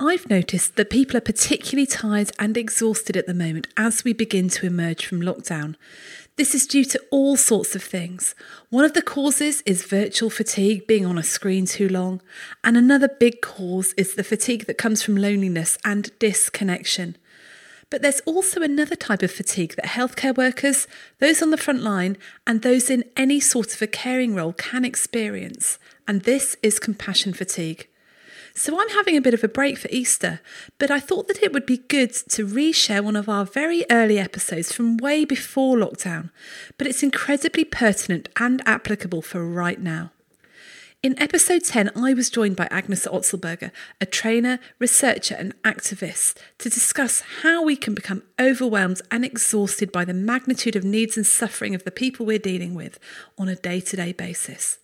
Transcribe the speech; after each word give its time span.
I've 0.00 0.30
noticed 0.30 0.76
that 0.76 0.90
people 0.90 1.16
are 1.16 1.20
particularly 1.20 1.84
tired 1.84 2.30
and 2.38 2.56
exhausted 2.56 3.16
at 3.16 3.26
the 3.26 3.34
moment 3.34 3.66
as 3.76 4.04
we 4.04 4.12
begin 4.12 4.48
to 4.50 4.66
emerge 4.66 5.04
from 5.04 5.20
lockdown. 5.20 5.74
This 6.36 6.54
is 6.54 6.68
due 6.68 6.84
to 6.84 7.02
all 7.10 7.36
sorts 7.36 7.74
of 7.74 7.82
things. 7.82 8.36
One 8.70 8.84
of 8.84 8.92
the 8.92 9.02
causes 9.02 9.60
is 9.62 9.84
virtual 9.84 10.30
fatigue, 10.30 10.86
being 10.86 11.04
on 11.04 11.18
a 11.18 11.24
screen 11.24 11.66
too 11.66 11.88
long, 11.88 12.22
and 12.62 12.76
another 12.76 13.08
big 13.08 13.40
cause 13.40 13.92
is 13.94 14.14
the 14.14 14.22
fatigue 14.22 14.66
that 14.66 14.78
comes 14.78 15.02
from 15.02 15.16
loneliness 15.16 15.76
and 15.84 16.16
disconnection. 16.20 17.16
But 17.90 18.00
there's 18.00 18.20
also 18.20 18.62
another 18.62 18.94
type 18.94 19.24
of 19.24 19.32
fatigue 19.32 19.74
that 19.74 19.86
healthcare 19.86 20.36
workers, 20.36 20.86
those 21.18 21.42
on 21.42 21.50
the 21.50 21.56
front 21.56 21.82
line, 21.82 22.16
and 22.46 22.62
those 22.62 22.88
in 22.88 23.02
any 23.16 23.40
sort 23.40 23.74
of 23.74 23.82
a 23.82 23.88
caring 23.88 24.36
role 24.36 24.52
can 24.52 24.84
experience, 24.84 25.80
and 26.06 26.22
this 26.22 26.54
is 26.62 26.78
compassion 26.78 27.32
fatigue. 27.32 27.87
So 28.58 28.80
I'm 28.80 28.88
having 28.88 29.16
a 29.16 29.20
bit 29.20 29.34
of 29.34 29.44
a 29.44 29.48
break 29.48 29.78
for 29.78 29.86
Easter, 29.92 30.40
but 30.78 30.90
I 30.90 30.98
thought 30.98 31.28
that 31.28 31.44
it 31.44 31.52
would 31.52 31.64
be 31.64 31.76
good 31.76 32.12
to 32.30 32.44
reshare 32.44 33.04
one 33.04 33.14
of 33.14 33.28
our 33.28 33.44
very 33.44 33.86
early 33.88 34.18
episodes 34.18 34.72
from 34.72 34.96
way 34.96 35.24
before 35.24 35.76
lockdown, 35.76 36.30
but 36.76 36.88
it's 36.88 37.04
incredibly 37.04 37.62
pertinent 37.62 38.28
and 38.36 38.60
applicable 38.66 39.22
for 39.22 39.48
right 39.48 39.80
now. 39.80 40.10
In 41.04 41.16
episode 41.22 41.62
10, 41.62 41.92
I 41.94 42.12
was 42.14 42.30
joined 42.30 42.56
by 42.56 42.66
Agnes 42.68 43.06
Otzelberger, 43.06 43.70
a 44.00 44.06
trainer, 44.06 44.58
researcher, 44.80 45.36
and 45.36 45.54
activist, 45.62 46.38
to 46.58 46.68
discuss 46.68 47.22
how 47.42 47.62
we 47.62 47.76
can 47.76 47.94
become 47.94 48.24
overwhelmed 48.40 49.00
and 49.12 49.24
exhausted 49.24 49.92
by 49.92 50.04
the 50.04 50.12
magnitude 50.12 50.74
of 50.74 50.82
needs 50.82 51.16
and 51.16 51.24
suffering 51.24 51.76
of 51.76 51.84
the 51.84 51.92
people 51.92 52.26
we're 52.26 52.40
dealing 52.40 52.74
with 52.74 52.98
on 53.38 53.46
a 53.46 53.54
day 53.54 53.78
to 53.78 53.94
day 53.94 54.12
basis. 54.12 54.78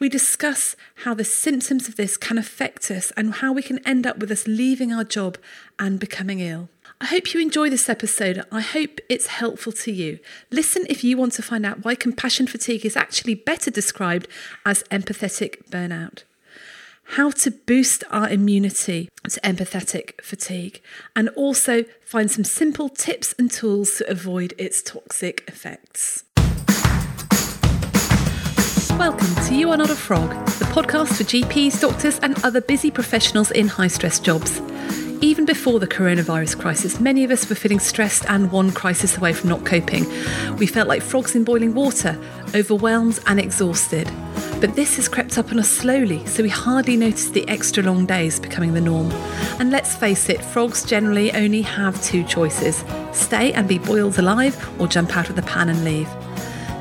We 0.00 0.08
discuss 0.08 0.76
how 1.04 1.12
the 1.12 1.24
symptoms 1.24 1.86
of 1.86 1.96
this 1.96 2.16
can 2.16 2.38
affect 2.38 2.90
us 2.90 3.12
and 3.18 3.34
how 3.34 3.52
we 3.52 3.62
can 3.62 3.86
end 3.86 4.06
up 4.06 4.16
with 4.18 4.30
us 4.30 4.48
leaving 4.48 4.94
our 4.94 5.04
job 5.04 5.36
and 5.78 6.00
becoming 6.00 6.40
ill. 6.40 6.70
I 7.02 7.04
hope 7.04 7.34
you 7.34 7.40
enjoy 7.40 7.68
this 7.68 7.88
episode. 7.88 8.42
I 8.50 8.62
hope 8.62 8.98
it's 9.10 9.26
helpful 9.26 9.72
to 9.72 9.92
you. 9.92 10.18
Listen 10.50 10.86
if 10.88 11.04
you 11.04 11.18
want 11.18 11.34
to 11.34 11.42
find 11.42 11.66
out 11.66 11.84
why 11.84 11.94
compassion 11.94 12.46
fatigue 12.46 12.86
is 12.86 12.96
actually 12.96 13.34
better 13.34 13.70
described 13.70 14.26
as 14.64 14.84
empathetic 14.84 15.68
burnout. 15.68 16.22
How 17.14 17.30
to 17.30 17.50
boost 17.50 18.02
our 18.10 18.28
immunity 18.28 19.10
to 19.28 19.40
empathetic 19.40 20.22
fatigue, 20.22 20.80
and 21.16 21.28
also 21.30 21.84
find 22.04 22.30
some 22.30 22.44
simple 22.44 22.88
tips 22.88 23.34
and 23.38 23.50
tools 23.50 23.96
to 23.96 24.08
avoid 24.10 24.54
its 24.56 24.80
toxic 24.80 25.44
effects. 25.48 26.24
Welcome 29.00 29.34
to 29.46 29.54
You 29.54 29.70
Are 29.70 29.78
Not 29.78 29.88
a 29.88 29.94
Frog, 29.94 30.28
the 30.28 30.66
podcast 30.66 31.16
for 31.16 31.24
GPs, 31.24 31.80
doctors, 31.80 32.18
and 32.18 32.36
other 32.44 32.60
busy 32.60 32.90
professionals 32.90 33.50
in 33.50 33.66
high 33.66 33.86
stress 33.86 34.20
jobs. 34.20 34.60
Even 35.22 35.46
before 35.46 35.80
the 35.80 35.86
coronavirus 35.86 36.60
crisis, 36.60 37.00
many 37.00 37.24
of 37.24 37.30
us 37.30 37.48
were 37.48 37.54
feeling 37.54 37.78
stressed 37.78 38.26
and 38.28 38.52
one 38.52 38.70
crisis 38.70 39.16
away 39.16 39.32
from 39.32 39.48
not 39.48 39.64
coping. 39.64 40.04
We 40.58 40.66
felt 40.66 40.86
like 40.86 41.00
frogs 41.00 41.34
in 41.34 41.44
boiling 41.44 41.72
water, 41.72 42.20
overwhelmed 42.54 43.20
and 43.26 43.40
exhausted. 43.40 44.06
But 44.60 44.76
this 44.76 44.96
has 44.96 45.08
crept 45.08 45.38
up 45.38 45.50
on 45.50 45.58
us 45.58 45.70
slowly, 45.70 46.26
so 46.26 46.42
we 46.42 46.50
hardly 46.50 46.98
notice 46.98 47.30
the 47.30 47.48
extra 47.48 47.82
long 47.82 48.04
days 48.04 48.38
becoming 48.38 48.74
the 48.74 48.82
norm. 48.82 49.10
And 49.58 49.70
let's 49.70 49.96
face 49.96 50.28
it, 50.28 50.44
frogs 50.44 50.84
generally 50.84 51.32
only 51.32 51.62
have 51.62 52.02
two 52.02 52.22
choices 52.24 52.84
stay 53.12 53.54
and 53.54 53.66
be 53.66 53.78
boiled 53.78 54.18
alive, 54.18 54.78
or 54.78 54.86
jump 54.86 55.16
out 55.16 55.30
of 55.30 55.36
the 55.36 55.42
pan 55.42 55.70
and 55.70 55.84
leave. 55.84 56.08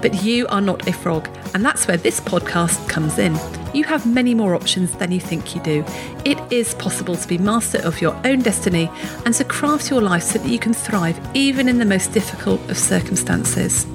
But 0.02 0.24
you 0.24 0.48
are 0.48 0.62
not 0.62 0.88
a 0.88 0.94
frog, 0.94 1.28
and 1.54 1.64
that's 1.64 1.88
where 1.88 1.98
this 1.98 2.20
podcast 2.20 2.88
comes 2.88 3.18
in. 3.18 3.38
You 3.74 3.84
have 3.84 4.06
many 4.06 4.34
more 4.34 4.56
options 4.56 4.94
than 4.94 5.12
you 5.12 5.20
think 5.20 5.56
you 5.56 5.62
do. 5.62 5.86
It 6.26 6.40
is 6.52 6.74
possible 6.76 7.16
to 7.16 7.28
be 7.28 7.38
master 7.38 7.80
of 7.80 8.02
your 8.02 8.20
own 8.26 8.42
destiny 8.42 8.90
and 9.26 9.34
to 9.36 9.44
craft 9.44 9.92
your 9.92 10.02
life 10.02 10.24
so 10.24 10.40
that 10.40 10.50
you 10.50 10.60
can 10.60 10.74
thrive 10.74 11.20
even 11.36 11.68
in 11.68 11.78
the 11.78 11.86
most 11.86 12.12
difficult 12.14 12.62
of 12.70 12.78
circumstances. 12.78 13.86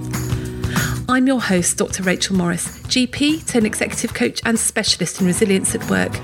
I'm 1.06 1.26
your 1.26 1.40
host, 1.40 1.76
Dr. 1.76 2.02
Rachel 2.02 2.34
Morris, 2.34 2.78
GP, 2.84 3.46
turned 3.46 3.66
executive 3.66 4.14
coach 4.14 4.40
and 4.46 4.58
specialist 4.58 5.20
in 5.20 5.26
resilience 5.26 5.74
at 5.74 5.90
work. 5.90 6.18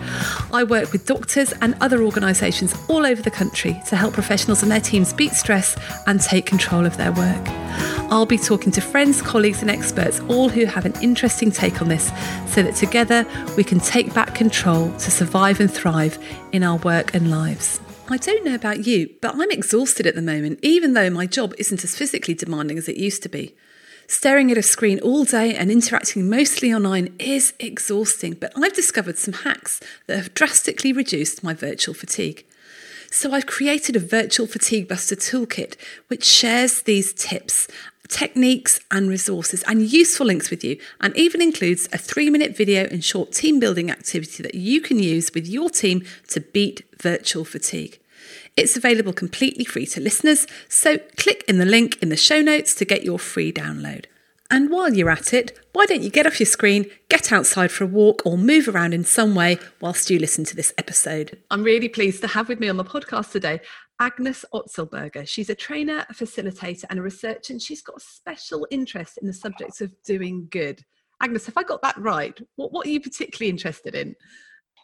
I 0.55 0.65
work 0.65 0.91
with 0.93 1.05
doctors 1.05 1.53
and 1.61 1.77
other 1.83 2.03
organisations 2.03 2.75
all 2.89 3.05
over 3.05 3.21
the 3.21 3.31
country 3.31 3.79
to 3.89 3.97
help 3.97 4.15
professionals 4.15 4.63
and 4.63 4.73
their 4.73 4.81
teams 4.81 5.13
beat 5.13 5.33
stress 5.33 5.77
and 6.07 6.19
take 6.19 6.47
control 6.47 6.87
of 6.87 6.97
their 6.97 7.13
work. 7.13 7.49
I'll 8.11 8.25
be 8.25 8.39
talking 8.39 8.73
to 8.73 8.81
friends, 8.81 9.21
colleagues, 9.21 9.61
and 9.61 9.71
experts, 9.71 10.21
all 10.29 10.49
who 10.49 10.65
have 10.65 10.87
an 10.87 10.95
interesting 11.03 11.51
take 11.51 11.83
on 11.83 11.89
this, 11.89 12.11
so 12.47 12.63
that 12.63 12.75
together 12.75 13.27
we 13.59 13.65
can 13.65 13.81
take 13.81 14.15
back 14.15 14.35
control 14.35 14.91
to 14.93 15.11
survive 15.11 15.61
and 15.61 15.71
thrive 15.71 16.19
in 16.53 16.63
our 16.63 16.79
work 16.79 17.15
and 17.15 17.31
lives. 17.31 17.81
I 18.09 18.17
don't 18.17 18.45
know 18.47 18.55
about 18.55 18.87
you, 18.87 19.11
but 19.21 19.35
I'm 19.35 19.51
exhausted 19.51 20.07
at 20.07 20.15
the 20.15 20.23
moment, 20.23 20.59
even 20.63 20.95
though 20.95 21.11
my 21.11 21.27
job 21.27 21.53
isn't 21.59 21.85
as 21.85 21.95
physically 21.95 22.33
demanding 22.33 22.79
as 22.79 22.89
it 22.89 22.97
used 22.97 23.23
to 23.25 23.29
be. 23.29 23.55
Staring 24.11 24.51
at 24.51 24.59
a 24.59 24.63
screen 24.63 24.99
all 24.99 25.23
day 25.23 25.55
and 25.55 25.71
interacting 25.71 26.29
mostly 26.29 26.75
online 26.75 27.15
is 27.21 27.53
exhausting, 27.61 28.33
but 28.33 28.53
I've 28.57 28.73
discovered 28.73 29.19
some 29.19 29.35
hacks 29.35 29.81
that 30.09 30.17
have 30.17 30.35
drastically 30.35 30.93
reduced 30.93 31.45
my 31.45 31.55
virtual 31.55 31.95
fatigue. 31.95 32.45
So 33.13 33.33
I've 33.33 33.47
created 33.47 33.95
a 33.95 34.01
virtual 34.01 34.49
fatigue 34.49 34.89
buster 34.89 35.15
toolkit 35.15 35.77
which 36.09 36.25
shares 36.25 36.83
these 36.83 37.13
tips 37.13 37.69
techniques 38.09 38.81
and 38.91 39.09
resources 39.09 39.63
and 39.69 39.81
useful 39.81 40.27
links 40.27 40.51
with 40.51 40.65
you, 40.65 40.77
and 41.01 41.17
even 41.17 41.41
includes 41.41 41.89
a 41.93 41.99
three 41.99 42.31
minute 42.31 42.57
video 42.57 42.89
and 42.89 43.05
short 43.05 43.31
team 43.31 43.61
building 43.61 43.93
activity 43.93 44.43
that 44.43 44.57
you 44.57 44.81
can 44.81 44.99
use 44.99 45.33
with 45.33 45.47
your 45.47 45.71
team 45.71 46.05
to 46.27 46.41
beat 46.41 46.83
virtual 47.01 47.45
fatigue. 47.45 48.00
It's 48.57 48.77
available 48.77 49.13
completely 49.13 49.65
free 49.65 49.87
to 49.87 50.01
listeners, 50.01 50.47
so 50.69 50.99
click 51.17 51.45
in 51.49 51.59
the 51.59 51.65
link 51.65 52.01
in 52.03 52.09
the 52.09 52.17
show 52.17 52.41
notes 52.41 52.75
to 52.77 52.85
get 52.85 53.05
your 53.05 53.19
free 53.19 53.53
download. 53.53 54.07
And 54.51 54.69
while 54.69 54.93
you're 54.93 55.11
at 55.11 55.33
it, 55.33 55.57
why 55.73 55.87
don't 55.87 56.03
you 56.03 56.11
get 56.11 56.27
off 56.27 56.41
your 56.41 56.47
screen, 56.47 56.91
get 57.09 57.31
outside 57.31 57.71
for 57.71 57.85
a 57.85 57.87
walk, 57.87 58.23
or 58.27 58.37
move 58.37 58.67
around 58.67 58.93
in 58.93 59.05
some 59.05 59.37
way 59.37 59.59
whilst 59.81 60.11
you 60.11 60.19
listen 60.19 60.45
to 60.47 60.57
this 60.57 60.75
episode? 60.77 61.39
I'm 61.53 61.63
really 61.63 61.89
pleased 61.89 62.21
to 62.23 62.27
have 62.27 62.49
with 62.49 62.59
me 62.59 62.69
on 62.69 62.77
the 62.77 62.85
podcast 62.85 63.31
today 63.31 63.61
Agnes 64.01 64.45
Otzelberger. 64.53 65.29
She's 65.29 65.51
a 65.51 65.55
trainer, 65.55 66.05
a 66.09 66.15
facilitator, 66.15 66.85
and 66.91 66.99
a 66.99 67.03
researcher, 67.03 67.53
and 67.53 67.63
she's 67.63 67.83
got 67.83 67.99
a 67.99 68.01
special 68.01 68.67
interest 68.71 69.19
in 69.19 69.29
the 69.29 69.33
subject 69.33 69.81
of 69.83 69.93
doing 70.03 70.49
good. 70.51 70.83
Agnes, 71.21 71.47
have 71.47 71.57
I 71.57 71.63
got 71.63 71.83
that 71.83 71.99
right? 71.99 72.37
What, 72.57 72.73
what 72.73 72.87
are 72.87 72.91
you 72.91 73.01
particularly 73.01 73.51
interested 73.51 73.95
in? 73.95 74.17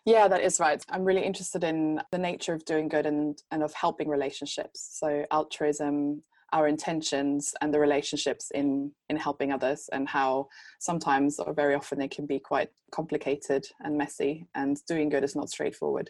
Yeah, 0.06 0.28
that 0.28 0.40
is 0.40 0.60
right. 0.60 0.80
I'm 0.88 1.04
really 1.04 1.24
interested 1.24 1.64
in 1.64 2.00
the 2.12 2.18
nature 2.18 2.54
of 2.54 2.64
doing 2.64 2.88
good 2.88 3.06
and, 3.06 3.36
and 3.50 3.64
of 3.64 3.74
helping 3.74 4.08
relationships. 4.08 4.88
So, 5.00 5.26
altruism, 5.32 6.22
our 6.52 6.68
intentions, 6.68 7.52
and 7.60 7.74
the 7.74 7.80
relationships 7.80 8.52
in, 8.54 8.92
in 9.10 9.16
helping 9.16 9.52
others, 9.52 9.90
and 9.92 10.08
how 10.08 10.46
sometimes 10.78 11.40
or 11.40 11.52
very 11.52 11.74
often 11.74 11.98
they 11.98 12.06
can 12.06 12.24
be 12.24 12.38
quite 12.38 12.68
complicated 12.92 13.66
and 13.80 13.98
messy, 13.98 14.46
and 14.54 14.78
doing 14.86 15.08
good 15.08 15.24
is 15.24 15.34
not 15.34 15.50
straightforward. 15.50 16.08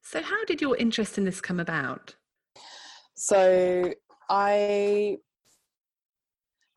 So, 0.00 0.22
how 0.22 0.44
did 0.44 0.60
your 0.60 0.76
interest 0.76 1.18
in 1.18 1.24
this 1.24 1.40
come 1.40 1.58
about? 1.58 2.14
So, 3.16 3.94
I 4.30 5.16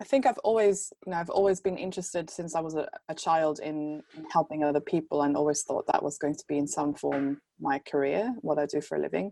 I 0.02 0.04
think 0.04 0.26
I've 0.26 0.40
always, 0.40 0.92
you 1.06 1.12
know, 1.12 1.20
I've 1.20 1.30
always 1.30 1.62
been 1.62 1.78
interested 1.78 2.28
since 2.28 2.56
I 2.56 2.60
was 2.60 2.74
a, 2.74 2.88
a 3.08 3.14
child 3.14 3.60
in, 3.60 4.02
in, 4.18 4.26
helping 4.32 4.64
other 4.64 4.80
people, 4.80 5.22
and 5.22 5.38
always 5.38 5.62
thought 5.62 5.86
that 5.88 6.02
was 6.02 6.18
going 6.18 6.34
to 6.34 6.44
be 6.48 6.58
in 6.58 6.68
some 6.68 6.96
form 6.96 7.40
my 7.60 7.78
career, 7.80 8.34
what 8.42 8.58
I 8.58 8.66
do 8.66 8.82
for 8.82 8.98
a 8.98 9.02
living. 9.02 9.32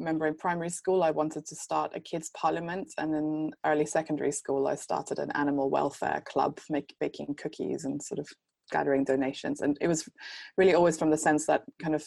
remember 0.00 0.26
in 0.26 0.34
primary 0.34 0.70
school, 0.70 1.04
I 1.04 1.12
wanted 1.12 1.46
to 1.46 1.54
start 1.54 1.92
a 1.94 2.00
kids' 2.00 2.32
parliament, 2.36 2.92
and 2.98 3.14
in 3.14 3.52
early 3.64 3.86
secondary 3.86 4.32
school, 4.32 4.66
I 4.66 4.74
started 4.74 5.20
an 5.20 5.30
animal 5.36 5.70
welfare 5.70 6.20
club, 6.26 6.58
make, 6.68 6.96
baking 6.98 7.36
cookies 7.40 7.84
and 7.84 8.02
sort 8.02 8.18
of 8.18 8.28
gathering 8.72 9.04
donations. 9.04 9.60
And 9.60 9.78
it 9.80 9.86
was 9.86 10.08
really 10.56 10.74
always 10.74 10.98
from 10.98 11.10
the 11.10 11.16
sense 11.16 11.46
that 11.46 11.62
kind 11.80 11.94
of 11.94 12.04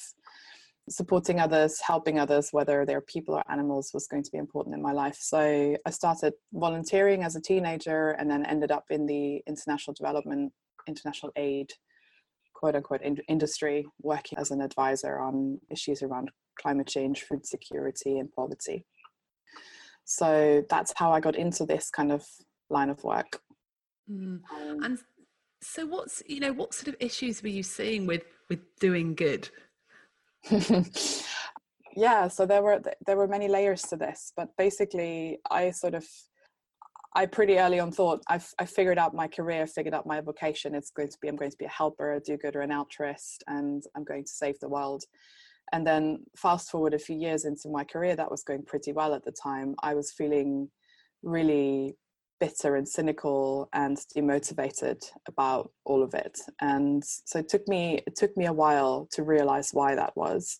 supporting 0.89 1.39
others, 1.39 1.79
helping 1.81 2.19
others, 2.19 2.49
whether 2.51 2.85
they're 2.85 3.01
people 3.01 3.35
or 3.35 3.43
animals, 3.51 3.91
was 3.93 4.07
going 4.07 4.23
to 4.23 4.31
be 4.31 4.37
important 4.37 4.75
in 4.75 4.81
my 4.81 4.91
life. 4.91 5.17
So 5.19 5.75
I 5.85 5.89
started 5.89 6.33
volunteering 6.53 7.23
as 7.23 7.35
a 7.35 7.41
teenager 7.41 8.11
and 8.11 8.29
then 8.29 8.45
ended 8.45 8.71
up 8.71 8.85
in 8.89 9.05
the 9.05 9.41
international 9.47 9.95
development, 9.95 10.53
international 10.87 11.31
aid, 11.35 11.71
quote 12.53 12.75
unquote, 12.75 13.01
in- 13.01 13.17
industry, 13.27 13.85
working 14.01 14.37
as 14.37 14.51
an 14.51 14.61
advisor 14.61 15.19
on 15.19 15.59
issues 15.71 16.03
around 16.03 16.29
climate 16.59 16.87
change, 16.87 17.23
food 17.23 17.45
security, 17.45 18.19
and 18.19 18.31
poverty. 18.31 18.85
So 20.05 20.63
that's 20.69 20.93
how 20.95 21.11
I 21.11 21.19
got 21.19 21.35
into 21.35 21.65
this 21.65 21.89
kind 21.89 22.11
of 22.11 22.23
line 22.69 22.89
of 22.89 23.03
work. 23.03 23.39
Mm. 24.09 24.39
And 24.83 24.99
so, 25.61 25.87
what's 25.87 26.21
you 26.27 26.39
know, 26.39 26.53
what 26.53 26.75
sort 26.75 26.89
of 26.89 26.95
issues 26.99 27.41
were 27.41 27.49
you 27.49 27.63
seeing 27.63 28.05
with 28.05 28.21
with 28.49 28.59
doing 28.79 29.15
good? 29.15 29.49
yeah 31.95 32.27
so 32.27 32.45
there 32.45 32.61
were 32.61 32.81
there 33.05 33.17
were 33.17 33.27
many 33.27 33.47
layers 33.47 33.83
to 33.83 33.95
this 33.95 34.31
but 34.35 34.49
basically 34.57 35.37
i 35.49 35.71
sort 35.71 35.95
of 35.95 36.05
i 37.15 37.25
pretty 37.25 37.57
early 37.57 37.79
on 37.79 37.91
thought 37.91 38.21
i've 38.27 38.47
i 38.59 38.65
figured 38.65 38.97
out 38.97 39.13
my 39.13 39.27
career 39.27 39.65
figured 39.65 39.93
out 39.93 40.05
my 40.05 40.21
vocation 40.21 40.75
it's 40.75 40.91
going 40.91 41.07
to 41.07 41.17
be 41.21 41.27
i'm 41.27 41.35
going 41.35 41.51
to 41.51 41.57
be 41.57 41.65
a 41.65 41.69
helper 41.69 42.13
a 42.13 42.19
do-gooder 42.19 42.61
an 42.61 42.71
altruist 42.71 43.43
and 43.47 43.83
i'm 43.95 44.03
going 44.03 44.23
to 44.23 44.31
save 44.31 44.59
the 44.59 44.69
world 44.69 45.03
And 45.71 45.85
then 45.85 46.19
fast 46.37 46.69
forward 46.69 46.93
a 46.93 46.99
few 46.99 47.15
years 47.15 47.45
into 47.45 47.69
my 47.69 47.83
career, 47.83 48.15
that 48.15 48.31
was 48.31 48.43
going 48.43 48.63
pretty 48.63 48.93
well 48.93 49.13
at 49.13 49.25
the 49.25 49.31
time. 49.31 49.75
I 49.81 49.95
was 49.95 50.11
feeling 50.11 50.69
really 51.23 51.95
bitter 52.39 52.75
and 52.75 52.87
cynical 52.87 53.69
and 53.73 53.97
demotivated 54.15 55.01
about 55.27 55.71
all 55.85 56.03
of 56.03 56.13
it. 56.13 56.37
And 56.61 57.03
so 57.03 57.39
it 57.39 57.49
took 57.49 57.67
me 57.67 58.01
it 58.05 58.15
took 58.15 58.35
me 58.37 58.45
a 58.45 58.53
while 58.53 59.07
to 59.13 59.23
realize 59.23 59.71
why 59.71 59.95
that 59.95 60.15
was. 60.15 60.59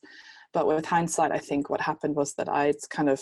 But 0.54 0.68
with 0.68 0.86
hindsight, 0.86 1.32
I 1.32 1.40
think 1.40 1.70
what 1.70 1.82
happened 1.82 2.16
was 2.16 2.34
that 2.36 2.48
I'd 2.50 2.90
kind 2.90 3.10
of 3.10 3.22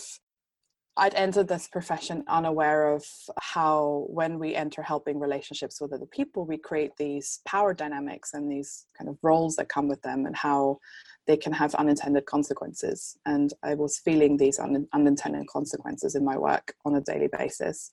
I'd 0.96 1.14
entered 1.14 1.48
this 1.48 1.66
profession 1.66 2.22
unaware 2.28 2.92
of 2.92 3.04
how, 3.40 4.06
when 4.08 4.38
we 4.38 4.54
enter 4.54 4.80
helping 4.80 5.18
relationships 5.18 5.80
with 5.80 5.92
other 5.92 6.06
people, 6.06 6.46
we 6.46 6.56
create 6.56 6.92
these 6.96 7.40
power 7.44 7.74
dynamics 7.74 8.32
and 8.32 8.48
these 8.48 8.86
kind 8.96 9.10
of 9.10 9.18
roles 9.20 9.56
that 9.56 9.68
come 9.68 9.88
with 9.88 10.00
them, 10.02 10.24
and 10.24 10.36
how 10.36 10.78
they 11.26 11.36
can 11.36 11.52
have 11.52 11.74
unintended 11.74 12.26
consequences. 12.26 13.16
And 13.26 13.52
I 13.64 13.74
was 13.74 13.98
feeling 13.98 14.36
these 14.36 14.60
un- 14.60 14.86
unintended 14.92 15.48
consequences 15.48 16.14
in 16.14 16.24
my 16.24 16.38
work 16.38 16.74
on 16.84 16.94
a 16.94 17.00
daily 17.00 17.28
basis. 17.36 17.90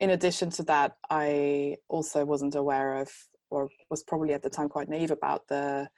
In 0.00 0.10
addition 0.10 0.50
to 0.50 0.62
that, 0.64 0.96
I 1.10 1.76
also 1.88 2.24
wasn't 2.24 2.54
aware 2.54 2.98
of, 2.98 3.10
or 3.50 3.68
was 3.90 4.04
probably 4.04 4.34
at 4.34 4.42
the 4.42 4.50
time 4.50 4.68
quite 4.68 4.88
naive 4.88 5.10
about 5.10 5.48
the 5.48 5.88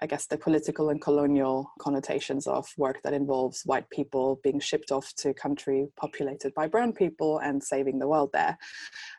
I 0.00 0.06
guess, 0.06 0.26
the 0.26 0.36
political 0.36 0.90
and 0.90 1.00
colonial 1.00 1.72
connotations 1.78 2.46
of 2.46 2.66
work 2.76 3.00
that 3.04 3.14
involves 3.14 3.62
white 3.64 3.88
people 3.90 4.40
being 4.42 4.60
shipped 4.60 4.92
off 4.92 5.12
to 5.16 5.30
a 5.30 5.34
country 5.34 5.86
populated 5.96 6.52
by 6.54 6.66
brown 6.66 6.92
people 6.92 7.38
and 7.38 7.62
saving 7.62 7.98
the 7.98 8.08
world 8.08 8.30
there. 8.32 8.58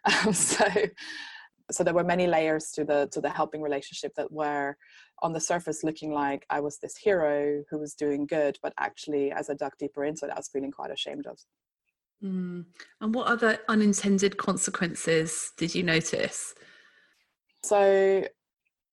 Um, 0.05 0.33
so, 0.33 0.67
so 1.71 1.83
there 1.83 1.93
were 1.93 2.03
many 2.03 2.27
layers 2.27 2.71
to 2.71 2.83
the 2.83 3.09
to 3.13 3.21
the 3.21 3.29
helping 3.29 3.61
relationship 3.61 4.13
that 4.15 4.31
were 4.31 4.77
on 5.23 5.33
the 5.33 5.39
surface 5.39 5.83
looking 5.83 6.11
like 6.11 6.45
I 6.49 6.59
was 6.59 6.77
this 6.77 6.97
hero 6.97 7.63
who 7.69 7.79
was 7.79 7.95
doing 7.95 8.27
good, 8.27 8.59
but 8.61 8.73
actually, 8.77 9.31
as 9.31 9.49
I 9.49 9.55
dug 9.55 9.71
deeper 9.79 10.05
into 10.05 10.25
it, 10.25 10.31
I 10.31 10.35
was 10.35 10.49
feeling 10.49 10.71
quite 10.71 10.91
ashamed 10.91 11.25
of. 11.25 11.39
Mm. 12.23 12.65
And 13.01 13.13
what 13.13 13.27
other 13.27 13.59
unintended 13.67 14.37
consequences 14.37 15.51
did 15.57 15.75
you 15.75 15.83
notice? 15.83 16.55
So 17.63 18.25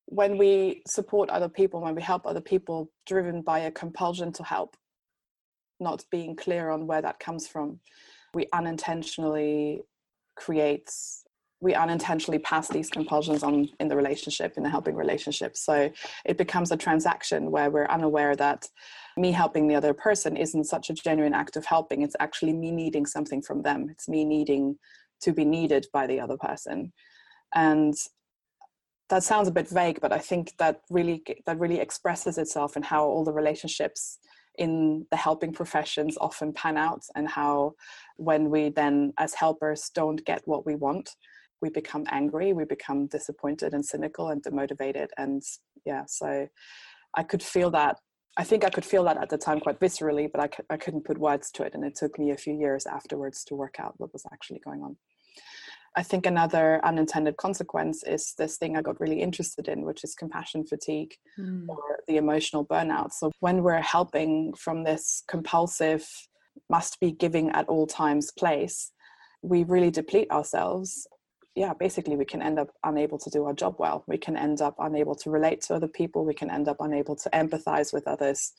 when 0.05 0.37
we 0.37 0.81
support 0.87 1.29
other 1.29 1.49
people, 1.49 1.81
when 1.81 1.95
we 1.95 2.01
help 2.01 2.25
other 2.25 2.41
people, 2.41 2.91
driven 3.07 3.41
by 3.41 3.59
a 3.59 3.71
compulsion 3.71 4.31
to 4.33 4.43
help, 4.43 4.75
not 5.79 6.03
being 6.11 6.35
clear 6.35 6.69
on 6.69 6.87
where 6.87 7.01
that 7.01 7.19
comes 7.19 7.47
from, 7.47 7.79
we 8.33 8.47
unintentionally 8.53 9.81
create, 10.35 10.89
we 11.63 11.73
unintentionally 11.73 12.39
pass 12.39 12.67
these 12.67 12.89
compulsions 12.89 13.41
on 13.41 13.69
in 13.79 13.87
the 13.87 13.95
relationship, 13.95 14.57
in 14.57 14.63
the 14.63 14.69
helping 14.69 14.95
relationship. 14.95 15.55
So 15.55 15.89
it 16.25 16.37
becomes 16.37 16.71
a 16.71 16.77
transaction 16.77 17.51
where 17.51 17.71
we're 17.71 17.85
unaware 17.85 18.35
that 18.35 18.67
me 19.15 19.31
helping 19.31 19.67
the 19.67 19.75
other 19.75 19.93
person 19.93 20.35
isn't 20.35 20.65
such 20.65 20.89
a 20.89 20.93
genuine 20.93 21.33
act 21.33 21.55
of 21.55 21.65
helping. 21.65 22.01
It's 22.01 22.17
actually 22.19 22.51
me 22.51 22.69
needing 22.71 23.05
something 23.05 23.41
from 23.41 23.61
them. 23.61 23.87
It's 23.89 24.09
me 24.09 24.25
needing 24.25 24.77
to 25.21 25.31
be 25.31 25.45
needed 25.45 25.87
by 25.93 26.05
the 26.05 26.19
other 26.19 26.35
person. 26.37 26.91
And 27.55 27.93
that 29.09 29.23
sounds 29.23 29.47
a 29.47 29.51
bit 29.51 29.69
vague, 29.69 30.01
but 30.01 30.11
I 30.11 30.19
think 30.19 30.53
that 30.59 30.81
really 30.89 31.23
that 31.45 31.59
really 31.59 31.79
expresses 31.79 32.37
itself 32.37 32.75
in 32.75 32.83
how 32.83 33.05
all 33.05 33.23
the 33.23 33.31
relationships 33.31 34.19
in 34.57 35.05
the 35.11 35.17
helping 35.17 35.53
professions 35.53 36.17
often 36.19 36.51
pan 36.51 36.77
out 36.77 37.03
and 37.15 37.27
how 37.27 37.73
when 38.17 38.49
we 38.49 38.69
then 38.69 39.13
as 39.17 39.33
helpers 39.33 39.89
don't 39.95 40.25
get 40.25 40.41
what 40.45 40.65
we 40.65 40.75
want 40.75 41.09
we 41.63 41.69
become 41.69 42.05
angry 42.19 42.49
we 42.53 42.65
become 42.65 43.07
disappointed 43.07 43.73
and 43.73 43.85
cynical 43.93 44.25
and 44.29 44.43
demotivated 44.43 45.07
and 45.17 45.41
yeah 45.85 46.03
so 46.07 46.47
i 47.15 47.23
could 47.23 47.41
feel 47.41 47.71
that 47.71 47.95
i 48.37 48.43
think 48.43 48.65
i 48.65 48.69
could 48.69 48.89
feel 48.93 49.03
that 49.05 49.17
at 49.23 49.29
the 49.29 49.37
time 49.37 49.59
quite 49.59 49.79
viscerally 49.79 50.27
but 50.31 50.41
I 50.45 50.47
c- 50.55 50.69
I 50.75 50.77
couldn't 50.83 51.07
put 51.09 51.25
words 51.29 51.51
to 51.51 51.63
it 51.63 51.73
and 51.75 51.83
it 51.89 51.95
took 51.95 52.13
me 52.21 52.31
a 52.31 52.43
few 52.45 52.55
years 52.65 52.83
afterwards 52.85 53.43
to 53.45 53.55
work 53.63 53.75
out 53.83 53.93
what 53.97 54.13
was 54.13 54.25
actually 54.33 54.61
going 54.67 54.81
on 54.87 54.95
I 55.95 56.01
think 56.01 56.25
another 56.25 56.83
unintended 56.83 57.37
consequence 57.37 58.03
is 58.15 58.33
this 58.39 58.57
thing 58.57 58.75
I 58.75 58.81
got 58.81 58.99
really 58.99 59.21
interested 59.21 59.67
in, 59.67 59.85
which 59.87 60.03
is 60.03 60.15
compassion 60.15 60.65
fatigue 60.65 61.13
mm. 61.39 61.65
or 61.67 61.99
the 62.07 62.17
emotional 62.17 62.65
burnout. 62.65 63.11
So 63.11 63.31
when 63.41 63.61
we're 63.61 63.87
helping 63.95 64.55
from 64.55 64.83
this 64.83 65.23
compulsive, 65.27 66.03
must 66.69 66.99
be 66.99 67.11
giving 67.11 67.49
at 67.51 67.67
all 67.67 67.85
times 67.85 68.31
place, 68.31 68.91
we 69.41 69.63
really 69.63 69.91
deplete 69.91 70.31
ourselves. 70.31 71.07
Yeah, 71.55 71.73
basically, 71.73 72.15
we 72.15 72.25
can 72.25 72.41
end 72.41 72.57
up 72.57 72.69
unable 72.83 73.19
to 73.19 73.29
do 73.29 73.45
our 73.45 73.53
job 73.53 73.75
well. 73.77 74.03
We 74.07 74.17
can 74.17 74.35
end 74.35 74.61
up 74.61 74.75
unable 74.79 75.13
to 75.15 75.29
relate 75.29 75.61
to 75.61 75.75
other 75.75 75.87
people. 75.87 76.25
We 76.25 76.33
can 76.33 76.49
end 76.49 76.67
up 76.67 76.77
unable 76.79 77.15
to 77.17 77.29
empathize 77.29 77.93
with 77.93 78.07
others 78.07 78.53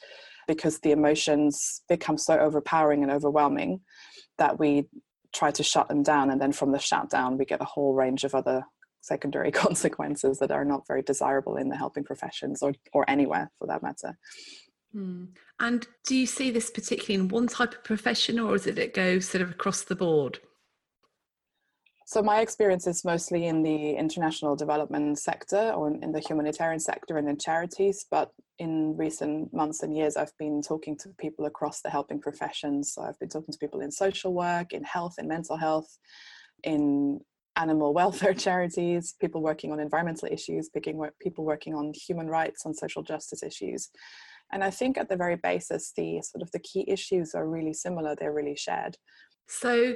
because 0.46 0.78
the 0.80 0.92
emotions 0.92 1.82
become 1.88 2.18
so 2.18 2.38
overpowering 2.38 3.02
and 3.02 3.10
overwhelming 3.10 3.80
that 4.38 4.58
we 4.58 4.88
try 5.34 5.50
to 5.50 5.62
shut 5.62 5.88
them 5.88 6.02
down 6.02 6.30
and 6.30 6.40
then 6.40 6.52
from 6.52 6.72
the 6.72 6.78
shutdown 6.78 7.36
we 7.36 7.44
get 7.44 7.60
a 7.60 7.66
whole 7.66 7.94
range 7.94 8.24
of 8.24 8.34
other 8.34 8.62
secondary 9.00 9.50
consequences 9.52 10.38
that 10.38 10.50
are 10.50 10.64
not 10.64 10.86
very 10.86 11.02
desirable 11.02 11.56
in 11.56 11.68
the 11.68 11.76
helping 11.76 12.04
professions 12.04 12.62
or, 12.62 12.72
or 12.92 13.08
anywhere 13.08 13.50
for 13.58 13.66
that 13.66 13.82
matter 13.82 14.16
mm. 14.94 15.26
and 15.60 15.86
do 16.06 16.16
you 16.16 16.26
see 16.26 16.50
this 16.50 16.70
particularly 16.70 17.14
in 17.14 17.28
one 17.28 17.48
type 17.48 17.74
of 17.74 17.84
profession 17.84 18.38
or 18.38 18.54
is 18.54 18.66
it 18.66 18.94
go 18.94 19.18
sort 19.18 19.42
of 19.42 19.50
across 19.50 19.82
the 19.82 19.96
board 19.96 20.38
so 22.06 22.22
my 22.22 22.40
experience 22.40 22.86
is 22.86 23.04
mostly 23.04 23.46
in 23.46 23.62
the 23.62 23.92
international 23.92 24.56
development 24.56 25.18
sector 25.18 25.72
or 25.72 25.88
in 25.88 26.12
the 26.12 26.20
humanitarian 26.20 26.80
sector 26.80 27.16
and 27.16 27.28
in 27.28 27.38
charities, 27.38 28.04
but 28.10 28.30
in 28.58 28.96
recent 28.96 29.52
months 29.54 29.82
and 29.82 29.96
years, 29.96 30.16
I've 30.16 30.36
been 30.38 30.60
talking 30.60 30.96
to 30.98 31.08
people 31.18 31.46
across 31.46 31.80
the 31.80 31.90
helping 31.90 32.20
professions. 32.20 32.92
So 32.92 33.02
I've 33.02 33.18
been 33.18 33.30
talking 33.30 33.52
to 33.52 33.58
people 33.58 33.80
in 33.80 33.90
social 33.90 34.34
work, 34.34 34.72
in 34.72 34.84
health, 34.84 35.14
in 35.18 35.28
mental 35.28 35.56
health, 35.56 35.88
in 36.62 37.20
animal 37.56 37.94
welfare 38.00 38.34
charities, 38.34 39.14
people 39.18 39.42
working 39.42 39.72
on 39.72 39.80
environmental 39.80 40.28
issues, 40.30 40.68
people 40.68 41.44
working 41.44 41.74
on 41.74 41.92
human 41.94 42.28
rights, 42.28 42.66
on 42.66 42.74
social 42.74 43.02
justice 43.02 43.42
issues. 43.42 43.88
And 44.52 44.62
I 44.62 44.70
think 44.70 44.98
at 44.98 45.08
the 45.08 45.16
very 45.16 45.36
basis, 45.36 45.92
the 45.96 46.20
sort 46.22 46.42
of 46.42 46.50
the 46.52 46.58
key 46.58 46.84
issues 46.86 47.34
are 47.34 47.48
really 47.48 47.72
similar. 47.72 48.14
They're 48.14 48.32
really 48.32 48.56
shared. 48.56 48.98
So 49.48 49.94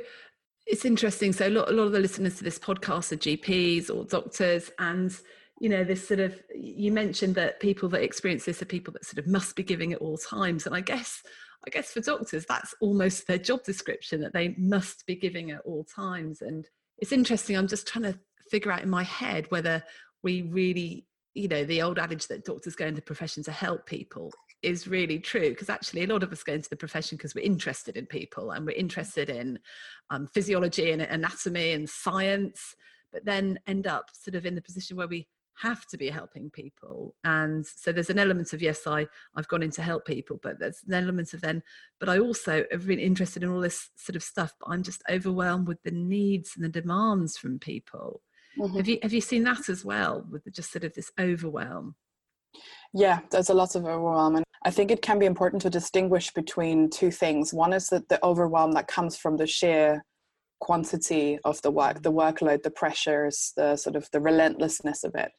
it's 0.69 0.85
interesting. 0.85 1.33
So 1.33 1.49
a 1.49 1.51
lot, 1.51 1.71
a 1.71 1.73
lot 1.73 1.85
of 1.85 1.93
the 1.93 1.99
listeners 1.99 2.37
to 2.37 2.45
this 2.45 2.59
podcast 2.59 3.11
are 3.13 3.17
GPs 3.17 3.91
or 3.91 4.05
doctors, 4.05 4.71
and 4.79 5.17
you 5.61 5.69
know 5.69 5.83
this 5.83 6.07
sort 6.07 6.21
of 6.21 6.41
you 6.55 6.93
mentioned 6.93 7.35
that 7.37 7.59
people 7.59 7.89
that 7.89 8.03
experience 8.03 8.45
this 8.45 8.63
are 8.63 8.67
people 8.67 8.93
that 8.93 9.05
sort 9.05 9.19
of 9.19 9.27
must 9.27 9.57
be 9.57 9.63
giving 9.63 9.95
at 9.95 10.01
all 10.01 10.19
times, 10.19 10.67
and 10.67 10.75
I 10.77 10.83
guess 10.83 11.23
I 11.67 11.71
guess 11.71 11.91
for 11.91 12.01
doctors 12.01 12.45
that's 12.45 12.75
almost 12.81 13.27
their 13.27 13.39
job 13.39 13.65
description 13.65 14.21
that 14.21 14.35
they 14.35 14.55
must 14.59 15.07
be 15.07 15.17
giving 15.17 15.51
at 15.51 15.63
all 15.65 15.85
times. 15.85 16.43
And 16.43 16.67
it's 16.99 17.13
interesting. 17.13 17.57
I'm 17.57 17.67
just 17.67 17.89
trying 17.89 18.13
to 18.13 18.19
figure 18.51 18.71
out 18.71 18.83
in 18.83 18.91
my 18.91 19.03
head 19.03 19.47
whether 19.51 19.83
we 20.23 20.43
really 20.43 21.07
you 21.35 21.49
know 21.49 21.65
the 21.65 21.81
old 21.81 21.99
adage 21.99 22.27
that 22.27 22.45
doctors 22.45 22.77
go 22.77 22.87
into 22.87 23.01
profession 23.01 23.43
to 23.45 23.53
help 23.53 23.87
people 23.87 24.33
is 24.63 24.89
really 24.89 25.19
true 25.19 25.51
because 25.51 25.69
actually 25.69 26.05
a 26.05 26.07
lot 26.07 26.23
of 26.23 26.33
us 26.33 26.43
go 26.43 26.53
into 26.53 26.69
the 26.69 26.77
profession 26.77 27.17
because 27.17 27.35
we're 27.35 27.45
interested 27.45 27.97
in 27.97 28.07
people 28.07 28.51
and 28.51 28.67
we're 28.67 28.77
interested 28.77 29.31
in 29.31 29.59
um, 30.11 30.27
physiology 30.27 30.91
and 30.91 31.03
anatomy 31.03 31.73
and 31.73 31.89
science 31.89 32.75
but 33.13 33.25
then 33.25 33.59
end 33.67 33.87
up 33.87 34.07
sort 34.13 34.35
of 34.35 34.45
in 34.45 34.55
the 34.55 34.63
position 34.63 34.97
where 34.97 35.09
we 35.09 35.27
have 35.61 35.87
to 35.87 35.97
be 35.97 36.09
helping 36.09 36.51
people 36.51 37.15
and 37.25 37.67
so 37.67 37.91
there's 37.91 38.11
an 38.11 38.19
element 38.19 38.53
of 38.53 38.63
yes 38.63 38.87
i 38.87 39.05
i've 39.35 39.49
gone 39.49 39.63
in 39.63 39.71
to 39.71 39.83
help 39.83 40.05
people 40.07 40.39
but 40.41 40.59
there's 40.61 40.83
an 40.87 40.95
element 40.95 41.33
of 41.33 41.41
then 41.41 41.61
but 41.99 42.09
i 42.09 42.19
also 42.19 42.65
have 42.71 42.87
been 42.87 43.01
interested 43.01 43.43
in 43.43 43.51
all 43.51 43.61
this 43.61 43.91
sort 43.97 44.15
of 44.15 44.23
stuff 44.23 44.53
but 44.61 44.71
i'm 44.71 44.85
just 44.85 45.03
overwhelmed 45.11 45.67
with 45.67 45.83
the 45.83 45.91
needs 45.91 46.53
and 46.55 46.65
the 46.65 46.81
demands 46.81 47.37
from 47.37 47.59
people 47.59 48.23
mm-hmm. 48.57 48.77
have 48.77 48.87
you 48.87 48.99
have 49.03 49.13
you 49.13 49.21
seen 49.21 49.43
that 49.43 49.69
as 49.69 49.85
well 49.85 50.25
with 50.31 50.45
just 50.53 50.71
sort 50.71 50.85
of 50.85 50.95
this 50.95 51.11
overwhelm 51.19 51.97
yeah, 52.93 53.21
there's 53.31 53.51
a 53.51 53.55
lot 53.55 53.75
of 53.75 53.85
overwhelm. 53.85 54.37
And 54.37 54.45
I 54.69 54.71
think 54.71 54.91
it 54.91 55.01
can 55.01 55.19
be 55.19 55.25
important 55.25 55.63
to 55.63 55.71
distinguish 55.71 56.31
between 56.35 56.91
two 56.91 57.11
things. 57.11 57.55
One 57.55 57.73
is 57.73 57.89
that 57.89 58.11
the 58.11 58.23
overwhelm 58.23 58.73
that 58.73 58.87
comes 58.87 59.17
from 59.17 59.39
the 59.39 59.47
sheer 59.47 60.05
quantity 60.61 61.39
of 61.43 61.63
the 61.63 61.71
work, 61.71 62.03
the 62.03 62.13
workload, 62.13 62.63
the 62.63 62.71
pressures, 62.71 63.55
the 63.57 63.77
sort 63.77 63.97
of 63.97 64.11
the 64.13 64.21
relentlessness 64.21 65.05
of 65.05 65.15
it 65.15 65.33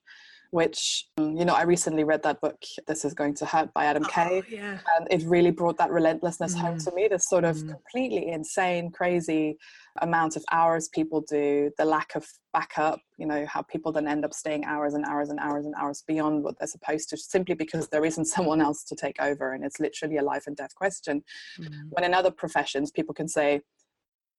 which 0.52 1.06
um, 1.18 1.36
you 1.36 1.46
know 1.46 1.54
i 1.54 1.62
recently 1.62 2.04
read 2.04 2.24
that 2.24 2.42
book 2.42 2.58
this 2.88 3.06
is 3.06 3.14
going 3.14 3.34
to 3.34 3.46
hurt 3.46 3.72
by 3.74 3.86
adam 3.86 4.04
oh, 4.04 4.10
kay 4.10 4.42
yeah. 4.50 4.80
and 4.98 5.08
it 5.12 5.22
really 5.28 5.52
brought 5.52 5.78
that 5.78 5.92
relentlessness 5.92 6.56
mm. 6.56 6.60
home 6.62 6.78
to 6.78 6.92
me 6.94 7.08
this 7.08 7.28
sort 7.28 7.44
of 7.44 7.58
mm. 7.58 7.70
completely 7.70 8.30
insane 8.30 8.90
crazy 8.90 9.58
amount 10.02 10.36
of 10.36 10.44
hours 10.52 10.88
people 10.90 11.22
do 11.22 11.72
the 11.78 11.86
lack 11.86 12.16
of 12.16 12.26
backup 12.54 13.00
you 13.18 13.26
know 13.26 13.46
how 13.46 13.62
people 13.62 13.92
then 13.92 14.08
end 14.08 14.26
up 14.26 14.34
staying 14.34 14.66
hours 14.66 14.94
and 14.94 15.06
hours 15.06 15.30
and 15.30 15.40
hours 15.40 15.66
and 15.66 15.76
hours 15.76 16.04
beyond 16.08 16.44
what 16.44 16.58
they're 16.58 16.68
supposed 16.68 17.10
to 17.10 17.18
simply 17.18 17.56
because 17.56 17.88
there 17.88 18.06
isn't 18.06 18.26
someone 18.36 18.62
else 18.62 18.84
to 18.84 18.96
take 18.96 19.22
over 19.22 19.54
and 19.54 19.64
it's 19.64 19.80
literally 19.80 20.18
a 20.18 20.24
life 20.24 20.48
and 20.48 20.56
death 20.56 20.74
question. 20.76 21.24
Mm. 21.60 21.70
when 21.90 22.04
in 22.04 22.14
other 22.14 22.32
professions 22.32 22.92
people 22.92 23.14
can 23.14 23.28
say 23.28 23.62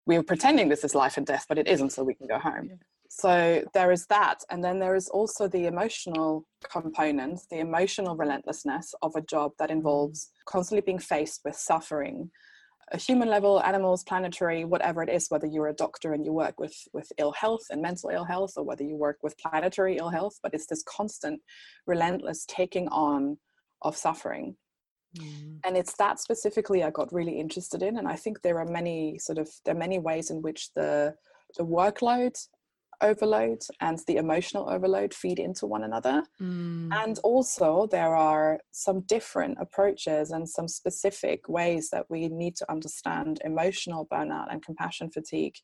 we 0.06 0.16
are 0.16 0.22
pretending 0.22 0.68
this 0.68 0.84
is 0.84 0.94
life 0.94 1.16
and 1.16 1.26
death 1.26 1.46
but 1.48 1.58
it 1.58 1.68
isn't 1.68 1.90
so 1.90 2.02
we 2.02 2.14
can 2.14 2.26
go 2.26 2.38
home. 2.38 2.66
Yeah. 2.68 2.76
So 3.12 3.64
there 3.74 3.90
is 3.90 4.06
that 4.06 4.38
and 4.50 4.62
then 4.62 4.78
there 4.78 4.94
is 4.94 5.08
also 5.08 5.48
the 5.48 5.66
emotional 5.66 6.46
component 6.62 7.40
the 7.50 7.58
emotional 7.58 8.16
relentlessness 8.16 8.94
of 9.02 9.14
a 9.16 9.20
job 9.20 9.52
that 9.58 9.70
involves 9.70 10.30
constantly 10.46 10.82
being 10.82 10.98
faced 10.98 11.40
with 11.44 11.56
suffering 11.56 12.30
a 12.92 12.96
human 12.96 13.28
level 13.28 13.62
animals 13.62 14.02
planetary 14.02 14.64
whatever 14.64 15.02
it 15.02 15.08
is 15.08 15.28
whether 15.28 15.46
you're 15.46 15.68
a 15.68 15.74
doctor 15.74 16.12
and 16.12 16.24
you 16.24 16.32
work 16.32 16.58
with 16.58 16.76
with 16.92 17.10
ill 17.18 17.32
health 17.32 17.62
and 17.70 17.80
mental 17.80 18.10
ill 18.10 18.24
health 18.24 18.52
or 18.56 18.64
whether 18.64 18.84
you 18.84 18.96
work 18.96 19.18
with 19.22 19.38
planetary 19.38 19.96
ill 19.96 20.08
health 20.08 20.38
but 20.42 20.52
it's 20.54 20.66
this 20.66 20.82
constant 20.82 21.40
relentless 21.86 22.44
taking 22.46 22.88
on 22.88 23.38
of 23.82 23.96
suffering 23.96 24.56
mm. 25.16 25.58
and 25.64 25.76
it's 25.76 25.96
that 25.96 26.18
specifically 26.18 26.82
i 26.82 26.90
got 26.90 27.12
really 27.12 27.38
interested 27.38 27.82
in 27.82 27.96
and 27.96 28.08
i 28.08 28.16
think 28.16 28.42
there 28.42 28.58
are 28.58 28.66
many 28.66 29.18
sort 29.18 29.38
of 29.38 29.48
there 29.64 29.74
are 29.74 29.78
many 29.78 29.98
ways 29.98 30.30
in 30.30 30.42
which 30.42 30.72
the 30.74 31.14
the 31.56 31.64
workload 31.64 32.34
overload 33.02 33.62
and 33.80 33.98
the 34.06 34.16
emotional 34.16 34.68
overload 34.68 35.14
feed 35.14 35.38
into 35.38 35.66
one 35.66 35.84
another. 35.84 36.22
Mm. 36.40 36.92
And 36.92 37.18
also, 37.24 37.86
there 37.90 38.14
are 38.14 38.60
some 38.72 39.00
different 39.02 39.58
approaches 39.60 40.30
and 40.30 40.48
some 40.48 40.68
specific 40.68 41.48
ways 41.48 41.90
that 41.90 42.06
we 42.08 42.28
need 42.28 42.56
to 42.56 42.70
understand 42.70 43.40
emotional 43.44 44.06
burnout 44.12 44.46
and 44.50 44.64
compassion 44.64 45.10
fatigue 45.10 45.56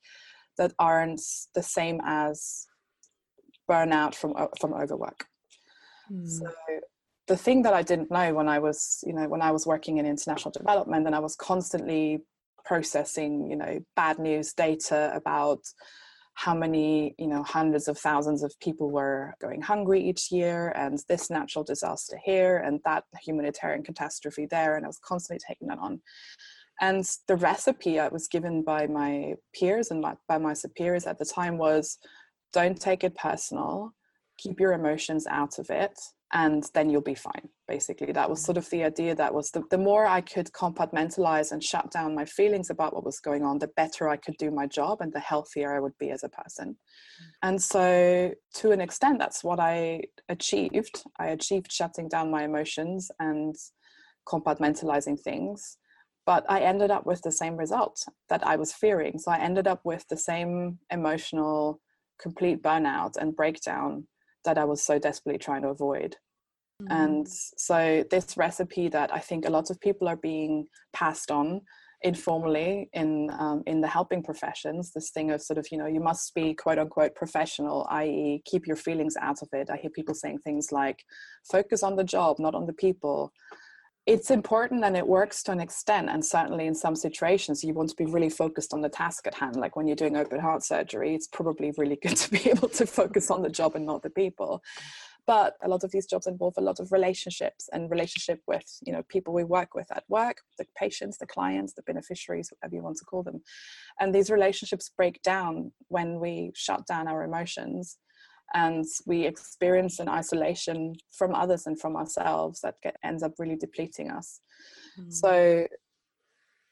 that 0.59 0.73
aren't 0.79 1.21
the 1.55 1.63
same 1.63 2.01
as 2.05 2.67
burnout 3.71 4.15
from 4.15 4.35
from 4.61 4.75
overwork. 4.75 5.27
Mm. 6.11 6.29
So 6.29 6.51
the 7.27 7.37
thing 7.37 7.63
that 7.63 7.75
I 7.75 7.83
didn't 7.83 8.11
know 8.11 8.35
when 8.35 8.49
I 8.49 8.59
was, 8.59 9.03
you 9.07 9.13
know, 9.13 9.29
when 9.29 9.43
I 9.43 9.51
was 9.51 9.67
working 9.67 9.99
in 9.99 10.07
international 10.07 10.53
development 10.53 11.07
and 11.07 11.15
I 11.15 11.19
was 11.19 11.35
constantly 11.35 12.21
processing, 12.65 13.51
you 13.51 13.57
know, 13.57 13.81
bad 13.95 14.19
news 14.19 14.53
data 14.53 15.13
about 15.15 15.61
how 16.37 16.55
many 16.55 17.15
you 17.19 17.27
know 17.27 17.43
hundreds 17.43 17.89
of 17.89 17.99
thousands 17.99 18.43
of 18.43 18.55
people 18.61 18.91
were 18.91 19.35
going 19.41 19.61
hungry 19.63 20.03
each 20.03 20.31
year 20.31 20.73
and 20.77 21.03
this 21.09 21.31
natural 21.31 21.65
disaster 21.65 22.21
here 22.23 22.59
and 22.59 22.79
that 22.85 23.05
humanitarian 23.25 23.83
catastrophe 23.83 24.47
there 24.47 24.77
and 24.77 24.85
i 24.85 24.89
was 24.89 24.99
constantly 24.99 25.43
taking 25.47 25.67
that 25.67 25.79
on. 25.79 26.01
And 26.81 27.05
the 27.27 27.37
recipe 27.37 27.99
i 27.99 28.09
was 28.09 28.29
given 28.29 28.63
by 28.63 28.87
my 28.87 29.35
peers 29.55 29.91
and 29.91 30.05
by 30.29 30.39
my 30.39 30.53
superiors 30.53 31.07
at 31.07 31.19
the 31.19 31.25
time 31.25 31.57
was 31.57 31.99
don't 32.53 32.81
take 32.81 33.03
it 33.05 33.15
personal. 33.17 33.93
Keep 34.39 34.61
your 34.61 34.73
emotions 34.73 35.27
out 35.27 35.59
of 35.59 35.71
it 35.71 35.99
and 36.33 36.65
then 36.75 36.91
you'll 36.91 37.01
be 37.01 37.15
fine 37.15 37.49
basically. 37.69 38.13
That 38.13 38.29
was 38.29 38.41
mm-hmm. 38.41 38.47
sort 38.47 38.59
of 38.59 38.71
the 38.71 38.85
idea 38.85 39.15
that 39.15 39.35
was 39.35 39.51
the, 39.51 39.63
the 39.71 39.79
more 39.79 40.07
i 40.07 40.21
could 40.21 40.51
compartmentalize 40.53 41.53
and 41.53 41.63
shut 41.63 41.91
down 41.91 42.15
my 42.15 42.25
feelings 42.25 42.71
about 42.71 42.95
what 42.95 43.05
was 43.05 43.21
going 43.21 43.45
on 43.45 43.59
the 43.59 43.69
better 43.77 44.09
i 44.09 44.17
could 44.17 44.37
do 44.39 44.51
my 44.51 44.67
job 44.67 45.01
and 45.01 45.13
the 45.13 45.21
healthier 45.21 45.75
i 45.75 45.81
would 45.81 45.97
be 45.99 46.11
as 46.11 46.25
a 46.25 46.29
person. 46.29 46.71
Mm-hmm. 46.71 47.49
And 47.49 47.63
so 47.63 48.33
to 48.55 48.71
an 48.73 48.81
extent 48.81 49.19
that's 49.19 49.45
what 49.45 49.61
i 49.61 50.03
achieved. 50.29 51.03
I 51.19 51.29
achieved 51.29 51.71
shutting 51.71 52.09
down 52.09 52.31
my 52.31 52.45
emotions 52.45 53.11
and 53.19 53.55
compartmentalizing 54.29 55.21
things 55.21 55.79
but 56.25 56.45
i 56.49 56.61
ended 56.61 56.91
up 56.91 57.07
with 57.07 57.23
the 57.23 57.31
same 57.31 57.57
result 57.57 58.05
that 58.29 58.45
i 58.45 58.57
was 58.57 58.73
fearing. 58.73 59.19
So 59.19 59.31
i 59.31 59.39
ended 59.39 59.67
up 59.69 59.81
with 59.85 60.05
the 60.09 60.17
same 60.17 60.79
emotional 60.91 61.81
complete 62.19 62.63
burnout 62.63 63.17
and 63.17 63.37
breakdown 63.37 64.07
that 64.47 64.59
I 64.59 64.65
was 64.65 64.83
so 64.83 64.99
desperately 64.99 65.39
trying 65.39 65.63
to 65.63 65.69
avoid. 65.69 66.17
Mm-hmm. 66.83 66.93
And 66.93 67.29
so, 67.29 68.05
this 68.11 68.37
recipe 68.37 68.89
that 68.89 69.15
I 69.15 69.19
think 69.19 69.47
a 69.47 69.51
lot 69.51 69.71
of 69.71 69.81
people 69.81 70.09
are 70.09 70.17
being 70.17 70.67
passed 70.93 71.31
on 71.31 71.61
informally 72.03 72.89
in 72.93 73.31
um, 73.39 73.63
in 73.67 73.81
the 73.81 73.89
helping 73.89 74.23
professions 74.23 74.93
this 74.93 75.11
thing 75.11 75.31
of 75.31 75.41
sort 75.41 75.59
of 75.59 75.67
you 75.73 75.79
know 75.79 75.87
you 75.87 76.01
must 76.01 76.35
be 76.35 76.53
quote 76.53 76.79
unquote 76.79 77.15
professional 77.15 77.87
i.e 77.91 78.43
keep 78.45 78.67
your 78.67 78.77
feelings 78.77 79.15
out 79.21 79.41
of 79.41 79.49
it 79.55 79.71
i 79.71 79.77
hear 79.77 79.91
people 79.91 80.15
saying 80.15 80.39
things 80.39 80.71
like 80.71 81.03
focus 81.51 81.83
on 81.83 81.97
the 81.97 82.05
job 82.05 82.39
not 82.39 82.55
on 82.55 82.67
the 82.67 82.73
people 82.75 83.33
it's 84.07 84.31
important 84.31 84.85
and 84.85 84.97
it 84.97 85.07
works 85.07 85.43
to 85.43 85.53
an 85.53 85.61
extent 85.61 86.09
and 86.09 86.25
certainly 86.25 86.67
in 86.67 86.75
some 86.75 86.95
situations 86.95 87.65
you 87.65 87.75
want 87.75 87.91
to 87.91 87.97
be 87.97 88.07
really 88.07 88.31
focused 88.31 88.73
on 88.73 88.81
the 88.81 88.89
task 88.89 89.27
at 89.27 89.35
hand 89.35 89.57
like 89.57 89.75
when 89.75 89.87
you're 89.87 89.97
doing 89.97 90.17
open 90.17 90.39
heart 90.39 90.63
surgery 90.63 91.15
it's 91.15 91.27
probably 91.27 91.73
really 91.77 91.97
good 92.03 92.17
to 92.17 92.31
be 92.31 92.49
able 92.49 92.69
to 92.69 92.87
focus 92.87 93.31
on 93.31 93.43
the 93.43 93.51
job 93.51 93.75
and 93.75 93.87
not 93.87 94.03
the 94.03 94.11
people. 94.11 94.63
But 95.27 95.55
a 95.61 95.69
lot 95.69 95.83
of 95.83 95.91
these 95.91 96.07
jobs 96.07 96.29
involve 96.29 96.55
a 96.57 96.61
lot 96.61 96.79
of 96.79 96.93
relationships 96.93 97.69
and 97.73 97.91
relationship 97.91 98.41
with 98.47 98.65
you 98.87 98.93
know 98.93 99.03
people 99.09 99.35
we 99.35 99.43
work 99.43 99.75
with 99.75 99.91
at 99.91 100.05
work 100.09 100.37
the 100.57 100.67
patients 100.77 101.19
the 101.19 101.27
clients 101.27 101.73
the 101.73 101.83
beneficiaries 101.83 102.53
whatever 102.53 102.77
you 102.77 102.83
want 102.83 102.99
to 102.99 103.05
call 103.05 103.25
them. 103.25 103.43
And 103.99 104.15
these 104.15 104.31
relationships 104.31 104.91
break 104.97 105.21
down 105.23 105.73
when 105.89 106.21
we 106.21 106.53
shut 106.55 106.87
down 106.87 107.09
our 107.09 107.25
emotions 107.25 107.99
and 108.55 108.85
we 109.07 109.27
experience 109.27 109.99
an 109.99 110.09
isolation 110.09 110.95
from 111.13 111.35
others 111.35 111.67
and 111.67 111.81
from 111.81 111.97
ourselves 111.97 112.61
that 112.61 112.77
get, 112.83 112.97
ends 113.05 113.23
up 113.23 113.33
really 113.39 113.57
depleting 113.57 114.11
us. 114.11 114.41
Mm. 114.99 115.13
so 115.13 115.67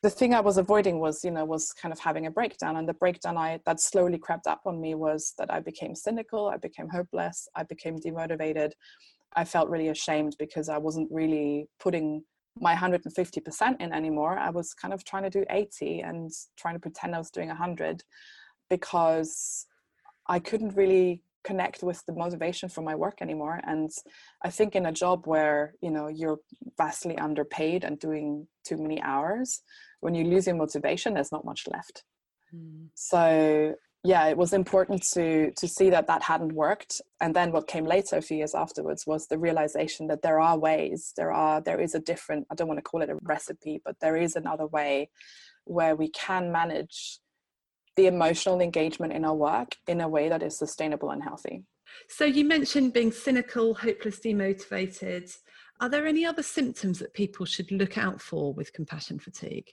the 0.03 0.11
thing 0.11 0.35
i 0.35 0.41
was 0.41 0.59
avoiding 0.59 0.99
was 0.99 1.25
you 1.25 1.31
know 1.31 1.45
was 1.45 1.73
kind 1.73 1.93
of 1.93 1.99
having 1.99 2.27
a 2.27 2.31
breakdown 2.31 2.77
and 2.77 2.89
the 2.89 2.95
breakdown 2.95 3.37
i 3.37 3.59
that 3.67 3.81
slowly 3.81 4.19
crept 4.19 4.47
up 4.47 4.61
on 4.67 4.81
me 4.81 4.95
was 4.95 5.35
that 5.39 5.53
i 5.53 5.61
became 5.61 5.95
cynical 5.95 6.49
i 6.49 6.57
became 6.57 6.89
hopeless 6.89 7.49
i 7.55 7.63
became 7.63 7.99
demotivated. 7.99 8.73
I 9.37 9.45
felt 9.45 9.69
really 9.69 9.89
ashamed 9.89 10.37
because 10.39 10.69
i 10.69 10.79
wasn't 10.79 11.11
really 11.11 11.67
putting 11.81 12.23
my 12.61 12.75
150% 12.75 13.81
in 13.81 13.93
anymore. 13.93 14.39
I 14.39 14.51
was 14.51 14.75
kind 14.75 14.95
of 14.95 15.05
trying 15.05 15.25
to 15.25 15.31
do 15.31 15.45
80 15.51 16.01
and 16.03 16.31
trying 16.57 16.75
to 16.75 16.81
pretend 16.81 17.15
i 17.15 17.19
was 17.19 17.31
doing 17.31 17.49
100 17.49 18.03
because 18.71 19.67
i 20.29 20.39
couldn't 20.39 20.77
really 20.77 21.23
connect 21.45 21.83
with 21.83 22.03
the 22.07 22.13
motivation 22.13 22.69
for 22.69 22.83
my 22.83 22.95
work 22.95 23.19
anymore. 23.21 23.61
And 23.65 23.91
i 24.43 24.51
think 24.51 24.75
in 24.75 24.87
a 24.87 24.93
job 24.93 25.27
where 25.27 25.75
you 25.81 25.91
know 25.91 26.09
you're 26.09 26.41
vastly 26.77 27.17
underpaid 27.19 27.85
and 27.85 27.99
doing 27.99 28.47
too 28.65 28.77
many 28.77 29.01
hours 29.03 29.63
when 30.01 30.15
you 30.15 30.25
lose 30.25 30.47
your 30.47 30.57
motivation 30.57 31.15
there's 31.15 31.33
not 31.33 31.45
much 31.45 31.63
left. 31.69 32.05
Mm. 32.55 32.89
so 32.95 33.75
yeah 34.05 34.27
it 34.27 34.37
was 34.37 34.53
important 34.53 35.03
to 35.15 35.51
to 35.61 35.67
see 35.77 35.91
that 35.91 36.07
that 36.07 36.23
hadn't 36.23 36.53
worked. 36.53 37.01
And 37.21 37.35
then 37.35 37.53
what 37.53 37.67
came 37.67 37.87
later 37.87 38.17
a 38.17 38.23
few 38.23 38.37
years 38.37 38.55
afterwards 38.55 39.07
was 39.07 39.27
the 39.27 39.39
realization 39.39 40.07
that 40.09 40.23
there 40.23 40.41
are 40.41 40.59
ways 40.59 41.13
there 41.17 41.33
are 41.33 41.61
there 41.61 41.81
is 41.81 41.95
a 41.95 42.01
different 42.11 42.47
i 42.51 42.55
don't 42.55 42.69
want 42.69 42.79
to 42.79 42.89
call 42.91 43.03
it 43.03 43.11
a 43.15 43.19
recipe 43.23 43.81
but 43.85 43.97
there 44.01 44.17
is 44.17 44.37
another 44.37 44.67
way 44.67 45.11
where 45.65 45.97
we 45.97 46.09
can 46.11 46.53
manage 46.53 47.19
the 47.97 48.07
emotional 48.07 48.61
engagement 48.61 49.13
in 49.13 49.25
our 49.25 49.35
work 49.35 49.77
in 49.87 50.01
a 50.01 50.09
way 50.09 50.29
that 50.29 50.43
is 50.43 50.59
sustainable 50.59 51.11
and 51.11 51.23
healthy. 51.23 51.65
So, 52.09 52.25
you 52.25 52.45
mentioned 52.45 52.93
being 52.93 53.13
cynical, 53.13 53.75
hopeless, 53.75 54.19
demotivated. 54.19 55.35
Are 55.81 55.89
there 55.89 56.07
any 56.07 56.25
other 56.25 56.43
symptoms 56.43 56.99
that 56.99 57.15
people 57.15 57.47
should 57.47 57.71
look 57.71 57.99
out 57.99 58.21
for 58.21 58.53
with 58.53 58.73
compassion 58.73 59.19
fatigue? 59.19 59.71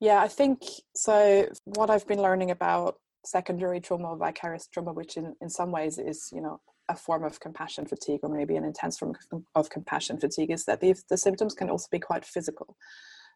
Yeah, 0.00 0.20
I 0.20 0.28
think 0.28 0.62
so. 0.94 1.48
What 1.64 1.88
I've 1.88 2.06
been 2.06 2.20
learning 2.20 2.50
about 2.50 2.96
secondary 3.24 3.80
trauma 3.80 4.08
or 4.08 4.16
vicarious 4.16 4.66
trauma, 4.66 4.92
which 4.92 5.16
in, 5.16 5.34
in 5.40 5.48
some 5.48 5.70
ways 5.70 5.98
is, 5.98 6.28
you 6.32 6.40
know, 6.40 6.60
a 6.88 6.96
form 6.96 7.24
of 7.24 7.38
compassion 7.40 7.86
fatigue 7.86 8.20
or 8.22 8.28
maybe 8.28 8.56
an 8.56 8.64
intense 8.64 8.98
form 8.98 9.14
of 9.54 9.70
compassion 9.70 10.18
fatigue, 10.18 10.50
is 10.50 10.64
that 10.64 10.80
the, 10.80 10.94
the 11.08 11.16
symptoms 11.16 11.54
can 11.54 11.70
also 11.70 11.86
be 11.90 12.00
quite 12.00 12.24
physical. 12.24 12.76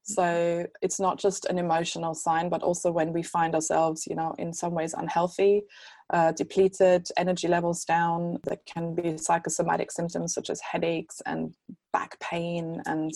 So 0.09 0.67
it's 0.83 1.01
not 1.01 1.19
just 1.19 1.47
an 1.47 1.59
emotional 1.59 2.15
sign, 2.15 2.49
but 2.49 2.63
also 2.63 2.93
when 2.93 3.13
we 3.13 3.25
find 3.25 3.57
ourselves, 3.57 4.07
you 4.07 4.15
know, 4.15 4.37
in 4.39 4.53
some 4.53 4.73
ways 4.73 4.95
unhealthy, 4.97 5.63
uh, 6.11 6.31
depleted, 6.31 7.09
energy 7.17 7.49
levels 7.49 7.85
down, 7.85 8.39
there 8.45 8.61
can 8.73 8.95
be 8.95 9.19
psychosomatic 9.19 9.91
symptoms 9.91 10.33
such 10.33 10.49
as 10.49 10.61
headaches 10.61 11.21
and 11.27 11.55
back 11.93 12.21
pain 12.21 12.81
and 12.87 13.13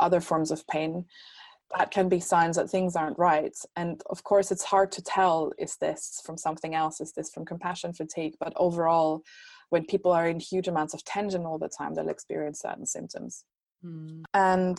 other 0.00 0.20
forms 0.20 0.50
of 0.50 0.66
pain. 0.66 1.06
That 1.78 1.90
can 1.90 2.10
be 2.10 2.20
signs 2.20 2.56
that 2.56 2.68
things 2.68 2.94
aren't 2.94 3.18
right. 3.18 3.56
And 3.74 4.02
of 4.10 4.22
course, 4.22 4.50
it's 4.50 4.64
hard 4.64 4.92
to 4.92 5.02
tell 5.02 5.52
is 5.58 5.76
this 5.76 6.20
from 6.26 6.36
something 6.36 6.74
else? 6.74 7.00
Is 7.00 7.12
this 7.12 7.30
from 7.30 7.46
compassion 7.46 7.94
fatigue? 7.94 8.34
But 8.38 8.52
overall, 8.56 9.22
when 9.70 9.86
people 9.86 10.12
are 10.12 10.28
in 10.28 10.40
huge 10.40 10.68
amounts 10.68 10.92
of 10.92 11.04
tension 11.04 11.46
all 11.46 11.58
the 11.58 11.70
time, 11.70 11.94
they'll 11.94 12.10
experience 12.10 12.60
certain 12.60 12.86
symptoms. 12.86 13.44
Mm. 13.84 14.24
And 14.34 14.78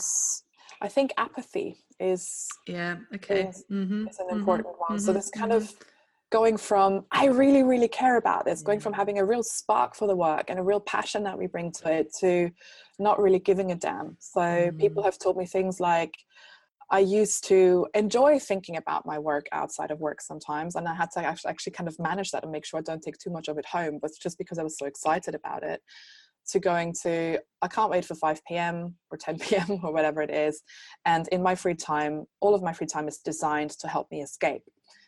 I 0.82 0.88
think 0.88 1.12
apathy 1.18 1.78
is 2.00 2.48
yeah 2.68 2.96
okay 3.14 3.48
is, 3.48 3.66
mm-hmm. 3.70 4.08
is 4.08 4.20
an 4.20 4.28
mm-hmm. 4.28 4.40
important 4.40 4.68
mm-hmm. 4.68 4.94
one. 4.94 5.00
So 5.00 5.12
this 5.14 5.30
kind 5.30 5.52
of 5.52 5.74
going 6.32 6.58
from 6.58 7.06
I 7.12 7.26
really 7.26 7.64
really 7.64 7.88
care 7.88 8.18
about 8.18 8.46
this, 8.46 8.62
going 8.62 8.80
from 8.80 8.94
having 8.94 9.20
a 9.20 9.26
real 9.26 9.44
spark 9.44 9.96
for 9.96 10.08
the 10.08 10.16
work 10.16 10.46
and 10.50 10.60
a 10.60 10.64
real 10.64 10.80
passion 10.80 11.24
that 11.24 11.38
we 11.38 11.48
bring 11.48 11.72
to 11.74 11.92
it 11.92 12.14
to 12.20 12.52
not 13.00 13.20
really 13.22 13.40
giving 13.40 13.72
a 13.72 13.76
damn. 13.76 14.16
So 14.20 14.42
mm. 14.42 14.78
people 14.80 15.04
have 15.04 15.18
told 15.18 15.38
me 15.38 15.46
things 15.46 15.80
like. 15.80 16.14
I 16.92 17.02
used 17.02 17.44
to 17.50 17.86
enjoy 17.94 18.40
thinking 18.40 18.76
about 18.76 19.06
my 19.06 19.20
work 19.20 19.46
outside 19.52 19.92
of 19.92 20.00
work 20.00 20.22
sometimes, 20.22 20.76
and 20.76 20.88
I 20.88 20.96
had 20.96 21.12
to 21.12 21.20
actually, 21.20 21.52
actually 21.52 21.74
kind 21.74 21.88
of 21.88 22.00
manage 22.00 22.32
that 22.32 22.42
and 22.42 22.52
make 22.52 22.66
sure 22.66 22.80
I 22.80 22.82
don't 22.82 23.00
take 23.00 23.20
too 23.20 23.30
much 23.30 23.48
of 23.48 23.60
it 23.60 23.66
home. 23.68 24.00
But 24.02 24.10
just 24.20 24.40
because 24.40 24.58
I 24.58 24.64
was 24.64 24.76
so 24.76 24.88
excited 24.88 25.36
about 25.36 25.62
it, 25.62 25.84
to 26.52 26.60
going 26.60 26.94
to 27.04 27.40
I 27.62 27.68
can't 27.68 27.92
wait 27.92 28.06
for 28.06 28.16
5 28.16 28.42
p.m. 28.46 28.96
or 29.12 29.18
10 29.18 29.40
p.m. 29.40 29.80
or 29.84 29.92
whatever 29.92 30.22
it 30.22 30.32
is. 30.32 30.62
And 31.06 31.28
in 31.30 31.44
my 31.44 31.56
free 31.56 31.76
time, 31.76 32.26
all 32.40 32.56
of 32.56 32.64
my 32.64 32.74
free 32.74 32.88
time 32.88 33.08
is 33.08 33.18
designed 33.18 33.72
to 33.80 33.88
help 33.88 34.10
me 34.12 34.22
escape, 34.22 34.64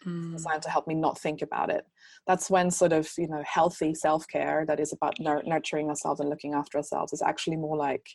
mm. 0.06 0.34
designed 0.34 0.64
to 0.64 0.70
help 0.70 0.88
me 0.88 0.96
not 0.96 1.20
think 1.20 1.42
about 1.42 1.70
it. 1.70 1.86
That's 2.28 2.50
when 2.50 2.70
sort 2.70 2.94
of, 2.94 3.10
you 3.18 3.28
know, 3.28 3.44
healthy 3.46 3.94
self 3.94 4.28
care 4.28 4.66
that 4.68 4.80
is 4.80 4.94
about 4.94 5.16
nurturing 5.20 5.90
ourselves 5.90 6.20
and 6.20 6.30
looking 6.30 6.54
after 6.54 6.78
ourselves 6.78 7.14
is 7.14 7.22
actually 7.22 7.58
more 7.58 7.78
like 7.78 8.06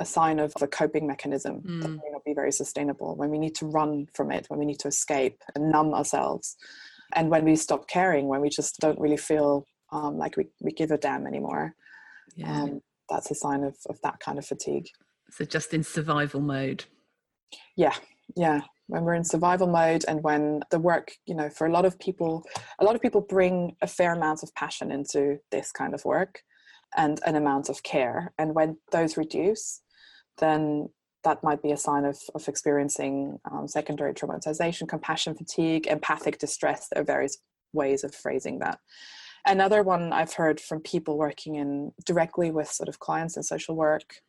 a 0.00 0.04
sign 0.04 0.40
of 0.40 0.52
a 0.60 0.66
coping 0.66 1.06
mechanism 1.06 1.62
mm. 1.62 1.80
that 1.80 1.88
may 1.88 2.10
not 2.10 2.24
be 2.24 2.34
very 2.34 2.50
sustainable 2.50 3.14
when 3.16 3.30
we 3.30 3.38
need 3.38 3.54
to 3.54 3.66
run 3.66 4.06
from 4.12 4.32
it, 4.32 4.46
when 4.48 4.58
we 4.58 4.66
need 4.66 4.80
to 4.80 4.88
escape 4.88 5.40
and 5.54 5.70
numb 5.70 5.94
ourselves. 5.94 6.56
And 7.14 7.30
when 7.30 7.44
we 7.44 7.54
stop 7.54 7.86
caring, 7.86 8.26
when 8.26 8.40
we 8.40 8.48
just 8.48 8.80
don't 8.80 8.98
really 8.98 9.16
feel 9.16 9.66
um, 9.92 10.18
like 10.18 10.36
we, 10.36 10.46
we 10.60 10.72
give 10.72 10.90
a 10.90 10.98
damn 10.98 11.26
anymore. 11.26 11.74
Yeah. 12.36 12.62
Um, 12.62 12.80
that's 13.08 13.30
a 13.30 13.34
sign 13.34 13.64
of, 13.64 13.76
of 13.88 14.00
that 14.02 14.20
kind 14.20 14.38
of 14.38 14.46
fatigue. 14.46 14.88
So 15.30 15.44
just 15.44 15.74
in 15.74 15.82
survival 15.82 16.40
mode. 16.40 16.84
Yeah, 17.76 17.94
yeah. 18.36 18.62
When 18.86 19.04
we're 19.04 19.14
in 19.14 19.24
survival 19.24 19.66
mode 19.66 20.04
and 20.06 20.22
when 20.22 20.60
the 20.70 20.78
work, 20.78 21.12
you 21.26 21.34
know, 21.34 21.48
for 21.48 21.66
a 21.66 21.72
lot 21.72 21.84
of 21.84 21.98
people, 21.98 22.44
a 22.78 22.84
lot 22.84 22.94
of 22.94 23.00
people 23.00 23.20
bring 23.20 23.76
a 23.80 23.86
fair 23.86 24.12
amount 24.12 24.42
of 24.42 24.54
passion 24.54 24.90
into 24.90 25.38
this 25.50 25.72
kind 25.72 25.94
of 25.94 26.04
work 26.04 26.42
and 26.96 27.20
an 27.26 27.34
amount 27.34 27.68
of 27.68 27.82
care. 27.82 28.32
And 28.38 28.54
when 28.54 28.76
those 28.92 29.16
reduce, 29.16 29.80
then 30.38 30.90
that 31.24 31.42
might 31.42 31.62
be 31.62 31.72
a 31.72 31.76
sign 31.76 32.04
of, 32.04 32.18
of 32.34 32.46
experiencing 32.46 33.38
um, 33.50 33.66
secondary 33.66 34.12
traumatization, 34.12 34.86
compassion 34.86 35.34
fatigue, 35.34 35.86
empathic 35.86 36.38
distress. 36.38 36.88
There 36.92 37.02
are 37.02 37.06
various 37.06 37.38
ways 37.72 38.04
of 38.04 38.14
phrasing 38.14 38.58
that. 38.58 38.78
Another 39.46 39.82
one 39.82 40.12
I've 40.12 40.34
heard 40.34 40.60
from 40.60 40.80
people 40.80 41.18
working 41.18 41.56
in 41.56 41.92
directly 42.04 42.50
with 42.50 42.68
sort 42.68 42.88
of 42.88 42.98
clients 42.98 43.36
in 43.36 43.42
social 43.42 43.76
work 43.76 44.22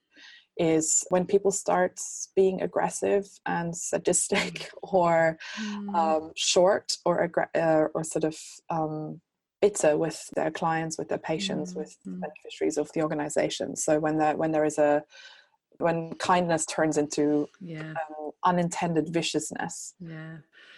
is 0.57 1.05
when 1.09 1.25
people 1.25 1.51
start 1.51 1.99
being 2.35 2.61
aggressive 2.61 3.27
and 3.45 3.75
sadistic 3.75 4.69
or 4.83 5.37
mm. 5.59 5.95
um, 5.95 6.31
short 6.35 6.97
or 7.05 7.29
uh, 7.55 7.85
or 7.93 8.03
sort 8.03 8.23
of 8.23 8.37
um, 8.69 9.21
bitter 9.61 9.97
with 9.97 10.29
their 10.35 10.51
clients, 10.51 10.97
with 10.97 11.09
their 11.09 11.17
patients, 11.17 11.73
mm. 11.73 11.77
with 11.77 11.97
mm. 12.07 12.19
beneficiaries 12.19 12.77
of 12.77 12.91
the 12.93 13.01
organization. 13.01 13.75
So 13.75 13.99
when 13.99 14.17
there 14.17 14.35
when 14.35 14.51
there 14.51 14.65
is 14.65 14.77
a 14.77 15.03
when 15.77 16.13
kindness 16.15 16.65
turns 16.65 16.97
into 16.97 17.47
yeah. 17.59 17.91
um, 17.91 18.31
unintended 18.45 19.09
viciousness. 19.09 19.93
Yeah. 19.99 20.37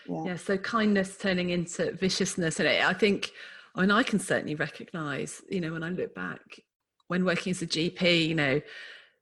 yeah. 0.10 0.24
yeah, 0.26 0.36
So 0.36 0.58
kindness 0.58 1.18
turning 1.18 1.52
into 1.52 1.92
viciousness, 1.94 2.60
and 2.60 2.68
I 2.68 2.94
think 2.94 3.32
I 3.76 3.82
mean, 3.82 3.92
I 3.92 4.04
can 4.04 4.20
certainly 4.20 4.56
recognize, 4.56 5.42
you 5.50 5.62
know, 5.62 5.74
when 5.74 5.84
I 5.84 5.90
look 5.90 6.16
back 6.16 6.42
when 7.08 7.26
working 7.26 7.52
as 7.52 7.62
a 7.62 7.68
GP, 7.68 8.28
you 8.28 8.36
know, 8.36 8.62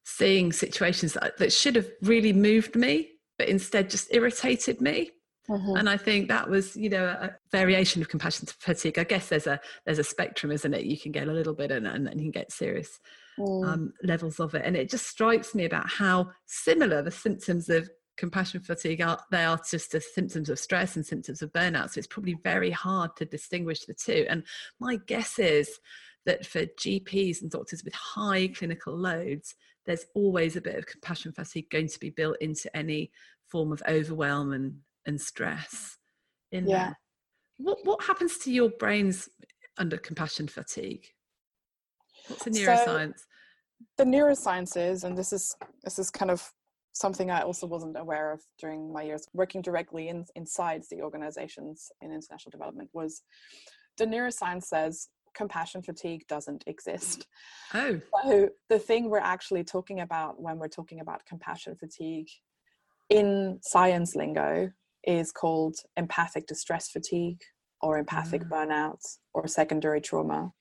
seeing 0.03 0.51
situations 0.51 1.13
that, 1.13 1.37
that 1.37 1.53
should 1.53 1.75
have 1.75 1.87
really 2.01 2.33
moved 2.33 2.75
me, 2.75 3.09
but 3.37 3.47
instead 3.47 3.89
just 3.89 4.13
irritated 4.13 4.81
me. 4.81 5.11
Mm-hmm. 5.49 5.75
And 5.77 5.89
I 5.89 5.97
think 5.97 6.27
that 6.27 6.49
was, 6.49 6.75
you 6.75 6.89
know, 6.89 7.05
a 7.05 7.35
variation 7.51 8.01
of 8.01 8.09
compassion 8.09 8.47
fatigue. 8.59 8.97
I 8.97 9.03
guess 9.03 9.29
there's 9.29 9.45
a 9.45 9.59
there's 9.85 9.99
a 9.99 10.03
spectrum, 10.03 10.51
isn't 10.51 10.73
it? 10.73 10.85
You 10.85 10.97
can 10.97 11.11
get 11.11 11.27
a 11.27 11.33
little 11.33 11.53
bit, 11.53 11.69
and, 11.69 11.85
and, 11.85 12.07
and 12.07 12.19
you 12.19 12.25
can 12.25 12.41
get 12.41 12.51
serious 12.51 12.99
mm. 13.39 13.67
um, 13.67 13.93
levels 14.01 14.39
of 14.39 14.55
it. 14.55 14.63
And 14.65 14.75
it 14.75 14.89
just 14.89 15.05
strikes 15.05 15.53
me 15.53 15.65
about 15.65 15.87
how 15.87 16.31
similar 16.47 17.03
the 17.03 17.11
symptoms 17.11 17.69
of 17.69 17.87
compassion 18.17 18.61
fatigue 18.61 19.01
are 19.01 19.19
they 19.31 19.43
are 19.43 19.59
just 19.69 19.91
the 19.91 20.01
symptoms 20.01 20.49
of 20.49 20.59
stress 20.59 20.95
and 20.95 21.05
symptoms 21.05 21.41
of 21.41 21.51
burnout. 21.51 21.91
So 21.91 21.99
it's 21.99 22.07
probably 22.07 22.37
very 22.43 22.71
hard 22.71 23.15
to 23.17 23.25
distinguish 23.25 23.85
the 23.85 23.93
two. 23.93 24.25
And 24.29 24.43
my 24.79 24.97
guess 25.07 25.39
is 25.39 25.79
that 26.25 26.45
for 26.45 26.65
gps 26.65 27.41
and 27.41 27.51
doctors 27.51 27.83
with 27.83 27.93
high 27.93 28.47
clinical 28.47 28.97
loads 28.97 29.53
there's 29.85 30.05
always 30.15 30.55
a 30.55 30.61
bit 30.61 30.75
of 30.75 30.87
compassion 30.87 31.31
fatigue 31.31 31.69
going 31.69 31.87
to 31.87 31.99
be 31.99 32.09
built 32.09 32.37
into 32.41 32.75
any 32.75 33.11
form 33.47 33.71
of 33.71 33.81
overwhelm 33.87 34.53
and, 34.53 34.79
and 35.05 35.21
stress 35.21 35.97
in 36.51 36.67
yeah. 36.67 36.77
there. 36.77 36.99
What, 37.57 37.79
what 37.83 38.03
happens 38.03 38.37
to 38.39 38.51
your 38.51 38.69
brains 38.69 39.29
under 39.77 39.97
compassion 39.97 40.47
fatigue? 40.47 41.05
What's 42.27 42.43
the 42.43 42.51
neuroscience? 42.51 43.19
so, 43.19 43.25
the 43.97 44.05
neurosciences 44.05 45.03
and 45.03 45.17
this 45.17 45.33
is 45.33 45.55
this 45.83 45.99
is 45.99 46.09
kind 46.09 46.31
of 46.31 46.49
something 46.95 47.29
I 47.29 47.41
also 47.41 47.67
wasn't 47.67 47.99
aware 47.99 48.31
of 48.31 48.41
during 48.57 48.91
my 48.91 49.03
years 49.03 49.27
working 49.33 49.61
directly 49.61 50.07
in, 50.07 50.25
inside 50.35 50.83
the 50.89 51.01
organizations 51.01 51.91
in 52.01 52.11
international 52.11 52.51
development 52.51 52.89
was 52.93 53.21
the 53.97 54.05
neuroscience 54.05 54.63
says 54.63 55.09
compassion 55.35 55.83
fatigue 55.83 56.25
doesn't 56.27 56.63
exist. 56.65 57.27
Oh. 57.73 57.99
So 58.23 58.49
the 58.69 58.79
thing 58.79 59.09
we're 59.09 59.19
actually 59.19 59.65
talking 59.65 59.99
about 59.99 60.41
when 60.41 60.57
we're 60.57 60.69
talking 60.69 61.01
about 61.01 61.25
compassion 61.27 61.75
fatigue 61.75 62.29
in 63.09 63.59
science 63.61 64.15
lingo 64.15 64.71
is 65.03 65.31
called 65.31 65.75
empathic 65.97 66.47
distress 66.47 66.89
fatigue 66.89 67.41
or 67.81 67.97
empathic 67.97 68.43
mm. 68.43 68.49
burnout 68.49 69.01
or 69.33 69.47
secondary 69.47 69.99
trauma. 69.99 70.51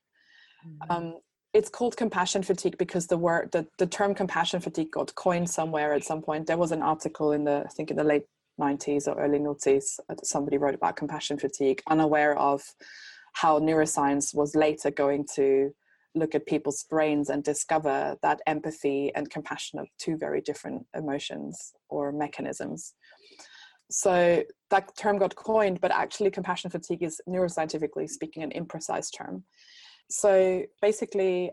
Mm. 0.67 0.91
Um, 0.91 1.15
it's 1.55 1.71
called 1.71 1.97
compassion 1.97 2.43
fatigue 2.43 2.77
because 2.77 3.07
the 3.07 3.17
word 3.17 3.51
the, 3.53 3.67
the 3.79 3.87
term 3.87 4.13
compassion 4.15 4.61
fatigue 4.61 4.91
got 4.91 5.15
coined 5.15 5.49
somewhere 5.49 5.95
at 5.95 6.05
some 6.05 6.21
point. 6.21 6.49
There 6.49 6.59
was 6.59 6.73
an 6.73 6.83
article 6.83 7.33
in 7.33 7.45
the 7.45 7.63
i 7.65 7.69
think 7.69 7.91
in 7.91 7.97
the 7.97 8.05
late 8.05 8.27
90s 8.61 9.09
or 9.09 9.19
early 9.19 9.39
noughties 9.39 9.99
somebody 10.23 10.59
wrote 10.59 10.75
about 10.75 10.97
compassion 10.97 11.39
fatigue 11.39 11.83
unaware 11.89 12.37
of 12.39 12.63
how 13.33 13.59
neuroscience 13.59 14.35
was 14.35 14.55
later 14.55 14.91
going 14.91 15.27
to 15.35 15.73
look 16.15 16.37
at 16.37 16.47
people's 16.47 16.85
brains 16.85 17.31
and 17.31 17.43
discover 17.43 18.17
that 18.23 18.41
empathy 18.47 19.13
and 19.17 19.31
compassion 19.31 19.81
are 19.81 19.87
two 19.99 20.17
very 20.17 20.41
different 20.41 20.87
emotions 20.95 21.73
or 21.89 22.13
mechanisms. 22.13 22.95
So 23.91 24.45
that 24.71 24.97
term 24.97 25.19
got 25.19 25.35
coined 25.35 25.81
but 25.81 25.91
actually 25.91 26.31
compassion 26.31 26.71
fatigue 26.71 27.03
is 27.03 27.21
neuroscientifically 27.29 28.09
speaking 28.09 28.43
an 28.45 28.53
imprecise 28.53 29.11
term 29.17 29.45
so 30.11 30.65
basically, 30.81 31.51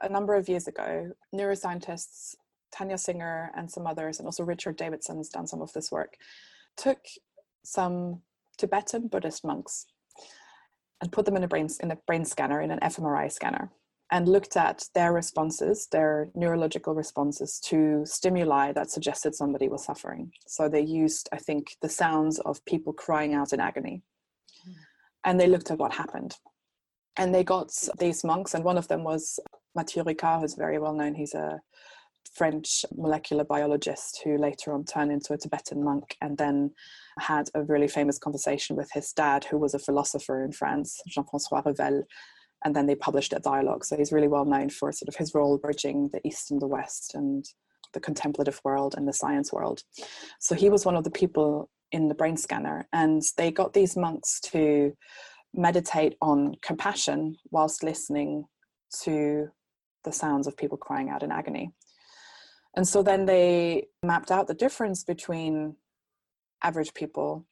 a 0.00 0.08
number 0.08 0.34
of 0.34 0.48
years 0.48 0.68
ago, 0.68 1.10
neuroscientists 1.34 2.34
Tania 2.72 2.98
Singer 2.98 3.50
and 3.56 3.70
some 3.70 3.86
others, 3.86 4.18
and 4.18 4.26
also 4.26 4.44
Richard 4.44 4.76
Davidson's 4.76 5.28
done 5.28 5.46
some 5.46 5.62
of 5.62 5.72
this 5.72 5.90
work, 5.90 6.16
took 6.76 6.98
some 7.64 8.22
Tibetan 8.56 9.08
Buddhist 9.08 9.44
monks 9.44 9.86
and 11.00 11.12
put 11.12 11.24
them 11.24 11.36
in 11.36 11.44
a 11.44 11.48
brain 11.48 11.68
in 11.80 11.90
a 11.90 11.96
brain 12.06 12.24
scanner 12.24 12.60
in 12.60 12.70
an 12.70 12.80
fMRI 12.80 13.30
scanner 13.30 13.70
and 14.10 14.26
looked 14.26 14.56
at 14.56 14.84
their 14.94 15.12
responses, 15.12 15.86
their 15.92 16.30
neurological 16.34 16.94
responses 16.94 17.60
to 17.60 18.02
stimuli 18.06 18.72
that 18.72 18.90
suggested 18.90 19.34
somebody 19.34 19.68
was 19.68 19.84
suffering. 19.84 20.32
So 20.46 20.66
they 20.68 20.80
used, 20.80 21.28
I 21.30 21.36
think, 21.36 21.76
the 21.82 21.90
sounds 21.90 22.38
of 22.40 22.64
people 22.64 22.94
crying 22.94 23.34
out 23.34 23.52
in 23.52 23.60
agony. 23.60 24.02
Hmm. 24.64 24.72
And 25.24 25.38
they 25.38 25.46
looked 25.46 25.70
at 25.70 25.78
what 25.78 25.92
happened 25.92 26.36
and 27.18 27.34
they 27.34 27.44
got 27.44 27.70
these 27.98 28.24
monks, 28.24 28.54
and 28.54 28.64
one 28.64 28.78
of 28.78 28.88
them 28.88 29.04
was 29.04 29.38
Matthieu 29.74 30.04
Ricard, 30.04 30.40
who's 30.40 30.54
very 30.54 30.78
well 30.78 30.94
known. 30.94 31.14
He's 31.14 31.34
a 31.34 31.60
French 32.34 32.84
molecular 32.94 33.44
biologist 33.44 34.20
who 34.22 34.38
later 34.38 34.72
on 34.72 34.84
turned 34.84 35.10
into 35.10 35.32
a 35.32 35.38
Tibetan 35.38 35.82
monk 35.82 36.16
and 36.20 36.38
then 36.38 36.70
had 37.18 37.48
a 37.54 37.62
really 37.64 37.88
famous 37.88 38.18
conversation 38.18 38.76
with 38.76 38.90
his 38.92 39.12
dad, 39.12 39.44
who 39.44 39.58
was 39.58 39.74
a 39.74 39.78
philosopher 39.78 40.44
in 40.44 40.52
France, 40.52 41.00
Jean 41.08 41.24
Francois 41.24 41.62
Revel. 41.66 42.04
And 42.64 42.74
then 42.74 42.86
they 42.86 42.96
published 42.96 43.32
a 43.32 43.38
dialogue. 43.38 43.84
So 43.84 43.96
he's 43.96 44.12
really 44.12 44.28
well 44.28 44.44
known 44.44 44.68
for 44.68 44.90
sort 44.92 45.08
of 45.08 45.16
his 45.16 45.34
role 45.34 45.58
bridging 45.58 46.10
the 46.12 46.20
East 46.26 46.50
and 46.50 46.60
the 46.60 46.66
West 46.66 47.14
and 47.14 47.44
the 47.94 48.00
contemplative 48.00 48.60
world 48.64 48.94
and 48.96 49.06
the 49.06 49.12
science 49.12 49.52
world. 49.52 49.82
So 50.40 50.54
he 50.54 50.68
was 50.68 50.84
one 50.84 50.96
of 50.96 51.04
the 51.04 51.10
people 51.10 51.70
in 51.92 52.08
the 52.08 52.14
brain 52.14 52.36
scanner. 52.36 52.88
And 52.92 53.22
they 53.36 53.50
got 53.50 53.72
these 53.72 53.96
monks 53.96 54.40
to 54.40 54.92
meditate 55.58 56.14
on 56.22 56.54
compassion 56.62 57.36
whilst 57.50 57.82
listening 57.82 58.44
to 59.02 59.48
the 60.04 60.12
sounds 60.12 60.46
of 60.46 60.56
people 60.56 60.78
crying 60.78 61.10
out 61.10 61.22
in 61.22 61.32
agony. 61.32 61.72
And 62.76 62.86
so 62.86 63.02
then 63.02 63.26
they 63.26 63.88
mapped 64.04 64.30
out 64.30 64.46
the 64.46 64.54
difference 64.54 65.02
between 65.02 65.74
average 66.62 66.94
people 66.94 67.44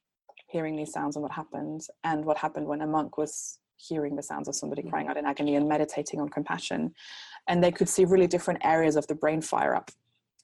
hearing 0.47 0.77
these 0.77 0.93
sounds 0.93 1.17
and 1.17 1.23
what 1.23 1.33
happened, 1.33 1.81
and 2.05 2.23
what 2.23 2.37
happened 2.37 2.65
when 2.65 2.81
a 2.81 2.87
monk 2.87 3.17
was 3.17 3.59
hearing 3.75 4.15
the 4.15 4.23
sounds 4.23 4.47
of 4.47 4.55
somebody 4.55 4.81
mm. 4.81 4.89
crying 4.89 5.07
out 5.07 5.17
in 5.17 5.25
agony 5.25 5.55
and 5.55 5.67
meditating 5.67 6.21
on 6.21 6.29
compassion. 6.29 6.93
And 7.49 7.61
they 7.61 7.71
could 7.71 7.89
see 7.89 8.05
really 8.05 8.27
different 8.27 8.61
areas 8.63 8.95
of 8.95 9.05
the 9.07 9.15
brain 9.15 9.41
fire 9.41 9.75
up 9.75 9.91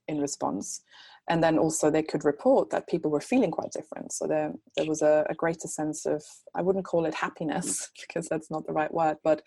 in 0.10 0.19
response 0.19 0.82
and 1.29 1.43
then 1.43 1.57
also 1.57 1.89
they 1.89 2.03
could 2.03 2.25
report 2.25 2.69
that 2.69 2.88
people 2.88 3.09
were 3.09 3.21
feeling 3.21 3.51
quite 3.51 3.71
different. 3.71 4.12
So 4.12 4.27
there, 4.27 4.53
there 4.75 4.86
was 4.86 5.01
a, 5.01 5.25
a 5.29 5.36
greater 5.36 5.67
sense 5.67 6.05
of 6.05 6.21
i 6.55 6.62
wouldn't 6.62 6.86
call 6.86 7.05
it 7.05 7.13
happiness 7.13 7.81
mm. 7.81 8.01
because 8.07 8.27
that's 8.27 8.51
not 8.51 8.65
the 8.65 8.73
right 8.73 8.93
word 8.93 9.17
but 9.23 9.41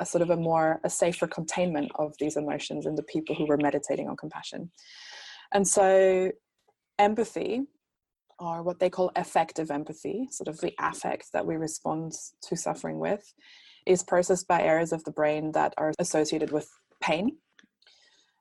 a 0.00 0.06
sort 0.06 0.22
of 0.22 0.30
a 0.30 0.36
more 0.36 0.80
a 0.84 0.90
safer 0.90 1.26
containment 1.26 1.90
of 1.96 2.14
these 2.18 2.36
emotions 2.36 2.86
in 2.86 2.94
the 2.94 3.02
people 3.02 3.34
who 3.34 3.46
were 3.46 3.56
meditating 3.56 4.08
on 4.08 4.16
compassion. 4.16 4.70
And 5.52 5.66
so 5.66 6.32
empathy 6.98 7.62
or 8.38 8.62
what 8.62 8.80
they 8.80 8.90
call 8.90 9.12
affective 9.14 9.70
empathy 9.70 10.28
sort 10.30 10.48
of 10.48 10.60
the 10.60 10.74
affect 10.80 11.32
that 11.32 11.46
we 11.46 11.56
respond 11.56 12.12
to 12.42 12.56
suffering 12.56 12.98
with 12.98 13.32
is 13.86 14.02
processed 14.02 14.48
by 14.48 14.60
areas 14.60 14.92
of 14.92 15.04
the 15.04 15.12
brain 15.12 15.52
that 15.52 15.74
are 15.78 15.92
associated 15.98 16.50
with 16.50 16.68
pain 17.00 17.36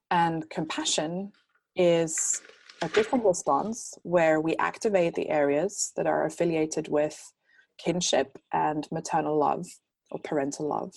And 0.10 0.50
compassion 0.50 1.32
is 1.76 2.42
a 2.82 2.90
different 2.90 3.26
response 3.26 3.98
where 4.04 4.42
we 4.42 4.56
activate 4.58 5.16
the 5.16 5.30
areas 5.30 5.92
that 5.96 6.08
are 6.08 6.26
affiliated 6.26 6.88
with 6.90 7.34
kinship 7.78 8.38
and 8.52 8.88
maternal 8.92 9.38
love 9.38 9.66
or 10.12 10.20
parental 10.20 10.68
love. 10.68 10.94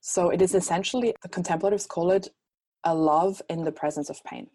So 0.00 0.30
it 0.30 0.40
is 0.40 0.54
essentially, 0.54 1.14
the 1.22 1.28
contemplatives 1.28 1.86
call 1.86 2.10
it 2.10 2.28
a 2.84 2.94
love 2.94 3.42
in 3.50 3.64
the 3.64 3.72
presence 3.72 4.08
of 4.08 4.24
pain. 4.24 4.48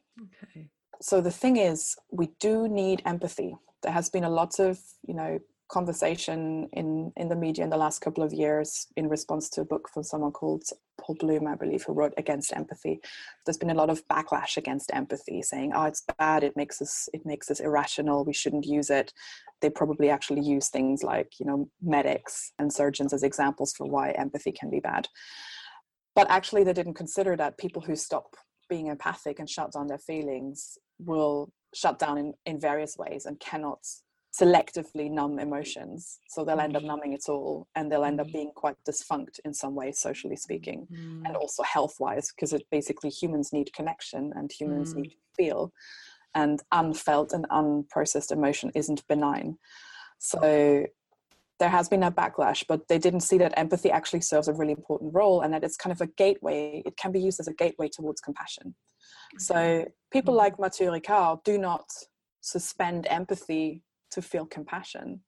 Okay. 0.43 0.67
So 1.01 1.21
the 1.21 1.31
thing 1.31 1.57
is, 1.57 1.95
we 2.11 2.31
do 2.39 2.67
need 2.67 3.01
empathy. 3.05 3.55
There 3.83 3.91
has 3.91 4.09
been 4.09 4.23
a 4.23 4.29
lot 4.29 4.59
of, 4.59 4.79
you 5.07 5.13
know, 5.13 5.39
conversation 5.67 6.69
in 6.73 7.11
in 7.17 7.27
the 7.27 7.35
media 7.35 7.63
in 7.63 7.69
the 7.69 7.77
last 7.77 7.99
couple 7.99 8.23
of 8.23 8.31
years 8.31 8.87
in 8.95 9.09
response 9.09 9.49
to 9.49 9.61
a 9.61 9.65
book 9.65 9.89
from 9.93 10.03
someone 10.03 10.31
called 10.31 10.63
Paul 10.99 11.15
Bloom, 11.19 11.47
I 11.47 11.55
believe, 11.55 11.83
who 11.83 11.93
wrote 11.93 12.13
Against 12.17 12.55
Empathy. 12.55 12.99
There's 13.45 13.57
been 13.57 13.71
a 13.71 13.75
lot 13.75 13.89
of 13.89 14.07
backlash 14.07 14.57
against 14.57 14.93
empathy, 14.93 15.41
saying, 15.41 15.71
"Oh, 15.73 15.85
it's 15.85 16.03
bad. 16.19 16.43
It 16.43 16.55
makes 16.55 16.81
us 16.81 17.09
it 17.13 17.25
makes 17.25 17.49
us 17.49 17.59
irrational. 17.59 18.25
We 18.25 18.33
shouldn't 18.33 18.65
use 18.65 18.89
it." 18.89 19.11
They 19.61 19.69
probably 19.69 20.09
actually 20.09 20.41
use 20.41 20.69
things 20.69 21.03
like 21.03 21.39
you 21.39 21.45
know 21.45 21.69
medics 21.81 22.53
and 22.59 22.71
surgeons 22.71 23.13
as 23.13 23.23
examples 23.23 23.73
for 23.73 23.87
why 23.87 24.11
empathy 24.11 24.51
can 24.51 24.69
be 24.69 24.79
bad. 24.79 25.07
But 26.15 26.29
actually, 26.29 26.63
they 26.63 26.73
didn't 26.73 26.93
consider 26.93 27.35
that 27.37 27.57
people 27.57 27.81
who 27.81 27.95
stop 27.95 28.35
being 28.69 28.87
empathic 28.87 29.39
and 29.39 29.49
shut 29.49 29.71
down 29.73 29.87
their 29.87 29.97
feelings 29.97 30.77
will 30.99 31.51
shut 31.73 31.99
down 31.99 32.17
in, 32.17 32.33
in 32.45 32.59
various 32.59 32.97
ways 32.97 33.25
and 33.25 33.39
cannot 33.39 33.79
selectively 34.39 35.09
numb 35.09 35.39
emotions. 35.39 36.19
So 36.27 36.43
they'll 36.43 36.59
end 36.59 36.75
up 36.75 36.83
mm. 36.83 36.87
numbing 36.87 37.13
it 37.13 37.29
all 37.29 37.67
and 37.75 37.91
they'll 37.91 38.03
end 38.03 38.19
up 38.19 38.27
mm. 38.27 38.33
being 38.33 38.51
quite 38.55 38.75
dysfunct 38.87 39.39
in 39.45 39.53
some 39.53 39.75
way, 39.75 39.91
socially 39.91 40.35
speaking, 40.35 40.87
mm. 40.91 41.21
and 41.25 41.35
also 41.35 41.63
health 41.63 41.95
wise, 41.99 42.31
because 42.31 42.51
it 42.51 42.65
basically 42.69 43.09
humans 43.09 43.53
need 43.53 43.71
connection 43.73 44.33
and 44.35 44.51
humans 44.51 44.93
mm. 44.93 44.97
need 45.01 45.09
to 45.09 45.15
feel. 45.37 45.71
And 46.33 46.61
unfelt 46.73 47.31
and 47.31 47.47
unprocessed 47.49 48.31
emotion 48.31 48.71
isn't 48.75 49.07
benign. 49.07 49.57
So 50.19 50.85
there 51.59 51.69
has 51.69 51.87
been 51.87 52.03
a 52.03 52.11
backlash, 52.11 52.65
but 52.67 52.89
they 52.89 52.97
didn't 52.97 53.21
see 53.21 53.37
that 53.37 53.57
empathy 53.57 53.89
actually 53.89 54.19
serves 54.19 54.49
a 54.49 54.53
really 54.53 54.73
important 54.73 55.13
role 55.13 55.41
and 55.41 55.53
that 55.53 55.63
it's 55.63 55.77
kind 55.77 55.93
of 55.93 56.01
a 56.01 56.11
gateway. 56.17 56.83
It 56.85 56.97
can 56.97 57.13
be 57.13 57.21
used 57.21 57.39
as 57.39 57.47
a 57.47 57.53
gateway 57.53 57.87
towards 57.87 58.19
compassion. 58.19 58.75
So 59.39 59.85
people 60.11 60.33
mm. 60.33 60.37
like 60.37 60.59
Matthieu 60.59 60.91
Ricard 60.91 61.45
do 61.45 61.57
not 61.57 61.85
suspend 62.41 63.07
empathy 63.09 63.81
to 64.15 64.21
feel 64.21 64.45
compassion. 64.45 65.21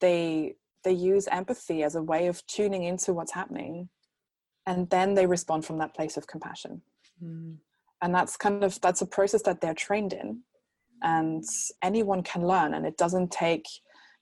They 0.00 0.56
they 0.84 0.92
use 0.92 1.26
empathy 1.28 1.82
as 1.82 1.96
a 1.96 2.02
way 2.02 2.28
of 2.28 2.46
tuning 2.46 2.84
into 2.84 3.12
what's 3.12 3.32
happening 3.32 3.88
and 4.66 4.88
then 4.90 5.14
they 5.14 5.26
respond 5.26 5.64
from 5.64 5.78
that 5.78 5.94
place 5.94 6.16
of 6.16 6.26
compassion. 6.26 6.82
Mm. 7.22 7.56
and 8.00 8.14
that's 8.14 8.36
kind 8.36 8.62
of 8.62 8.80
that's 8.80 9.02
a 9.02 9.06
process 9.06 9.42
that 9.42 9.60
they're 9.60 9.74
trained 9.74 10.12
in 10.12 10.42
and 11.02 11.42
anyone 11.82 12.22
can 12.22 12.46
learn 12.46 12.74
and 12.74 12.86
it 12.86 12.96
doesn't 12.96 13.32
take 13.32 13.66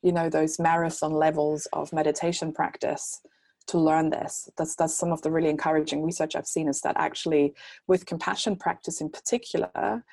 you 0.03 0.13
know 0.13 0.31
those 0.31 0.59
marathon 0.59 1.13
levels 1.13 1.67
of 1.75 1.93
meditation 1.93 2.53
practice 2.53 3.21
to 3.67 3.79
learn 3.79 4.11
this. 4.11 4.49
That's 4.57 4.77
that's 4.77 4.95
some 4.95 5.13
of 5.13 5.21
the 5.23 5.31
really 5.31 5.51
encouraging 5.51 6.03
research 6.03 6.37
i've 6.37 6.47
seen 6.47 6.69
is 6.69 6.81
that 6.83 6.97
actually 6.97 7.55
with 7.87 8.07
compassion 8.07 8.57
practice 8.57 9.01
in 9.01 9.11
particular 9.11 10.05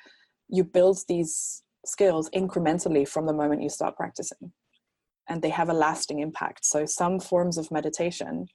you 0.48 0.64
build 0.64 0.98
these 1.08 1.63
skills 1.84 2.30
incrementally 2.30 3.06
from 3.06 3.26
the 3.26 3.32
moment 3.32 3.62
you 3.62 3.68
start 3.68 3.96
practicing. 3.96 4.52
And 5.28 5.40
they 5.40 5.50
have 5.50 5.70
a 5.70 5.74
lasting 5.74 6.18
impact. 6.20 6.66
So 6.66 6.84
some 6.84 7.18
forms 7.18 7.56
of 7.56 7.70
meditation 7.70 8.46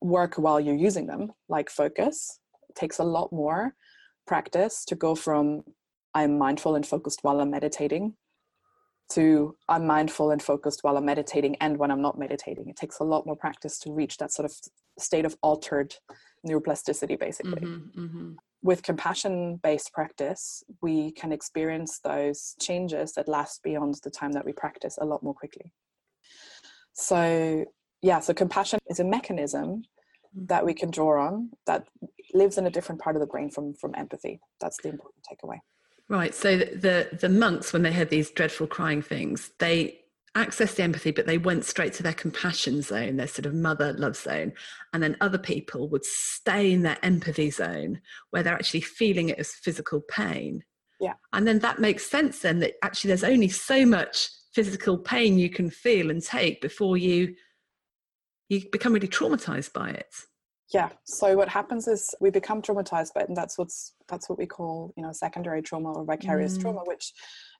work 0.00 0.36
while 0.36 0.60
you're 0.60 0.74
using 0.74 1.06
them 1.06 1.32
like 1.48 1.70
focus. 1.70 2.38
It 2.68 2.76
takes 2.76 2.98
a 2.98 3.04
lot 3.04 3.32
more 3.32 3.74
practice 4.26 4.84
to 4.84 4.94
go 4.94 5.14
from 5.14 5.62
i'm 6.14 6.38
mindful 6.38 6.76
and 6.76 6.86
focused 6.86 7.20
while 7.22 7.40
i'm 7.40 7.50
meditating 7.50 8.14
to 9.10 9.56
i'm 9.68 9.86
mindful 9.86 10.30
and 10.30 10.42
focused 10.42 10.80
while 10.82 10.96
i'm 10.96 11.04
meditating 11.04 11.56
and 11.56 11.76
when 11.76 11.90
i'm 11.90 12.00
not 12.00 12.18
meditating. 12.18 12.68
It 12.68 12.76
takes 12.76 13.00
a 13.00 13.04
lot 13.04 13.26
more 13.26 13.36
practice 13.36 13.78
to 13.80 13.92
reach 13.92 14.16
that 14.18 14.32
sort 14.32 14.46
of 14.46 14.54
state 14.98 15.24
of 15.24 15.36
altered 15.42 15.94
neuroplasticity 16.46 17.18
basically. 17.18 17.62
Mm-hmm, 17.62 18.00
mm-hmm 18.00 18.32
with 18.62 18.82
compassion 18.82 19.56
based 19.62 19.92
practice, 19.92 20.62
we 20.80 21.12
can 21.12 21.32
experience 21.32 22.00
those 22.02 22.54
changes 22.60 23.12
that 23.14 23.28
last 23.28 23.62
beyond 23.62 23.96
the 24.04 24.10
time 24.10 24.32
that 24.32 24.44
we 24.44 24.52
practice 24.52 24.98
a 25.00 25.04
lot 25.04 25.22
more 25.22 25.34
quickly. 25.34 25.72
So, 26.92 27.64
yeah, 28.02 28.20
so 28.20 28.34
compassion 28.34 28.78
is 28.88 29.00
a 29.00 29.04
mechanism 29.04 29.82
that 30.34 30.64
we 30.64 30.72
mm-hmm. 30.72 30.80
can 30.80 30.90
draw 30.90 31.26
on 31.26 31.50
that 31.66 31.86
lives 32.34 32.58
in 32.58 32.66
a 32.66 32.70
different 32.70 33.00
part 33.00 33.16
of 33.16 33.20
the 33.20 33.26
brain 33.26 33.50
from, 33.50 33.74
from 33.74 33.94
empathy. 33.96 34.40
That's 34.60 34.78
the 34.82 34.90
important 34.90 35.24
takeaway. 35.30 35.58
Right. 36.08 36.34
So 36.34 36.58
the 36.58 37.08
the 37.18 37.28
monks, 37.30 37.72
when 37.72 37.82
they 37.82 37.92
had 37.92 38.10
these 38.10 38.30
dreadful 38.30 38.66
crying 38.66 39.00
things, 39.00 39.52
they 39.58 40.01
access 40.34 40.74
the 40.74 40.82
empathy, 40.82 41.10
but 41.10 41.26
they 41.26 41.38
went 41.38 41.64
straight 41.64 41.92
to 41.94 42.02
their 42.02 42.14
compassion 42.14 42.80
zone, 42.82 43.16
their 43.16 43.28
sort 43.28 43.46
of 43.46 43.54
mother 43.54 43.92
love 43.92 44.16
zone. 44.16 44.52
And 44.92 45.02
then 45.02 45.16
other 45.20 45.38
people 45.38 45.88
would 45.90 46.04
stay 46.04 46.72
in 46.72 46.82
their 46.82 46.98
empathy 47.02 47.50
zone 47.50 48.00
where 48.30 48.42
they're 48.42 48.54
actually 48.54 48.80
feeling 48.80 49.28
it 49.28 49.38
as 49.38 49.52
physical 49.52 50.00
pain. 50.00 50.64
Yeah. 51.00 51.14
And 51.32 51.46
then 51.46 51.58
that 51.60 51.80
makes 51.80 52.06
sense 52.06 52.40
then 52.40 52.60
that 52.60 52.74
actually 52.82 53.08
there's 53.08 53.24
only 53.24 53.48
so 53.48 53.84
much 53.84 54.30
physical 54.54 54.98
pain 54.98 55.38
you 55.38 55.50
can 55.50 55.68
feel 55.70 56.10
and 56.10 56.22
take 56.22 56.60
before 56.60 56.96
you 56.96 57.34
you 58.48 58.62
become 58.70 58.92
really 58.92 59.08
traumatized 59.08 59.72
by 59.72 59.90
it. 59.90 60.14
Yeah. 60.72 60.90
So 61.04 61.36
what 61.36 61.48
happens 61.48 61.88
is 61.88 62.14
we 62.20 62.30
become 62.30 62.62
traumatized 62.62 63.14
by 63.14 63.22
it, 63.22 63.28
and 63.28 63.36
that's 63.36 63.58
what's 63.58 63.94
that's 64.08 64.28
what 64.28 64.38
we 64.38 64.46
call, 64.46 64.92
you 64.96 65.02
know, 65.02 65.12
secondary 65.12 65.62
trauma 65.62 65.92
or 65.92 66.04
vicarious 66.04 66.56
mm. 66.56 66.62
trauma, 66.62 66.82
which 66.84 67.12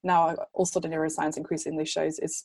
now 0.03 0.37
also 0.55 0.81
the 0.81 0.89
neuroscience 0.89 1.37
increasingly 1.37 1.85
shows 1.85 2.19
is 2.19 2.45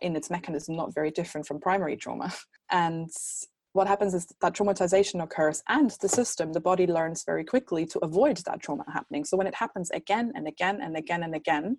in 0.00 0.16
its 0.16 0.30
mechanism 0.30 0.76
not 0.76 0.94
very 0.94 1.10
different 1.10 1.46
from 1.46 1.60
primary 1.60 1.96
trauma. 1.96 2.32
And 2.70 3.08
what 3.72 3.86
happens 3.86 4.12
is 4.12 4.26
that 4.42 4.54
traumatization 4.54 5.22
occurs 5.22 5.62
and 5.68 5.90
the 6.02 6.08
system, 6.08 6.52
the 6.52 6.60
body 6.60 6.86
learns 6.86 7.24
very 7.24 7.44
quickly 7.44 7.86
to 7.86 7.98
avoid 8.00 8.36
that 8.38 8.60
trauma 8.60 8.84
happening. 8.92 9.24
So 9.24 9.38
when 9.38 9.46
it 9.46 9.54
happens 9.54 9.90
again 9.90 10.32
and 10.34 10.46
again 10.46 10.80
and 10.82 10.96
again 10.96 11.22
and 11.22 11.34
again, 11.34 11.78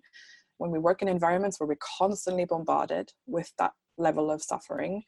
when 0.58 0.70
we 0.70 0.78
work 0.78 1.00
in 1.00 1.08
environments 1.08 1.60
where 1.60 1.68
we're 1.68 1.86
constantly 1.98 2.44
bombarded 2.44 3.12
with 3.26 3.52
that 3.58 3.72
level 3.98 4.30
of 4.30 4.42
suffering, 4.42 5.02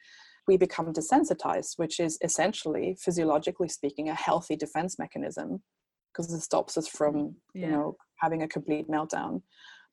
we 0.47 0.57
become 0.57 0.93
desensitized, 0.93 1.77
which 1.77 1.99
is 1.99 2.17
essentially, 2.21 2.97
physiologically 2.99 3.69
speaking, 3.69 4.09
a 4.09 4.15
healthy 4.15 4.55
defense 4.55 4.99
mechanism 4.99 5.61
because 6.11 6.31
it 6.33 6.41
stops 6.41 6.77
us 6.77 6.87
from, 6.87 7.15
mm, 7.15 7.33
yeah. 7.55 7.65
you 7.65 7.71
know, 7.71 7.95
having 8.19 8.43
a 8.43 8.47
complete 8.47 8.87
meltdown 8.87 9.41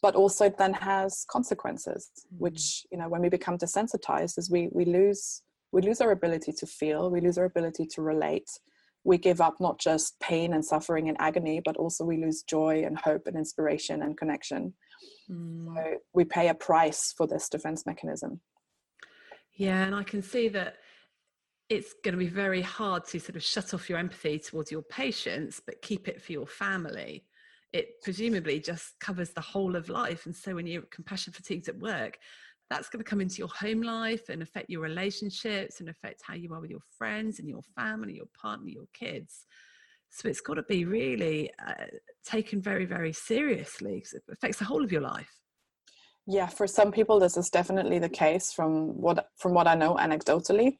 but 0.02 0.14
also 0.14 0.46
it 0.46 0.58
then 0.58 0.72
has 0.72 1.24
consequences 1.30 2.10
which 2.38 2.86
you 2.90 2.98
know 2.98 3.08
when 3.08 3.20
we 3.20 3.28
become 3.28 3.58
desensitized 3.58 4.38
is 4.38 4.50
we 4.50 4.68
we 4.72 4.84
lose 4.84 5.42
we 5.72 5.82
lose 5.82 6.00
our 6.00 6.10
ability 6.10 6.52
to 6.52 6.66
feel 6.66 7.10
we 7.10 7.20
lose 7.20 7.38
our 7.38 7.44
ability 7.44 7.86
to 7.86 8.02
relate. 8.02 8.50
We 9.04 9.16
give 9.16 9.40
up 9.40 9.60
not 9.60 9.78
just 9.78 10.18
pain 10.20 10.52
and 10.52 10.64
suffering 10.64 11.08
and 11.08 11.16
agony 11.20 11.60
but 11.64 11.76
also 11.76 12.04
we 12.04 12.18
lose 12.18 12.42
joy 12.42 12.82
and 12.84 12.98
hope 12.98 13.26
and 13.26 13.36
inspiration 13.36 14.02
and 14.02 14.16
connection. 14.16 14.74
Mm. 15.30 15.74
so 15.74 15.94
we 16.12 16.24
pay 16.24 16.48
a 16.48 16.54
price 16.54 17.14
for 17.16 17.26
this 17.26 17.48
defense 17.48 17.86
mechanism. 17.86 18.40
Yeah 19.54 19.84
and 19.84 19.94
i 19.94 20.02
can 20.02 20.22
see 20.22 20.48
that 20.48 20.76
it's 21.68 21.94
going 22.04 22.14
to 22.14 22.18
be 22.18 22.26
very 22.26 22.62
hard 22.62 23.06
to 23.06 23.20
sort 23.20 23.36
of 23.36 23.44
shut 23.44 23.72
off 23.72 23.88
your 23.88 23.98
empathy 23.98 24.38
towards 24.38 24.72
your 24.72 24.82
patients 24.82 25.62
but 25.64 25.80
keep 25.82 26.08
it 26.08 26.20
for 26.20 26.32
your 26.32 26.46
family 26.46 27.24
it 27.72 28.02
presumably 28.02 28.60
just 28.60 28.98
covers 29.00 29.30
the 29.30 29.40
whole 29.40 29.76
of 29.76 29.88
life. 29.88 30.26
And 30.26 30.34
so 30.34 30.54
when 30.54 30.66
you're 30.66 30.82
compassion 30.90 31.32
fatigued 31.32 31.68
at 31.68 31.78
work, 31.78 32.18
that's 32.68 32.88
going 32.88 33.02
to 33.02 33.08
come 33.08 33.20
into 33.20 33.38
your 33.38 33.48
home 33.48 33.82
life 33.82 34.28
and 34.28 34.42
affect 34.42 34.70
your 34.70 34.80
relationships 34.80 35.80
and 35.80 35.88
affect 35.88 36.22
how 36.24 36.34
you 36.34 36.52
are 36.54 36.60
with 36.60 36.70
your 36.70 36.80
friends 36.96 37.38
and 37.38 37.48
your 37.48 37.62
family, 37.76 38.14
your 38.14 38.28
partner, 38.40 38.68
your 38.68 38.86
kids. 38.94 39.46
So 40.10 40.28
it's 40.28 40.40
got 40.40 40.54
to 40.54 40.62
be 40.64 40.84
really 40.84 41.50
uh, 41.66 41.86
taken 42.24 42.60
very, 42.60 42.84
very 42.84 43.12
seriously 43.12 43.96
because 43.96 44.14
it 44.14 44.22
affects 44.30 44.58
the 44.58 44.64
whole 44.64 44.84
of 44.84 44.92
your 44.92 45.00
life. 45.00 45.30
Yeah, 46.26 46.46
for 46.46 46.66
some 46.66 46.92
people, 46.92 47.18
this 47.18 47.36
is 47.36 47.50
definitely 47.50 47.98
the 47.98 48.08
case 48.08 48.52
from 48.52 49.00
what 49.00 49.28
from 49.36 49.52
what 49.54 49.66
I 49.66 49.74
know 49.74 49.96
anecdotally, 49.96 50.76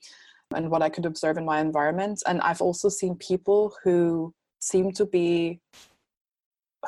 and 0.55 0.71
what 0.71 0.83
I 0.83 0.89
could 0.89 1.07
observe 1.07 1.39
in 1.39 1.45
my 1.45 1.61
environment. 1.61 2.23
And 2.27 2.41
I've 2.41 2.61
also 2.61 2.89
seen 2.89 3.15
people 3.17 3.75
who 3.83 4.35
seem 4.61 4.93
to 4.93 5.07
be 5.07 5.61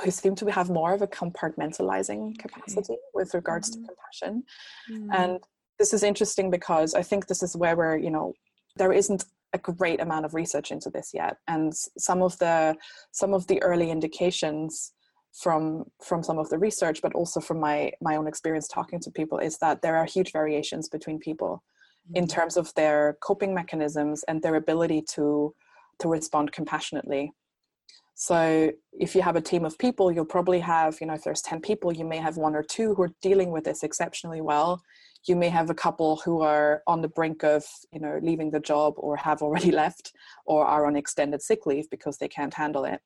who 0.03 0.11
seem 0.11 0.35
to 0.37 0.47
have 0.47 0.71
more 0.71 0.95
of 0.95 1.03
a 1.03 1.07
compartmentalizing 1.07 2.39
capacity 2.39 2.97
with 3.15 3.35
regards 3.35 3.71
mm-hmm. 3.71 3.83
to 3.83 3.89
compassion. 3.89 4.45
Mm-hmm. 4.91 5.11
And 5.13 5.41
this 5.79 5.93
is 5.93 6.03
interesting 6.03 6.51
because 6.51 6.95
I 6.95 7.03
think 7.03 7.27
this 7.27 7.43
is 7.43 7.57
where 7.57 7.77
we're, 7.77 7.97
you 7.97 8.11
know, 8.11 8.33
there 8.77 8.93
isn't 8.93 9.25
a 9.53 9.59
great 9.59 10.01
amount 10.01 10.25
of 10.25 10.35
research 10.35 10.71
into 10.71 10.89
this 10.89 11.11
yet. 11.13 11.37
And 11.47 11.73
some 11.99 12.23
of 12.23 12.39
the 12.39 12.75
some 13.13 13.35
of 13.35 13.47
the 13.47 13.63
early 13.63 13.91
indications 13.91 14.93
from 15.33 15.85
from 16.03 16.23
some 16.23 16.39
of 16.39 16.49
the 16.49 16.59
research, 16.59 17.01
but 17.03 17.15
also 17.15 17.41
from 17.41 17.61
my 17.61 17.93
my 18.01 18.17
own 18.17 18.27
experience 18.27 18.69
talking 18.69 19.01
to 19.01 19.11
people, 19.11 19.39
is 19.39 19.59
that 19.59 19.83
there 19.83 19.97
are 19.97 20.07
huge 20.07 20.33
variations 20.33 20.89
between 20.89 21.19
people 21.19 21.63
mm-hmm. 22.07 22.17
in 22.17 22.27
terms 22.27 22.57
of 22.57 22.73
their 22.75 23.19
coping 23.21 23.55
mechanisms 23.55 24.25
and 24.27 24.43
their 24.43 24.55
ability 24.55 25.03
to 25.15 25.55
to 25.99 26.09
respond 26.09 26.53
compassionately 26.53 27.33
So 28.23 28.71
if 28.93 29.17
you 29.17 29.23
have 29.23 29.35
a 29.35 29.41
team 29.41 29.65
of 29.65 29.77
people, 29.79 30.13
you'll 30.13 30.25
probably 30.25 30.61
have, 30.61 31.01
you 31.01 31.09
know, 31.09 31.15
if 31.15 31.25
there's 31.25 31.43
10 31.43 31.61
people, 31.61 31.93
you 31.93 32.05
may 32.05 32.19
have 32.19 32.37
one 32.37 32.55
or 32.55 32.63
two 32.63 32.95
who 32.95 33.03
are 33.03 33.11
dealing 33.21 33.51
with 33.51 33.65
this 33.65 33.83
exceptionally 33.83 34.41
well. 34.41 34.81
You 35.27 35.35
may 35.35 35.49
have 35.49 35.71
a 35.71 35.75
couple 35.75 36.23
who 36.25 36.41
are 36.41 36.85
on 36.87 37.03
the 37.03 37.09
brink 37.09 37.43
of, 37.43 37.65
you 37.91 37.99
know, 37.99 38.21
leaving 38.23 38.53
the 38.53 38.61
job 38.61 38.95
or 38.97 39.17
have 39.17 39.43
already 39.43 39.73
left 39.83 40.13
or 40.47 40.65
are 40.65 40.87
on 40.87 40.95
extended 40.95 41.43
sick 41.43 41.67
leave 41.67 41.91
because 41.91 42.19
they 42.19 42.29
can't 42.29 42.55
handle 42.55 42.85
it. 42.85 43.01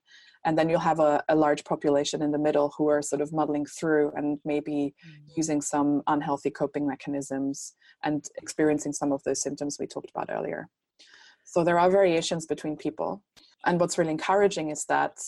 And 0.44 0.58
then 0.58 0.68
you'll 0.68 0.80
have 0.80 1.00
a, 1.00 1.24
a 1.30 1.34
large 1.34 1.64
population 1.64 2.20
in 2.20 2.30
the 2.30 2.38
middle 2.38 2.74
who 2.76 2.86
are 2.88 3.00
sort 3.00 3.22
of 3.22 3.32
muddling 3.32 3.64
through 3.64 4.12
and 4.16 4.38
maybe 4.44 4.94
mm-hmm. 5.02 5.32
using 5.34 5.62
some 5.62 6.02
unhealthy 6.08 6.50
coping 6.50 6.86
mechanisms 6.86 7.72
and 8.04 8.26
experiencing 8.36 8.92
some 8.92 9.12
of 9.12 9.22
those 9.22 9.40
symptoms 9.40 9.78
we 9.80 9.86
talked 9.86 10.10
about 10.10 10.28
earlier. 10.28 10.68
So 11.44 11.64
there 11.64 11.78
are 11.78 11.90
variations 11.90 12.44
between 12.44 12.76
people 12.76 13.22
and 13.64 13.80
what's 13.80 13.98
really 13.98 14.10
encouraging 14.10 14.70
is 14.70 14.84
that 14.86 15.18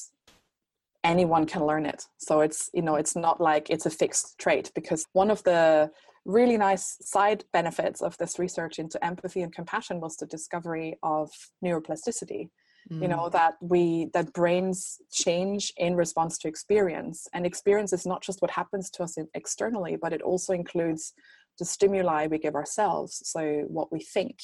anyone 1.05 1.47
can 1.47 1.65
learn 1.65 1.87
it 1.87 2.05
so 2.19 2.41
it's 2.41 2.71
you 2.75 2.83
know 2.83 2.97
it's 2.97 3.15
not 3.15 3.41
like 3.41 3.71
it's 3.71 3.87
a 3.87 3.91
fixed 3.91 4.37
trait 4.39 4.71
because 4.75 5.07
one 5.13 5.31
of 5.31 5.43
the 5.45 5.91
really 6.25 6.57
nice 6.59 6.97
side 7.01 7.45
benefits 7.53 8.03
of 8.03 8.17
this 8.19 8.39
research 8.39 8.79
into 8.79 9.03
empathy 9.05 9.43
and 9.43 9.55
compassion 9.55 10.01
was 10.01 10.17
the 10.17 10.27
discovery 10.27 10.99
of 11.03 11.31
neuroplasticity 11.65 12.49
mm. 12.91 13.03
you 13.03 13.09
know 13.09 13.29
mm. 13.29 13.33
that 13.33 13.55
we 13.61 14.11
that 14.13 14.33
brains 14.33 14.99
change 15.13 15.73
in 15.77 15.95
response 15.95 16.37
to 16.37 16.49
experience 16.49 17.29
and 17.33 17.47
experience 17.47 17.93
is 17.93 18.05
not 18.05 18.23
just 18.23 18.43
what 18.43 18.51
happens 18.51 18.91
to 18.91 19.03
us 19.03 19.17
externally 19.35 19.97
but 19.97 20.13
it 20.13 20.23
also 20.23 20.53
includes 20.53 21.15
the 21.59 21.65
stimuli 21.65 22.27
we 22.27 22.39
give 22.39 22.57
ourselves 22.57 23.23
so 23.25 23.65
what 23.69 23.93
we 23.93 24.01
think 24.01 24.39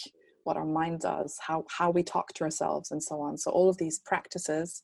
what 0.44 0.56
our 0.56 0.64
mind 0.64 1.00
does, 1.00 1.36
how, 1.46 1.64
how 1.68 1.90
we 1.90 2.02
talk 2.02 2.32
to 2.34 2.44
ourselves, 2.44 2.90
and 2.90 3.02
so 3.02 3.20
on. 3.20 3.36
So, 3.36 3.50
all 3.50 3.68
of 3.68 3.78
these 3.78 3.98
practices, 3.98 4.82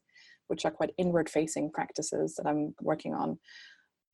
which 0.48 0.64
are 0.64 0.70
quite 0.70 0.90
inward 0.98 1.28
facing 1.28 1.70
practices 1.70 2.34
that 2.36 2.46
I'm 2.46 2.74
working 2.80 3.14
on, 3.14 3.38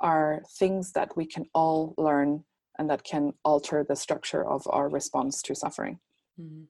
are 0.00 0.42
things 0.58 0.92
that 0.92 1.16
we 1.16 1.26
can 1.26 1.46
all 1.54 1.94
learn 1.96 2.44
and 2.78 2.90
that 2.90 3.04
can 3.04 3.32
alter 3.44 3.84
the 3.88 3.96
structure 3.96 4.46
of 4.46 4.62
our 4.68 4.88
response 4.88 5.40
to 5.42 5.54
suffering. 5.54 5.98
Mm-hmm. 6.40 6.64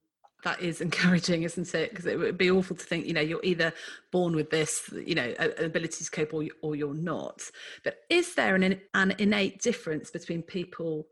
That 0.45 0.61
is 0.61 0.81
encouraging, 0.83 1.43
isn't 1.43 1.75
it? 1.75 1.91
Because 1.91 2.07
it 2.07 2.19
would 2.19 2.39
be 2.39 2.51
awful 2.51 2.77
to 2.77 2.85
think, 2.85 3.07
you 3.07 3.13
know, 3.13 3.21
you're 3.21 3.41
either 3.43 3.73
born 4.13 4.37
with 4.37 4.51
this, 4.51 4.89
you 4.93 5.15
know, 5.15 5.35
ability 5.59 6.05
to 6.05 6.11
cope 6.11 6.35
or, 6.35 6.45
or 6.63 6.77
you're 6.77 6.95
not. 6.95 7.43
But 7.83 7.97
is 8.09 8.35
there 8.35 8.55
an, 8.55 8.81
an 8.95 9.15
innate 9.19 9.61
difference 9.61 10.11
between 10.11 10.43
people 10.43 11.07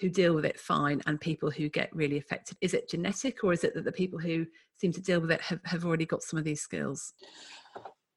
who 0.00 0.08
deal 0.08 0.34
with 0.34 0.44
it 0.44 0.60
fine 0.60 1.00
and 1.06 1.20
people 1.20 1.50
who 1.50 1.68
get 1.68 1.94
really 1.94 2.18
affected? 2.18 2.56
Is 2.60 2.74
it 2.74 2.88
genetic 2.88 3.42
or 3.42 3.52
is 3.52 3.64
it 3.64 3.74
that 3.74 3.84
the 3.84 3.92
people 3.92 4.18
who 4.18 4.46
seem 4.78 4.92
to 4.92 5.00
deal 5.00 5.20
with 5.20 5.30
it 5.30 5.40
have, 5.40 5.60
have 5.64 5.84
already 5.84 6.06
got 6.06 6.22
some 6.22 6.38
of 6.38 6.44
these 6.44 6.60
skills? 6.60 7.14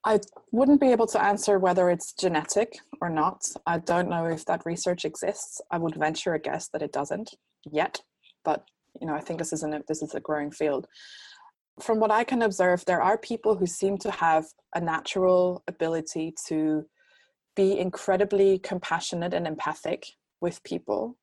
I 0.05 0.19
wouldn't 0.51 0.79
be 0.79 0.91
able 0.91 1.07
to 1.07 1.21
answer 1.21 1.59
whether 1.59 1.89
it's 1.89 2.13
genetic 2.13 2.79
or 3.01 3.09
not. 3.09 3.41
I 3.65 3.79
don't 3.79 4.09
know 4.09 4.25
if 4.25 4.45
that 4.45 4.65
research 4.65 5.03
exists. 5.03 5.61
I 5.71 5.77
would 5.77 5.95
venture 5.95 6.33
a 6.33 6.39
guess 6.39 6.69
that 6.69 6.81
it 6.81 6.93
doesn't 6.93 7.31
yet, 7.69 8.01
but 8.45 8.63
you 8.99 9.07
know, 9.07 9.13
I 9.13 9.19
think 9.19 9.39
this 9.39 9.53
is 9.53 9.63
an 9.63 9.83
this 9.87 10.01
is 10.01 10.15
a 10.15 10.19
growing 10.19 10.51
field. 10.51 10.87
From 11.81 11.99
what 11.99 12.11
I 12.11 12.23
can 12.23 12.41
observe, 12.41 12.83
there 12.85 13.01
are 13.01 13.17
people 13.17 13.55
who 13.55 13.65
seem 13.65 13.97
to 13.99 14.11
have 14.11 14.45
a 14.75 14.81
natural 14.81 15.63
ability 15.67 16.33
to 16.47 16.85
be 17.55 17.77
incredibly 17.77 18.59
compassionate 18.59 19.33
and 19.33 19.45
empathic 19.45 20.05
with 20.41 20.63
people 20.63 21.17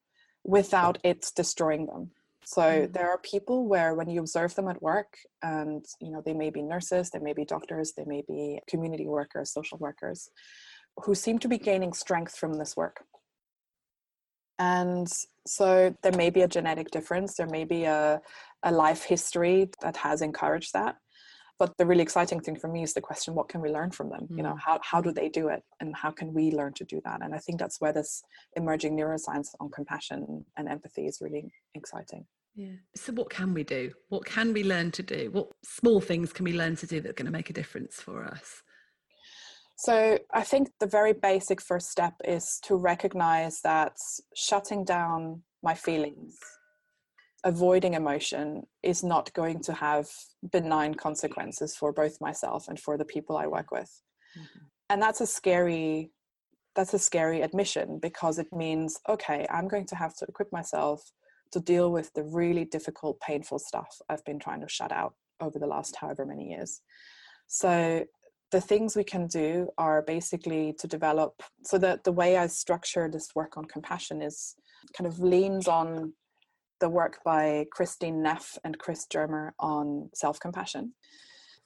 without 0.46 0.98
it 1.02 1.30
destroying 1.34 1.86
them. 1.86 2.10
So 2.44 2.62
mm-hmm. 2.62 2.92
there 2.92 3.10
are 3.10 3.18
people 3.18 3.66
where 3.66 3.94
when 3.94 4.08
you 4.08 4.20
observe 4.20 4.54
them 4.54 4.68
at 4.68 4.80
work 4.80 5.18
and 5.42 5.84
you 6.00 6.12
know 6.12 6.22
they 6.24 6.32
may 6.32 6.50
be 6.50 6.62
nurses 6.62 7.10
they 7.10 7.18
may 7.18 7.32
be 7.32 7.44
doctors 7.44 7.92
they 7.96 8.04
may 8.04 8.22
be 8.26 8.60
community 8.68 9.06
workers 9.06 9.52
social 9.52 9.78
workers 9.78 10.30
who 11.02 11.14
seem 11.14 11.38
to 11.40 11.48
be 11.48 11.58
gaining 11.58 11.92
strength 11.92 12.36
from 12.36 12.54
this 12.54 12.76
work. 12.76 13.04
And 14.58 15.08
so 15.46 15.94
there 16.02 16.12
may 16.12 16.30
be 16.30 16.42
a 16.42 16.48
genetic 16.48 16.90
difference 16.90 17.34
there 17.34 17.48
may 17.48 17.64
be 17.64 17.84
a, 17.84 18.20
a 18.62 18.72
life 18.72 19.02
history 19.02 19.68
that 19.82 19.96
has 19.96 20.22
encouraged 20.22 20.72
that 20.72 20.96
but 21.58 21.72
the 21.78 21.86
really 21.86 22.02
exciting 22.02 22.40
thing 22.40 22.56
for 22.56 22.68
me 22.68 22.82
is 22.82 22.92
the 22.94 23.00
question 23.00 23.34
what 23.34 23.48
can 23.48 23.60
we 23.60 23.70
learn 23.70 23.90
from 23.90 24.10
them? 24.10 24.26
Mm. 24.30 24.36
you 24.36 24.42
know 24.42 24.54
mm. 24.54 24.60
how, 24.64 24.78
how 24.82 25.00
do 25.00 25.12
they 25.12 25.28
do 25.28 25.48
it 25.48 25.62
and 25.80 25.94
how 25.94 26.10
can 26.10 26.32
we 26.32 26.50
learn 26.50 26.72
to 26.74 26.84
do 26.84 27.00
that? 27.04 27.22
And 27.22 27.34
i 27.34 27.38
think 27.38 27.58
that's 27.58 27.80
where 27.80 27.92
this 27.92 28.22
emerging 28.54 28.96
neuroscience 28.96 29.48
on 29.60 29.70
compassion 29.70 30.44
and 30.56 30.68
empathy 30.68 31.06
is 31.06 31.18
really 31.20 31.50
exciting. 31.74 32.26
Yeah. 32.54 32.76
So 32.94 33.12
what 33.12 33.28
can 33.28 33.52
we 33.52 33.64
do? 33.64 33.92
What 34.08 34.24
can 34.24 34.54
we 34.54 34.64
learn 34.64 34.90
to 34.92 35.02
do? 35.02 35.28
What 35.30 35.48
small 35.62 36.00
things 36.00 36.32
can 36.32 36.44
we 36.44 36.54
learn 36.54 36.74
to 36.76 36.86
do 36.86 37.02
that 37.02 37.10
are 37.10 37.12
going 37.12 37.26
to 37.26 37.32
make 37.32 37.50
a 37.50 37.52
difference 37.52 37.96
for 38.00 38.24
us? 38.24 38.62
So 39.78 40.18
i 40.32 40.42
think 40.42 40.68
the 40.80 40.86
very 40.86 41.12
basic 41.12 41.60
first 41.60 41.88
step 41.90 42.14
is 42.24 42.58
to 42.64 42.76
recognize 42.76 43.60
that 43.62 43.96
shutting 44.34 44.84
down 44.84 45.42
my 45.62 45.74
feelings 45.74 46.34
avoiding 47.44 47.94
emotion 47.94 48.66
is 48.82 49.04
not 49.04 49.32
going 49.32 49.60
to 49.60 49.72
have 49.72 50.08
benign 50.52 50.94
consequences 50.94 51.76
for 51.76 51.92
both 51.92 52.20
myself 52.20 52.68
and 52.68 52.78
for 52.78 52.96
the 52.96 53.04
people 53.04 53.36
I 53.36 53.46
work 53.46 53.70
with. 53.70 54.02
Mm-hmm. 54.36 54.64
And 54.90 55.02
that's 55.02 55.20
a 55.20 55.26
scary 55.26 56.10
that's 56.74 56.92
a 56.92 56.98
scary 56.98 57.40
admission 57.40 57.98
because 58.02 58.38
it 58.38 58.52
means 58.52 59.00
okay, 59.08 59.46
I'm 59.50 59.68
going 59.68 59.86
to 59.86 59.96
have 59.96 60.14
to 60.16 60.26
equip 60.28 60.52
myself 60.52 61.10
to 61.52 61.60
deal 61.60 61.90
with 61.90 62.12
the 62.14 62.24
really 62.24 62.64
difficult 62.64 63.20
painful 63.20 63.58
stuff 63.58 63.88
I've 64.08 64.24
been 64.24 64.38
trying 64.38 64.60
to 64.60 64.68
shut 64.68 64.92
out 64.92 65.14
over 65.40 65.58
the 65.58 65.66
last 65.66 65.96
however 65.96 66.26
many 66.26 66.50
years. 66.50 66.80
So 67.46 68.04
the 68.52 68.60
things 68.60 68.96
we 68.96 69.04
can 69.04 69.26
do 69.26 69.68
are 69.78 70.02
basically 70.02 70.74
to 70.78 70.86
develop 70.86 71.42
so 71.64 71.78
that 71.78 72.04
the 72.04 72.12
way 72.12 72.36
I 72.36 72.46
structure 72.46 73.08
this 73.08 73.30
work 73.34 73.56
on 73.56 73.64
compassion 73.64 74.22
is 74.22 74.54
kind 74.96 75.06
of 75.06 75.18
leans 75.18 75.68
on 75.68 76.12
the 76.80 76.88
work 76.88 77.18
by 77.24 77.66
Christine 77.70 78.22
Neff 78.22 78.58
and 78.64 78.78
Chris 78.78 79.06
Germer 79.12 79.50
on 79.58 80.10
self 80.14 80.38
compassion. 80.40 80.94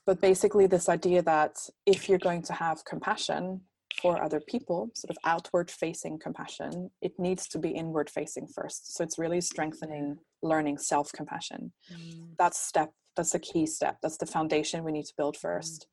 But 0.07 0.21
basically, 0.21 0.67
this 0.67 0.89
idea 0.89 1.23
that 1.23 1.57
if 1.87 2.09
you're 2.09 2.19
going 2.19 2.43
to 2.43 2.53
have 2.53 2.85
compassion 2.85 3.63
for 4.01 4.23
other 4.23 4.41
people, 4.41 4.91
sort 4.95 5.11
of 5.11 5.19
outward 5.25 5.71
facing 5.71 6.19
compassion, 6.19 6.91
it 7.03 7.13
needs 7.19 7.49
to 7.49 7.59
be 7.59 7.71
inward 7.71 8.09
facing 8.09 8.47
first. 8.47 8.95
So 8.95 9.05
it's 9.05 9.19
really 9.19 9.41
strengthening 9.41 10.19
learning 10.43 10.79
self 10.79 11.13
compassion. 11.13 11.73
Mm. 11.93 12.37
That's 12.39 12.59
step, 12.59 12.93
that's 13.17 13.35
a 13.35 13.39
key 13.39 13.67
step. 13.67 13.99
That's 14.03 14.17
the 14.17 14.27
foundation 14.27 14.85
we 14.85 14.93
need 14.93 15.07
to 15.07 15.15
build 15.17 15.37
mm. 15.37 15.41
first. 15.41 15.83
Mm. 15.83 15.87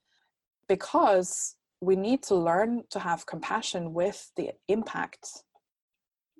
Because 0.69 1.55
we 1.81 1.95
need 1.95 2.23
to 2.23 2.35
learn 2.35 2.83
to 2.89 2.99
have 2.99 3.25
compassion 3.25 3.93
with 3.93 4.31
the 4.35 4.51
impact 4.67 5.27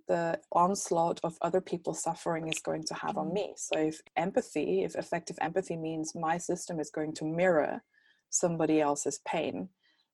the 0.08 0.40
onslaught 0.52 1.20
of 1.24 1.38
other 1.42 1.62
people's 1.62 2.02
suffering 2.02 2.48
is 2.48 2.60
going 2.60 2.84
to 2.84 2.94
have 2.94 3.18
on 3.18 3.30
mm. 3.30 3.34
me. 3.34 3.54
So, 3.58 3.80
if 3.80 4.02
empathy, 4.16 4.84
if 4.84 4.96
affective 4.96 5.38
empathy 5.42 5.76
means 5.76 6.16
my 6.16 6.38
system 6.38 6.80
is 6.80 6.90
going 6.90 7.14
to 7.16 7.26
mirror 7.26 7.84
somebody 8.30 8.82
else's 8.82 9.20
pain, 9.28 9.70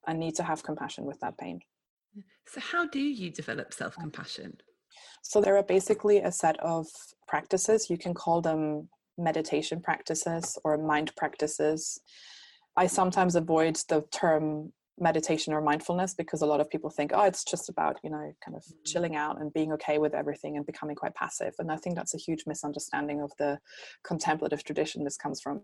I 0.08 0.14
need 0.14 0.36
to 0.36 0.44
have 0.44 0.64
compassion 0.64 1.06
with 1.06 1.20
that 1.22 1.38
pain. 1.38 1.62
So, 2.48 2.60
how 2.60 2.88
do 2.88 3.00
you 3.00 3.32
develop 3.32 3.74
self 3.74 3.96
compassion? 3.96 4.58
So, 5.22 5.42
there 5.42 5.58
are 5.58 5.64
basically 5.64 6.20
a 6.20 6.32
set 6.32 6.60
of 6.60 6.88
practices. 7.28 7.90
You 7.90 7.98
can 7.98 8.14
call 8.14 8.42
them 8.42 8.90
meditation 9.18 9.80
practices 9.82 10.58
or 10.64 10.78
mind 10.78 11.12
practices. 11.16 12.00
I 12.76 12.88
sometimes 12.88 13.36
avoid 13.36 13.76
the 13.88 14.04
term 14.12 14.74
meditation 15.00 15.54
or 15.54 15.62
mindfulness 15.62 16.14
because 16.14 16.42
a 16.42 16.46
lot 16.46 16.62
of 16.62 16.70
people 16.70 16.90
think 16.90 17.12
oh 17.14 17.24
it's 17.24 17.44
just 17.44 17.68
about 17.68 17.98
you 18.04 18.10
know 18.10 18.32
kind 18.46 18.56
of 18.56 18.64
mm-hmm. 18.64 18.84
chilling 18.86 19.16
out 19.16 19.42
and 19.42 19.52
being 19.54 19.72
okay 19.72 19.98
with 19.98 20.14
everything 20.14 20.56
and 20.56 20.66
becoming 20.66 20.96
quite 20.96 21.16
passive 21.16 21.54
and 21.60 21.72
i 21.72 21.76
think 21.76 21.96
that's 21.96 22.14
a 22.14 22.20
huge 22.20 22.44
misunderstanding 22.46 23.22
of 23.22 23.32
the 23.40 23.58
contemplative 24.04 24.64
tradition 24.64 25.04
this 25.04 25.18
comes 25.18 25.42
from 25.42 25.62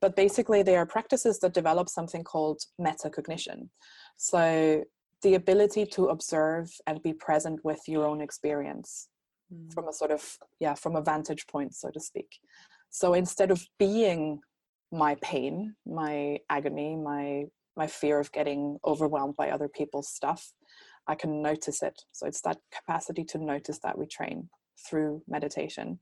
but 0.00 0.16
basically 0.16 0.62
they 0.62 0.76
are 0.76 0.86
practices 0.86 1.38
that 1.40 1.52
develop 1.52 1.88
something 1.88 2.24
called 2.24 2.62
metacognition 2.80 3.68
so 4.16 4.82
the 5.22 5.34
ability 5.34 5.84
to 5.84 6.06
observe 6.06 6.70
and 6.86 7.02
be 7.02 7.12
present 7.12 7.60
with 7.62 7.80
your 7.86 8.06
own 8.06 8.22
experience 8.22 9.08
mm. 9.52 9.72
from 9.72 9.86
a 9.86 9.92
sort 9.92 10.10
of 10.10 10.38
yeah 10.60 10.74
from 10.74 10.96
a 10.96 11.02
vantage 11.02 11.46
point 11.46 11.74
so 11.74 11.90
to 11.90 12.00
speak 12.00 12.38
so 12.88 13.12
instead 13.12 13.50
of 13.50 13.62
being 13.78 14.40
my 14.92 15.14
pain 15.20 15.74
my 15.84 16.38
agony 16.48 16.96
my 16.96 17.44
my 17.76 17.86
fear 17.86 18.18
of 18.18 18.32
getting 18.32 18.78
overwhelmed 18.84 19.36
by 19.36 19.50
other 19.50 19.68
people's 19.68 20.08
stuff 20.08 20.52
i 21.06 21.14
can 21.14 21.42
notice 21.42 21.82
it. 21.82 22.02
So 22.12 22.26
it's 22.26 22.40
that 22.42 22.58
capacity 22.74 23.24
to 23.24 23.38
notice 23.38 23.78
that 23.82 23.96
we 23.98 24.06
train 24.06 24.48
through 24.88 25.22
meditation. 25.28 25.98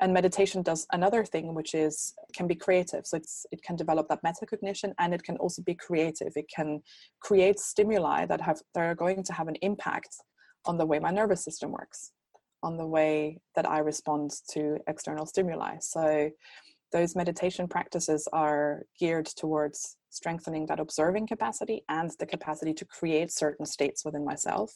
And 0.00 0.12
meditation 0.12 0.62
does 0.62 0.86
another 0.92 1.24
thing 1.24 1.54
which 1.54 1.72
is 1.74 2.14
can 2.34 2.48
be 2.48 2.56
creative. 2.56 3.06
So 3.06 3.16
it's 3.16 3.46
it 3.52 3.62
can 3.62 3.76
develop 3.76 4.08
that 4.08 4.24
metacognition 4.24 4.92
and 4.98 5.14
it 5.14 5.22
can 5.22 5.36
also 5.36 5.62
be 5.62 5.74
creative. 5.74 6.32
It 6.34 6.50
can 6.54 6.82
create 7.20 7.60
stimuli 7.60 8.26
that 8.26 8.40
have 8.40 8.60
that 8.74 8.84
are 8.84 8.94
going 8.94 9.22
to 9.22 9.32
have 9.32 9.48
an 9.48 9.56
impact 9.62 10.16
on 10.66 10.78
the 10.78 10.86
way 10.86 10.98
my 10.98 11.10
nervous 11.10 11.44
system 11.44 11.70
works 11.72 12.12
on 12.62 12.78
the 12.78 12.86
way 12.86 13.38
that 13.54 13.68
i 13.68 13.78
respond 13.78 14.30
to 14.50 14.78
external 14.88 15.26
stimuli. 15.26 15.76
So 15.80 16.30
those 16.94 17.16
meditation 17.16 17.66
practices 17.66 18.28
are 18.32 18.84
geared 19.00 19.26
towards 19.26 19.96
strengthening 20.10 20.64
that 20.66 20.78
observing 20.78 21.26
capacity 21.26 21.82
and 21.88 22.12
the 22.20 22.24
capacity 22.24 22.72
to 22.72 22.84
create 22.84 23.32
certain 23.32 23.66
states 23.66 24.04
within 24.04 24.24
myself. 24.24 24.72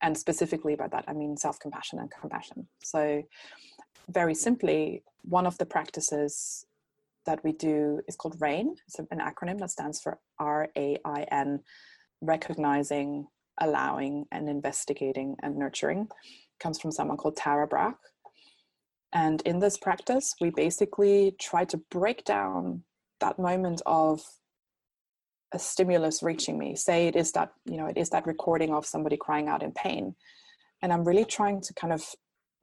And 0.00 0.16
specifically 0.16 0.76
by 0.76 0.86
that, 0.88 1.04
I 1.08 1.12
mean 1.12 1.36
self 1.36 1.58
compassion 1.58 1.98
and 1.98 2.08
compassion. 2.08 2.68
So, 2.82 3.22
very 4.08 4.34
simply, 4.34 5.02
one 5.22 5.46
of 5.46 5.58
the 5.58 5.66
practices 5.66 6.64
that 7.26 7.42
we 7.44 7.52
do 7.52 8.00
is 8.08 8.16
called 8.16 8.36
RAIN. 8.40 8.76
It's 8.86 8.98
an 8.98 9.18
acronym 9.18 9.58
that 9.58 9.70
stands 9.70 10.00
for 10.00 10.18
R 10.38 10.68
A 10.76 10.96
I 11.04 11.22
N, 11.32 11.60
recognizing, 12.20 13.26
allowing, 13.60 14.24
and 14.30 14.48
investigating 14.48 15.36
and 15.42 15.56
nurturing. 15.56 16.02
It 16.02 16.60
comes 16.60 16.80
from 16.80 16.92
someone 16.92 17.16
called 17.16 17.36
Tara 17.36 17.66
Brach. 17.66 17.98
And 19.12 19.42
in 19.42 19.58
this 19.58 19.76
practice, 19.76 20.34
we 20.40 20.50
basically 20.50 21.34
try 21.40 21.64
to 21.66 21.78
break 21.90 22.24
down 22.24 22.84
that 23.20 23.38
moment 23.38 23.82
of 23.86 24.22
a 25.52 25.58
stimulus 25.58 26.22
reaching 26.22 26.58
me. 26.58 26.76
Say 26.76 27.08
it 27.08 27.16
is 27.16 27.32
that, 27.32 27.50
you 27.64 27.76
know, 27.76 27.86
it 27.86 27.96
is 27.96 28.10
that 28.10 28.26
recording 28.26 28.72
of 28.72 28.86
somebody 28.86 29.16
crying 29.16 29.48
out 29.48 29.62
in 29.62 29.72
pain. 29.72 30.14
And 30.82 30.92
I'm 30.92 31.04
really 31.04 31.24
trying 31.24 31.60
to 31.62 31.74
kind 31.74 31.92
of 31.92 32.02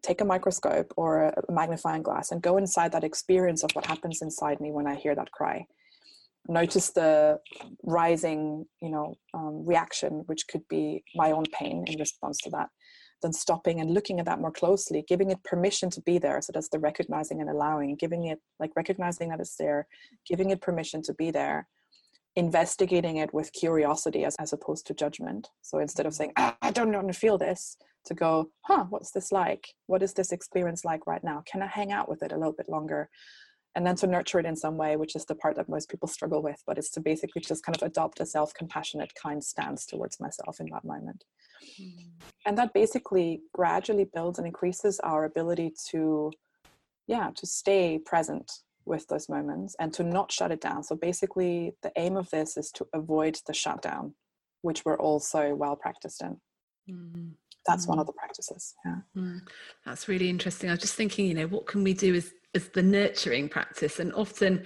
take 0.01 0.21
a 0.21 0.25
microscope 0.25 0.93
or 0.95 1.23
a 1.23 1.51
magnifying 1.51 2.01
glass 2.01 2.31
and 2.31 2.41
go 2.41 2.57
inside 2.57 2.91
that 2.93 3.03
experience 3.03 3.63
of 3.63 3.71
what 3.73 3.85
happens 3.85 4.21
inside 4.21 4.61
me 4.61 4.71
when 4.71 4.87
I 4.87 4.95
hear 4.95 5.15
that 5.15 5.31
cry. 5.31 5.65
Notice 6.47 6.91
the 6.91 7.39
rising, 7.83 8.65
you 8.81 8.89
know, 8.89 9.15
um, 9.33 9.65
reaction, 9.65 10.23
which 10.27 10.47
could 10.47 10.65
be 10.69 11.03
my 11.13 11.31
own 11.31 11.43
pain 11.51 11.83
in 11.87 11.99
response 11.99 12.37
to 12.43 12.49
that. 12.51 12.69
Then 13.21 13.33
stopping 13.33 13.81
and 13.81 13.91
looking 13.91 14.19
at 14.19 14.25
that 14.25 14.39
more 14.39 14.51
closely, 14.51 15.03
giving 15.07 15.31
it 15.31 15.43
permission 15.43 15.89
to 15.91 16.01
be 16.01 16.19
there. 16.19 16.39
So 16.41 16.51
that's 16.53 16.69
the 16.69 16.79
recognizing 16.79 17.41
and 17.41 17.49
allowing, 17.49 17.95
giving 17.95 18.25
it 18.25 18.39
like 18.59 18.71
recognizing 18.75 19.29
that 19.29 19.39
it's 19.39 19.55
there, 19.55 19.87
giving 20.27 20.51
it 20.51 20.61
permission 20.61 21.01
to 21.03 21.13
be 21.15 21.31
there, 21.31 21.67
investigating 22.35 23.17
it 23.17 23.33
with 23.33 23.51
curiosity 23.53 24.23
as, 24.23 24.35
as 24.39 24.53
opposed 24.53 24.85
to 24.87 24.93
judgment. 24.93 25.49
So 25.63 25.79
instead 25.79 26.05
of 26.05 26.13
saying, 26.13 26.33
ah, 26.37 26.55
I 26.61 26.69
don't 26.69 26.93
want 26.93 27.07
to 27.07 27.19
feel 27.19 27.39
this, 27.39 27.77
to 28.07 28.13
go, 28.13 28.49
huh, 28.61 28.85
what's 28.89 29.11
this 29.11 29.31
like? 29.31 29.73
What 29.85 30.01
is 30.01 30.13
this 30.13 30.31
experience 30.31 30.83
like 30.83 31.05
right 31.05 31.23
now? 31.23 31.43
Can 31.45 31.61
I 31.61 31.67
hang 31.67 31.91
out 31.91 32.09
with 32.09 32.23
it 32.23 32.31
a 32.31 32.37
little 32.37 32.53
bit 32.53 32.69
longer? 32.69 33.09
And 33.75 33.85
then 33.85 33.95
to 33.97 34.07
nurture 34.07 34.39
it 34.39 34.45
in 34.45 34.55
some 34.55 34.75
way, 34.75 34.95
which 34.95 35.15
is 35.15 35.25
the 35.25 35.35
part 35.35 35.55
that 35.57 35.69
most 35.69 35.89
people 35.89 36.07
struggle 36.07 36.41
with, 36.41 36.63
but 36.65 36.79
it's 36.79 36.89
to 36.91 36.99
basically 36.99 37.41
just 37.41 37.63
kind 37.63 37.75
of 37.75 37.83
adopt 37.83 38.19
a 38.19 38.25
self 38.25 38.53
compassionate, 38.53 39.13
kind 39.13 39.43
stance 39.43 39.85
towards 39.85 40.19
myself 40.19 40.59
in 40.59 40.67
that 40.71 40.83
moment. 40.83 41.23
Mm. 41.79 42.11
And 42.45 42.57
that 42.57 42.73
basically 42.73 43.41
gradually 43.53 44.05
builds 44.13 44.37
and 44.37 44.47
increases 44.47 44.99
our 45.01 45.25
ability 45.25 45.73
to, 45.89 46.31
yeah, 47.07 47.31
to 47.35 47.45
stay 47.45 47.99
present 47.99 48.51
with 48.85 49.07
those 49.07 49.27
moments 49.27 49.75
and 49.79 49.93
to 49.93 50.03
not 50.03 50.31
shut 50.31 50.51
it 50.51 50.61
down. 50.61 50.83
So 50.83 50.95
basically, 50.95 51.73
the 51.83 51.91
aim 51.97 52.15
of 52.15 52.29
this 52.29 52.55
is 52.55 52.71
to 52.71 52.87
avoid 52.93 53.39
the 53.45 53.53
shutdown, 53.53 54.15
which 54.61 54.85
we're 54.85 54.97
also 54.97 55.53
well 55.55 55.75
practiced 55.75 56.21
in. 56.21 56.37
Mm 56.89 57.31
that's 57.67 57.85
mm. 57.85 57.89
one 57.89 57.99
of 57.99 58.07
the 58.07 58.13
practices 58.13 58.73
yeah 58.85 58.95
mm. 59.15 59.39
that's 59.85 60.07
really 60.07 60.29
interesting 60.29 60.69
i 60.69 60.73
was 60.73 60.81
just 60.81 60.95
thinking 60.95 61.27
you 61.27 61.33
know 61.33 61.47
what 61.47 61.67
can 61.67 61.83
we 61.83 61.93
do 61.93 62.15
as 62.15 62.31
as 62.55 62.69
the 62.69 62.81
nurturing 62.81 63.47
practice 63.47 63.99
and 63.99 64.13
often 64.13 64.65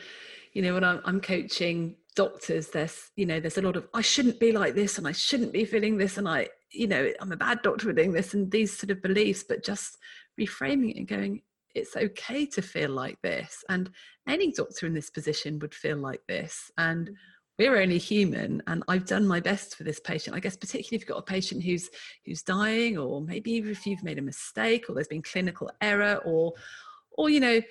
you 0.54 0.62
know 0.62 0.74
when 0.74 0.84
i'm, 0.84 1.02
I'm 1.04 1.20
coaching 1.20 1.96
doctors 2.16 2.70
there's 2.70 3.10
you 3.16 3.26
know 3.26 3.40
there's 3.40 3.58
a 3.58 3.62
lot 3.62 3.76
of 3.76 3.88
i 3.94 4.02
shouldn't 4.02 4.40
be 4.40 4.52
like 4.52 4.76
this 4.76 4.98
and 4.98 5.08
i 5.08 5.12
shouldn't 5.12 5.52
be 5.52 5.66
feeling 5.66 5.98
this 5.98 6.18
and 6.18 6.30
i 6.30 6.48
you 6.72 6.88
know 6.88 7.12
i'm 7.20 7.32
a 7.32 7.38
bad 7.38 7.62
doctor 7.62 7.88
for 7.88 7.94
doing 7.94 8.14
this 8.14 8.34
and 8.34 8.52
these 8.52 8.78
sort 8.78 8.92
of 8.92 9.02
beliefs 9.02 9.44
but 9.48 9.64
just 9.64 9.98
reframing 10.40 10.92
it 10.92 10.98
and 10.98 11.08
going 11.08 11.42
it's 11.76 11.96
okay 11.96 12.46
to 12.46 12.62
feel 12.62 12.90
like 12.90 13.22
this. 13.22 13.64
And 13.70 13.90
any 14.28 14.52
doctor 14.52 14.86
in 14.86 14.94
this 14.94 15.10
position 15.10 15.60
would 15.60 15.74
feel 15.74 15.98
like 15.98 16.22
this. 16.28 16.72
And 16.78 17.10
mm. 17.10 17.14
we're 17.60 17.82
only 17.82 17.98
human 17.98 18.64
and 18.68 18.84
i've 18.88 19.06
done 19.06 19.28
my 19.28 19.40
best 19.40 19.76
for 19.76 19.84
this 19.84 20.00
patient. 20.00 20.36
I 20.36 20.40
guess 20.40 20.58
particularly 20.58 20.96
if 20.96 21.02
you've 21.02 21.16
got 21.16 21.20
a 21.20 21.34
patient 21.34 21.64
who's 21.64 21.90
who's 22.26 22.44
dying 22.44 22.98
or 22.98 23.22
maybe 23.22 23.52
even 23.52 23.72
if 23.72 23.86
you've 23.86 24.04
made 24.04 24.20
a 24.20 24.24
mistake 24.24 24.86
or 24.90 24.96
there's 24.96 25.08
been 25.08 25.22
clinical 25.22 25.70
error 25.82 26.22
or 26.26 26.54
or 27.12 27.30
you 27.30 27.40
know 27.40 27.62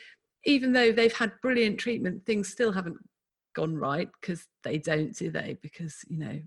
even 0.44 0.72
though 0.72 0.92
they've 0.92 1.16
had 1.16 1.32
brilliant 1.42 1.78
treatment 1.78 2.24
things 2.24 2.48
still 2.48 2.72
haven't 2.72 2.96
gone 3.54 3.76
right 3.76 4.08
because 4.20 4.46
they 4.64 4.78
don't 4.78 5.16
do 5.16 5.30
they? 5.30 5.58
Because 5.60 5.96
you 6.08 6.18
know 6.18 6.38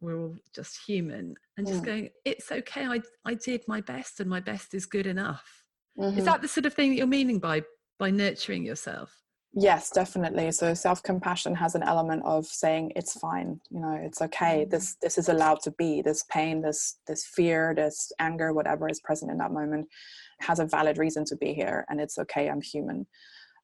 we're 0.00 0.18
all 0.18 0.36
just 0.54 0.78
human 0.86 1.34
and 1.56 1.66
just 1.66 1.80
yeah. 1.80 1.86
going 1.86 2.10
it's 2.24 2.50
okay 2.52 2.86
i 2.86 3.00
i 3.24 3.34
did 3.34 3.62
my 3.66 3.80
best 3.80 4.20
and 4.20 4.28
my 4.28 4.40
best 4.40 4.74
is 4.74 4.86
good 4.86 5.06
enough 5.06 5.64
mm-hmm. 5.98 6.18
is 6.18 6.24
that 6.24 6.42
the 6.42 6.48
sort 6.48 6.66
of 6.66 6.74
thing 6.74 6.90
that 6.90 6.96
you're 6.96 7.06
meaning 7.06 7.38
by 7.38 7.62
by 7.98 8.10
nurturing 8.10 8.64
yourself 8.64 9.14
Yes, 9.54 9.90
definitely. 9.90 10.52
So 10.52 10.74
self-compassion 10.74 11.54
has 11.54 11.74
an 11.74 11.82
element 11.82 12.22
of 12.24 12.46
saying 12.46 12.92
it's 12.94 13.18
fine, 13.18 13.60
you 13.70 13.80
know, 13.80 13.98
it's 14.00 14.20
okay. 14.20 14.60
Mm-hmm. 14.60 14.70
This 14.70 14.96
this 15.00 15.16
is 15.16 15.28
allowed 15.28 15.60
to 15.62 15.70
be. 15.72 16.02
This 16.02 16.22
pain, 16.30 16.60
this 16.60 16.98
this 17.06 17.24
fear, 17.24 17.72
this 17.74 18.12
anger, 18.18 18.52
whatever 18.52 18.88
is 18.88 19.00
present 19.00 19.30
in 19.30 19.38
that 19.38 19.52
moment 19.52 19.88
has 20.40 20.60
a 20.60 20.66
valid 20.66 20.98
reason 20.98 21.24
to 21.24 21.36
be 21.36 21.54
here 21.54 21.84
and 21.88 22.00
it's 22.00 22.18
okay, 22.18 22.48
I'm 22.48 22.60
human. 22.60 23.06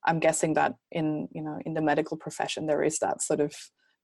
I'm 0.06 0.20
guessing 0.20 0.54
that 0.54 0.74
in, 0.90 1.28
you 1.32 1.42
know, 1.42 1.58
in 1.64 1.74
the 1.74 1.82
medical 1.82 2.16
profession 2.16 2.66
there 2.66 2.82
is 2.82 2.98
that 2.98 3.22
sort 3.22 3.40
of 3.40 3.54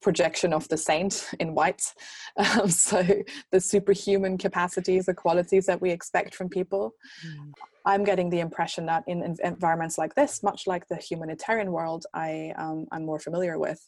projection 0.01 0.53
of 0.53 0.69
the 0.69 0.77
saint 0.77 1.31
in 1.39 1.55
white. 1.55 1.83
Um, 2.37 2.71
so 2.71 3.05
the 3.51 3.61
superhuman 3.61 4.39
capacities, 4.39 5.07
the 5.07 5.15
qualities 5.15 5.67
that 5.67 5.81
we 5.81 5.91
expect 5.91 6.35
from 6.35 6.49
people. 6.49 6.95
Mm. 7.27 7.53
I'm 7.85 8.05
getting 8.05 8.31
the 8.31 8.41
impression 8.41 8.87
that 8.87 9.05
in, 9.07 9.37
environments 9.43 9.99
like 9.99 10.15
this, 10.15 10.43
much 10.43 10.67
like 10.67 10.87
the 10.89 10.97
humanitarian 10.97 11.73
world 11.73 12.07
I, 12.15 12.55
um, 12.57 12.87
I'm 12.93 13.05
more 13.05 13.19
familiar 13.19 13.59
with, 13.59 13.81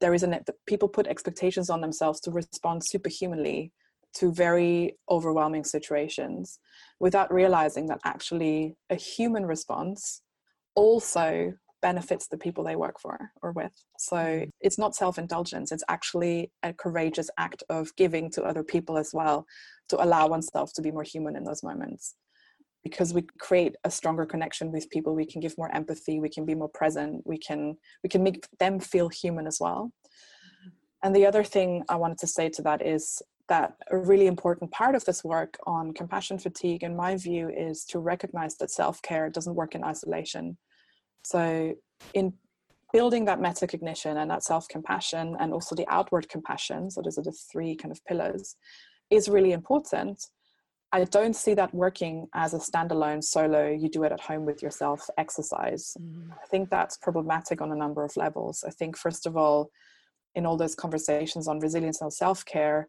there 0.00 0.14
is 0.14 0.22
an 0.22 0.40
people 0.66 0.88
put 0.88 1.06
expectations 1.06 1.70
on 1.70 1.80
themselves 1.80 2.20
to 2.22 2.30
respond 2.30 2.84
superhumanly 2.84 3.72
to 4.14 4.32
very 4.32 4.96
overwhelming 5.08 5.64
situations 5.64 6.58
without 6.98 7.32
realizing 7.32 7.86
that 7.86 8.00
actually 8.04 8.74
a 8.88 8.94
human 8.96 9.46
response 9.46 10.22
also 10.74 11.52
benefits 11.82 12.26
the 12.26 12.38
people 12.38 12.64
they 12.64 12.76
work 12.76 13.00
for 13.00 13.30
or 13.42 13.52
with. 13.52 13.72
So 13.98 14.16
mm. 14.16 14.50
it's 14.60 14.78
not 14.78 14.94
self 14.94 15.18
indulgence, 15.18 15.72
it's 15.72 15.84
actually 15.88 16.50
a 16.62 16.72
courageous 16.72 17.30
act 17.38 17.62
of 17.68 17.94
giving 17.96 18.30
to 18.32 18.42
other 18.42 18.62
people 18.62 18.98
as 18.98 19.10
well 19.12 19.46
to 19.88 20.02
allow 20.02 20.28
oneself 20.28 20.72
to 20.74 20.82
be 20.82 20.90
more 20.90 21.02
human 21.02 21.36
in 21.36 21.44
those 21.44 21.62
moments. 21.62 22.14
Because 22.82 23.12
we 23.12 23.26
create 23.38 23.76
a 23.84 23.90
stronger 23.90 24.24
connection 24.24 24.72
with 24.72 24.88
people, 24.88 25.14
we 25.14 25.26
can 25.26 25.40
give 25.40 25.58
more 25.58 25.74
empathy, 25.74 26.18
we 26.18 26.30
can 26.30 26.46
be 26.46 26.54
more 26.54 26.68
present, 26.68 27.22
we 27.26 27.36
can 27.38 27.76
we 28.02 28.08
can 28.08 28.22
make 28.22 28.46
them 28.58 28.80
feel 28.80 29.08
human 29.08 29.46
as 29.46 29.58
well. 29.60 29.92
Mm. 30.66 30.72
And 31.02 31.16
the 31.16 31.26
other 31.26 31.44
thing 31.44 31.84
I 31.88 31.96
wanted 31.96 32.18
to 32.18 32.26
say 32.26 32.48
to 32.50 32.62
that 32.62 32.84
is 32.84 33.22
that 33.50 33.74
a 33.90 33.98
really 33.98 34.28
important 34.28 34.70
part 34.70 34.94
of 34.94 35.04
this 35.04 35.24
work 35.24 35.58
on 35.66 35.92
compassion 35.92 36.38
fatigue, 36.38 36.84
in 36.84 36.96
my 36.96 37.16
view, 37.16 37.50
is 37.50 37.84
to 37.84 37.98
recognize 37.98 38.56
that 38.56 38.70
self 38.70 39.02
care 39.02 39.28
doesn't 39.28 39.56
work 39.56 39.74
in 39.74 39.84
isolation. 39.84 40.56
So, 41.22 41.74
in 42.14 42.32
building 42.92 43.24
that 43.26 43.40
metacognition 43.40 44.16
and 44.16 44.30
that 44.30 44.42
self 44.42 44.68
compassion, 44.68 45.36
and 45.38 45.52
also 45.52 45.74
the 45.74 45.86
outward 45.88 46.28
compassion, 46.28 46.90
so 46.90 47.02
those 47.02 47.18
are 47.18 47.22
the 47.22 47.32
three 47.32 47.76
kind 47.76 47.92
of 47.92 48.04
pillars, 48.04 48.56
is 49.10 49.28
really 49.28 49.52
important. 49.52 50.22
I 50.92 51.04
don't 51.04 51.36
see 51.36 51.54
that 51.54 51.72
working 51.72 52.26
as 52.34 52.52
a 52.52 52.58
standalone 52.58 53.22
solo, 53.22 53.68
you 53.68 53.88
do 53.88 54.02
it 54.02 54.10
at 54.10 54.20
home 54.20 54.44
with 54.44 54.60
yourself 54.60 55.08
exercise. 55.18 55.96
Mm. 56.00 56.32
I 56.32 56.46
think 56.46 56.68
that's 56.68 56.96
problematic 56.96 57.62
on 57.62 57.70
a 57.70 57.76
number 57.76 58.02
of 58.02 58.16
levels. 58.16 58.64
I 58.66 58.70
think, 58.70 58.96
first 58.96 59.26
of 59.26 59.36
all, 59.36 59.70
in 60.34 60.46
all 60.46 60.56
those 60.56 60.74
conversations 60.74 61.46
on 61.46 61.60
resilience 61.60 62.00
and 62.00 62.12
self 62.12 62.44
care, 62.44 62.88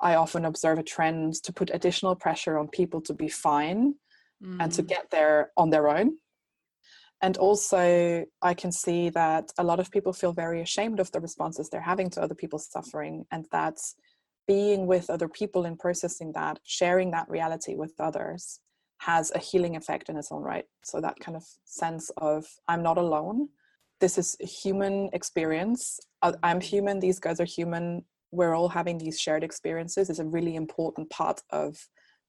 I 0.00 0.14
often 0.14 0.46
observe 0.46 0.78
a 0.78 0.82
trend 0.82 1.34
to 1.42 1.52
put 1.52 1.70
additional 1.74 2.14
pressure 2.14 2.58
on 2.58 2.68
people 2.68 3.02
to 3.02 3.12
be 3.12 3.28
fine 3.28 3.94
mm. 4.42 4.56
and 4.58 4.72
to 4.72 4.82
mm. 4.82 4.88
get 4.88 5.10
there 5.10 5.50
on 5.58 5.68
their 5.68 5.88
own 5.88 6.16
and 7.22 7.36
also 7.36 8.24
i 8.42 8.54
can 8.54 8.72
see 8.72 9.10
that 9.10 9.50
a 9.58 9.64
lot 9.64 9.80
of 9.80 9.90
people 9.90 10.12
feel 10.12 10.32
very 10.32 10.60
ashamed 10.60 11.00
of 11.00 11.10
the 11.12 11.20
responses 11.20 11.68
they're 11.68 11.80
having 11.80 12.10
to 12.10 12.20
other 12.22 12.34
people's 12.34 12.70
suffering 12.70 13.24
and 13.30 13.46
that 13.52 13.78
being 14.46 14.86
with 14.86 15.08
other 15.10 15.28
people 15.28 15.64
and 15.64 15.78
processing 15.78 16.32
that 16.32 16.58
sharing 16.64 17.10
that 17.12 17.28
reality 17.28 17.74
with 17.76 17.94
others 18.00 18.60
has 18.98 19.32
a 19.34 19.38
healing 19.38 19.76
effect 19.76 20.08
in 20.08 20.16
its 20.16 20.30
own 20.30 20.42
right. 20.42 20.66
So 20.84 21.00
that 21.00 21.18
kind 21.20 21.36
of 21.36 21.44
sense 21.64 22.10
of 22.18 22.46
i'm 22.68 22.82
not 22.82 22.98
alone. 22.98 23.48
This 24.00 24.18
is 24.18 24.36
a 24.42 24.46
human 24.46 25.10
experience. 25.12 26.00
Uh, 26.22 26.32
I'm 26.42 26.60
human. 26.60 27.00
These 27.00 27.20
guys 27.20 27.38
are 27.38 27.44
human. 27.44 28.04
We're 28.32 28.54
all 28.54 28.68
having 28.68 28.98
these 28.98 29.20
shared 29.20 29.44
experiences 29.44 30.08
is 30.10 30.20
a 30.20 30.24
really 30.24 30.56
important 30.56 31.10
part 31.10 31.40
of 31.50 31.76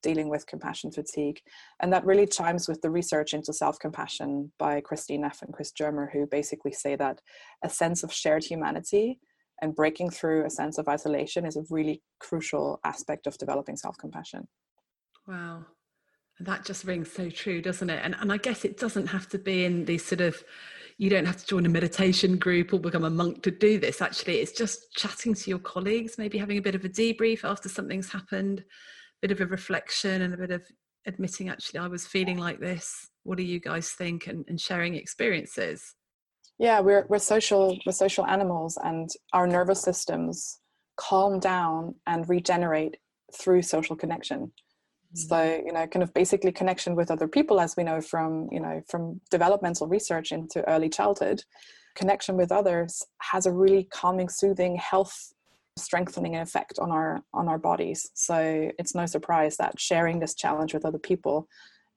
dealing 0.01 0.29
with 0.29 0.47
compassion 0.47 0.91
fatigue. 0.91 1.39
And 1.79 1.91
that 1.93 2.05
really 2.05 2.27
chimes 2.27 2.67
with 2.67 2.81
the 2.81 2.89
research 2.89 3.33
into 3.33 3.53
self 3.53 3.79
compassion 3.79 4.51
by 4.57 4.81
Kristin 4.81 5.19
Neff 5.19 5.41
and 5.41 5.53
Chris 5.53 5.71
Germer, 5.71 6.11
who 6.11 6.25
basically 6.25 6.71
say 6.71 6.95
that 6.95 7.21
a 7.63 7.69
sense 7.69 8.03
of 8.03 8.13
shared 8.13 8.43
humanity 8.43 9.19
and 9.61 9.75
breaking 9.75 10.09
through 10.09 10.45
a 10.45 10.49
sense 10.49 10.77
of 10.77 10.87
isolation 10.87 11.45
is 11.45 11.55
a 11.55 11.63
really 11.69 12.01
crucial 12.19 12.79
aspect 12.83 13.27
of 13.27 13.37
developing 13.37 13.77
self 13.77 13.97
compassion. 13.97 14.47
Wow. 15.27 15.65
And 16.37 16.47
that 16.47 16.65
just 16.65 16.85
rings 16.85 17.11
so 17.11 17.29
true, 17.29 17.61
doesn't 17.61 17.89
it? 17.89 18.01
And, 18.03 18.15
and 18.19 18.31
I 18.31 18.37
guess 18.37 18.65
it 18.65 18.79
doesn't 18.79 19.07
have 19.07 19.29
to 19.29 19.37
be 19.37 19.65
in 19.65 19.85
these 19.85 20.03
sort 20.03 20.21
of 20.21 20.43
you 20.97 21.09
don't 21.09 21.25
have 21.25 21.37
to 21.37 21.47
join 21.47 21.65
a 21.65 21.69
meditation 21.69 22.37
group 22.37 22.73
or 22.73 22.79
become 22.79 23.03
a 23.03 23.09
monk 23.09 23.41
to 23.41 23.49
do 23.49 23.79
this. 23.79 24.03
Actually, 24.03 24.39
it's 24.39 24.51
just 24.51 24.93
chatting 24.93 25.33
to 25.33 25.49
your 25.49 25.57
colleagues, 25.57 26.19
maybe 26.19 26.37
having 26.37 26.59
a 26.59 26.61
bit 26.61 26.75
of 26.75 26.85
a 26.85 26.89
debrief 26.89 27.43
after 27.43 27.67
something's 27.69 28.11
happened, 28.11 28.63
bit 29.21 29.31
of 29.31 29.41
a 29.41 29.45
reflection, 29.45 30.21
and 30.21 30.33
a 30.33 30.37
bit 30.37 30.51
of 30.51 30.63
admitting, 31.05 31.49
actually, 31.49 31.79
I 31.79 31.87
was 31.87 32.05
feeling 32.05 32.37
like 32.37 32.59
this. 32.59 33.09
What 33.23 33.37
do 33.37 33.43
you 33.43 33.59
guys 33.59 33.89
think? 33.89 34.27
And, 34.27 34.45
and 34.47 34.59
sharing 34.59 34.95
experiences. 34.95 35.95
Yeah, 36.59 36.79
we're, 36.79 37.05
we're 37.09 37.19
social 37.19 37.77
we're 37.85 37.91
social 37.91 38.25
animals, 38.25 38.77
and 38.83 39.09
our 39.33 39.47
nervous 39.47 39.81
systems 39.81 40.59
calm 40.97 41.39
down 41.39 41.95
and 42.05 42.27
regenerate 42.29 42.97
through 43.33 43.61
social 43.61 43.95
connection 43.95 44.51
so 45.13 45.35
mm. 45.35 45.65
you 45.65 45.71
know 45.71 45.87
kind 45.87 46.03
of 46.03 46.13
basically 46.13 46.51
connection 46.51 46.95
with 46.95 47.11
other 47.11 47.27
people 47.27 47.59
as 47.59 47.75
we 47.75 47.83
know 47.83 48.01
from 48.01 48.47
you 48.51 48.59
know 48.59 48.81
from 48.87 49.19
developmental 49.29 49.87
research 49.87 50.31
into 50.31 50.67
early 50.69 50.89
childhood 50.89 51.43
connection 51.95 52.37
with 52.37 52.51
others 52.51 53.03
has 53.19 53.45
a 53.45 53.51
really 53.51 53.87
calming 53.91 54.29
soothing 54.29 54.75
health 54.77 55.33
strengthening 55.81 56.35
effect 56.35 56.79
on 56.79 56.91
our 56.91 57.21
on 57.33 57.47
our 57.47 57.57
bodies 57.57 58.09
so 58.13 58.71
it's 58.79 58.95
no 58.95 59.05
surprise 59.05 59.57
that 59.57 59.79
sharing 59.79 60.19
this 60.19 60.35
challenge 60.35 60.73
with 60.73 60.85
other 60.85 60.99
people 60.99 61.47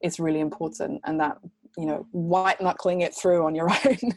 is 0.03 0.19
really 0.19 0.41
important 0.41 1.01
and 1.05 1.21
that 1.21 1.39
you 1.77 1.87
know 1.87 2.07
white 2.13 2.61
knuckling 2.61 3.01
it 3.01 3.15
through 3.15 3.45
on 3.45 3.55
your 3.55 3.71
own 3.87 4.13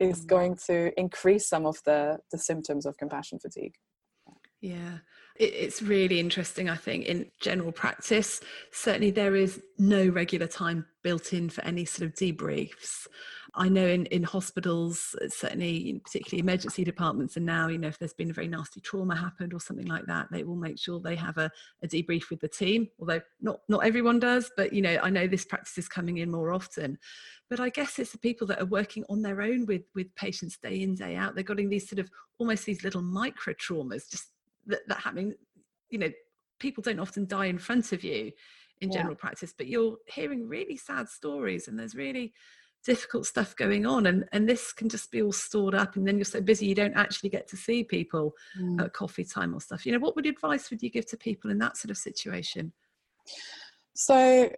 is 0.00 0.24
mm. 0.24 0.26
going 0.26 0.56
to 0.66 0.92
increase 0.98 1.48
some 1.48 1.66
of 1.66 1.78
the 1.84 2.18
the 2.32 2.38
symptoms 2.38 2.86
of 2.86 2.96
compassion 2.98 3.38
fatigue 3.38 3.74
yeah 4.60 4.98
it's 5.38 5.82
really 5.82 6.18
interesting, 6.18 6.68
I 6.68 6.76
think, 6.76 7.04
in 7.04 7.30
general 7.40 7.72
practice. 7.72 8.40
Certainly, 8.72 9.12
there 9.12 9.36
is 9.36 9.60
no 9.78 10.08
regular 10.08 10.46
time 10.46 10.86
built 11.02 11.32
in 11.32 11.50
for 11.50 11.62
any 11.64 11.84
sort 11.84 12.08
of 12.08 12.14
debriefs. 12.14 13.06
I 13.56 13.68
know 13.68 13.86
in, 13.86 14.06
in 14.06 14.22
hospitals, 14.22 15.16
uh, 15.22 15.28
certainly, 15.28 16.00
particularly 16.04 16.40
emergency 16.40 16.84
departments, 16.84 17.36
and 17.36 17.46
now, 17.46 17.68
you 17.68 17.78
know, 17.78 17.88
if 17.88 17.98
there's 17.98 18.12
been 18.12 18.30
a 18.30 18.34
very 18.34 18.48
nasty 18.48 18.80
trauma 18.80 19.16
happened 19.16 19.54
or 19.54 19.60
something 19.60 19.86
like 19.86 20.06
that, 20.06 20.26
they 20.30 20.44
will 20.44 20.56
make 20.56 20.78
sure 20.78 21.00
they 21.00 21.16
have 21.16 21.38
a, 21.38 21.50
a 21.82 21.88
debrief 21.88 22.30
with 22.30 22.40
the 22.40 22.48
team. 22.48 22.88
Although 23.00 23.20
not 23.40 23.60
not 23.68 23.84
everyone 23.84 24.20
does, 24.20 24.50
but 24.56 24.72
you 24.72 24.82
know, 24.82 24.98
I 25.02 25.10
know 25.10 25.26
this 25.26 25.44
practice 25.44 25.78
is 25.78 25.88
coming 25.88 26.18
in 26.18 26.30
more 26.30 26.52
often. 26.52 26.98
But 27.48 27.60
I 27.60 27.68
guess 27.68 27.98
it's 27.98 28.12
the 28.12 28.18
people 28.18 28.46
that 28.48 28.60
are 28.60 28.66
working 28.66 29.04
on 29.08 29.22
their 29.22 29.40
own 29.42 29.66
with 29.66 29.82
with 29.94 30.14
patients 30.14 30.58
day 30.58 30.82
in 30.82 30.94
day 30.94 31.16
out. 31.16 31.34
They're 31.34 31.44
getting 31.44 31.68
these 31.68 31.88
sort 31.88 31.98
of 31.98 32.10
almost 32.38 32.66
these 32.66 32.84
little 32.84 33.02
micro 33.02 33.54
traumas, 33.54 34.10
just 34.10 34.28
that, 34.66 34.80
that 34.88 34.98
happening 34.98 35.34
you 35.90 35.98
know 35.98 36.10
people 36.58 36.82
don't 36.82 37.00
often 37.00 37.26
die 37.26 37.46
in 37.46 37.58
front 37.58 37.92
of 37.92 38.02
you 38.02 38.32
in 38.80 38.90
general 38.90 39.14
yeah. 39.14 39.20
practice 39.20 39.54
but 39.56 39.66
you're 39.66 39.96
hearing 40.06 40.46
really 40.48 40.76
sad 40.76 41.08
stories 41.08 41.68
and 41.68 41.78
there's 41.78 41.94
really 41.94 42.32
difficult 42.86 43.26
stuff 43.26 43.54
going 43.56 43.84
on 43.84 44.06
and 44.06 44.24
and 44.32 44.48
this 44.48 44.72
can 44.72 44.88
just 44.88 45.10
be 45.10 45.20
all 45.20 45.32
stored 45.32 45.74
up 45.74 45.96
and 45.96 46.06
then 46.06 46.16
you're 46.16 46.24
so 46.24 46.40
busy 46.40 46.66
you 46.66 46.74
don't 46.74 46.96
actually 46.96 47.28
get 47.28 47.48
to 47.48 47.56
see 47.56 47.82
people 47.82 48.32
mm. 48.58 48.80
at 48.80 48.92
coffee 48.92 49.24
time 49.24 49.52
or 49.52 49.60
stuff 49.60 49.84
you 49.84 49.92
know 49.92 49.98
what 49.98 50.14
would 50.14 50.26
advice 50.26 50.70
would 50.70 50.82
you 50.82 50.88
give 50.88 51.04
to 51.04 51.16
people 51.16 51.50
in 51.50 51.58
that 51.58 51.76
sort 51.76 51.90
of 51.90 51.98
situation 51.98 52.72
so 53.94 54.48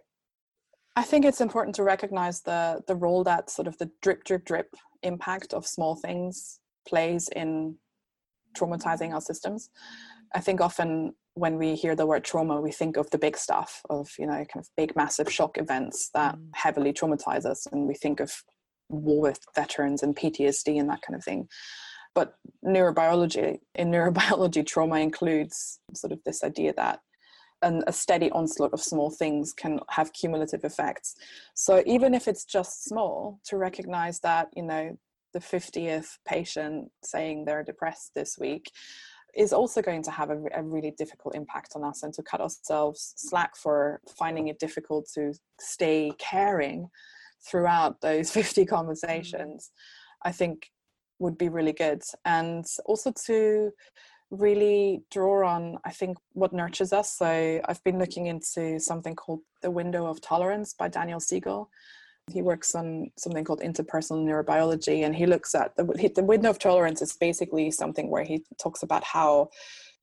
i 0.95 1.01
think 1.01 1.25
it's 1.25 1.41
important 1.41 1.75
to 1.75 1.83
recognize 1.83 2.41
the 2.41 2.79
the 2.87 2.95
role 2.95 3.23
that 3.23 3.49
sort 3.49 3.67
of 3.67 3.75
the 3.79 3.89
drip 4.01 4.23
drip 4.23 4.45
drip 4.45 4.75
impact 5.01 5.53
of 5.53 5.65
small 5.65 5.95
things 5.95 6.59
plays 6.87 7.29
in 7.35 7.75
traumatizing 8.57 9.13
our 9.13 9.21
systems. 9.21 9.69
I 10.33 10.39
think 10.39 10.61
often 10.61 11.13
when 11.33 11.57
we 11.57 11.75
hear 11.75 11.95
the 11.95 12.05
word 12.05 12.23
trauma, 12.23 12.59
we 12.59 12.71
think 12.71 12.97
of 12.97 13.09
the 13.11 13.17
big 13.17 13.37
stuff, 13.37 13.81
of 13.89 14.09
you 14.17 14.25
know, 14.25 14.33
kind 14.33 14.57
of 14.57 14.67
big, 14.75 14.95
massive 14.95 15.31
shock 15.31 15.57
events 15.57 16.09
that 16.13 16.35
mm. 16.35 16.49
heavily 16.53 16.93
traumatize 16.93 17.45
us, 17.45 17.65
and 17.71 17.87
we 17.87 17.93
think 17.93 18.19
of 18.19 18.31
war 18.89 19.21
with 19.21 19.39
veterans 19.55 20.03
and 20.03 20.15
PTSD 20.15 20.79
and 20.79 20.89
that 20.89 21.01
kind 21.01 21.15
of 21.15 21.23
thing. 21.23 21.47
But 22.15 22.33
neurobiology, 22.65 23.59
in 23.75 23.91
neurobiology, 23.91 24.65
trauma 24.65 24.99
includes 24.99 25.79
sort 25.93 26.11
of 26.11 26.19
this 26.25 26.43
idea 26.43 26.73
that 26.75 26.99
an, 27.61 27.83
a 27.87 27.93
steady 27.93 28.31
onslaught 28.31 28.73
of 28.73 28.81
small 28.81 29.11
things 29.11 29.53
can 29.53 29.79
have 29.89 30.13
cumulative 30.13 30.63
effects. 30.63 31.15
So 31.53 31.83
even 31.85 32.13
if 32.13 32.27
it's 32.27 32.45
just 32.45 32.85
small, 32.85 33.39
to 33.45 33.57
recognize 33.57 34.19
that 34.21 34.49
you 34.55 34.63
know 34.63 34.97
the 35.33 35.39
50th 35.39 36.17
patient 36.27 36.89
saying 37.03 37.45
they're 37.45 37.63
depressed 37.63 38.11
this 38.15 38.37
week 38.39 38.71
is 39.35 39.53
also 39.53 39.81
going 39.81 40.03
to 40.03 40.11
have 40.11 40.29
a, 40.29 40.41
a, 40.53 40.63
really 40.63 40.91
difficult 40.91 41.35
impact 41.35 41.73
on 41.75 41.83
us 41.83 42.03
and 42.03 42.13
to 42.13 42.23
cut 42.23 42.41
ourselves 42.41 43.13
slack 43.15 43.55
for 43.55 44.01
finding 44.17 44.47
it 44.47 44.59
difficult 44.59 45.07
to 45.13 45.33
stay 45.59 46.11
caring 46.17 46.89
throughout 47.47 48.01
those 48.01 48.31
50 48.39 48.65
conversations 48.65 49.71
i 50.23 50.31
think 50.31 50.69
would 51.19 51.37
be 51.37 51.49
really 51.49 51.73
good. 51.73 52.01
And 52.25 52.65
also 52.85 53.13
to 53.25 53.71
really 54.31 55.01
draw 55.09 55.47
on 55.47 55.79
i 55.85 55.89
think 55.89 56.15
what 56.33 56.53
nurtures 56.53 56.93
us. 56.93 57.17
So 57.17 57.59
i've 57.65 57.83
been 57.83 57.97
looking 57.97 58.27
into 58.27 58.79
something 58.79 59.15
called 59.15 59.41
the 59.63 59.71
window 59.71 60.05
of 60.05 60.21
tolerance 60.21 60.73
by 60.73 60.87
daniel 60.87 61.19
siegel 61.19 61.71
he 62.31 62.41
works 62.41 62.75
on 62.75 63.11
something 63.17 63.43
called 63.43 63.61
interpersonal 63.61 64.25
neurobiology 64.25 65.05
and 65.05 65.15
he 65.15 65.25
looks 65.25 65.55
at 65.55 65.75
the, 65.75 66.11
the 66.15 66.23
window 66.23 66.49
of 66.49 66.59
tolerance 66.59 67.01
is 67.01 67.15
basically 67.15 67.71
something 67.71 68.09
where 68.09 68.23
he 68.23 68.43
talks 68.61 68.83
about 68.83 69.03
how 69.03 69.49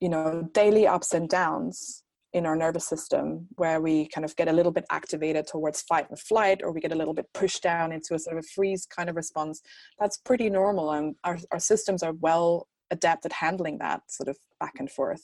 you 0.00 0.08
know 0.08 0.48
daily 0.52 0.86
ups 0.86 1.12
and 1.14 1.28
downs 1.28 2.02
in 2.32 2.44
our 2.44 2.56
nervous 2.56 2.86
system 2.86 3.46
where 3.56 3.80
we 3.80 4.06
kind 4.08 4.24
of 4.24 4.36
get 4.36 4.48
a 4.48 4.52
little 4.52 4.72
bit 4.72 4.84
activated 4.90 5.46
towards 5.46 5.80
fight 5.82 6.06
and 6.10 6.18
flight 6.18 6.60
or 6.62 6.70
we 6.70 6.80
get 6.80 6.92
a 6.92 6.96
little 6.96 7.14
bit 7.14 7.26
pushed 7.32 7.62
down 7.62 7.92
into 7.92 8.14
a 8.14 8.18
sort 8.18 8.36
of 8.36 8.44
a 8.44 8.48
freeze 8.54 8.84
kind 8.84 9.08
of 9.08 9.16
response. 9.16 9.62
That's 9.98 10.18
pretty 10.18 10.50
normal 10.50 10.92
and 10.92 11.14
our, 11.24 11.38
our 11.50 11.58
systems 11.58 12.02
are 12.02 12.12
well 12.12 12.68
adept 12.90 13.24
at 13.24 13.32
handling 13.32 13.78
that 13.78 14.02
sort 14.08 14.28
of 14.28 14.36
back 14.60 14.74
and 14.78 14.90
forth 14.90 15.22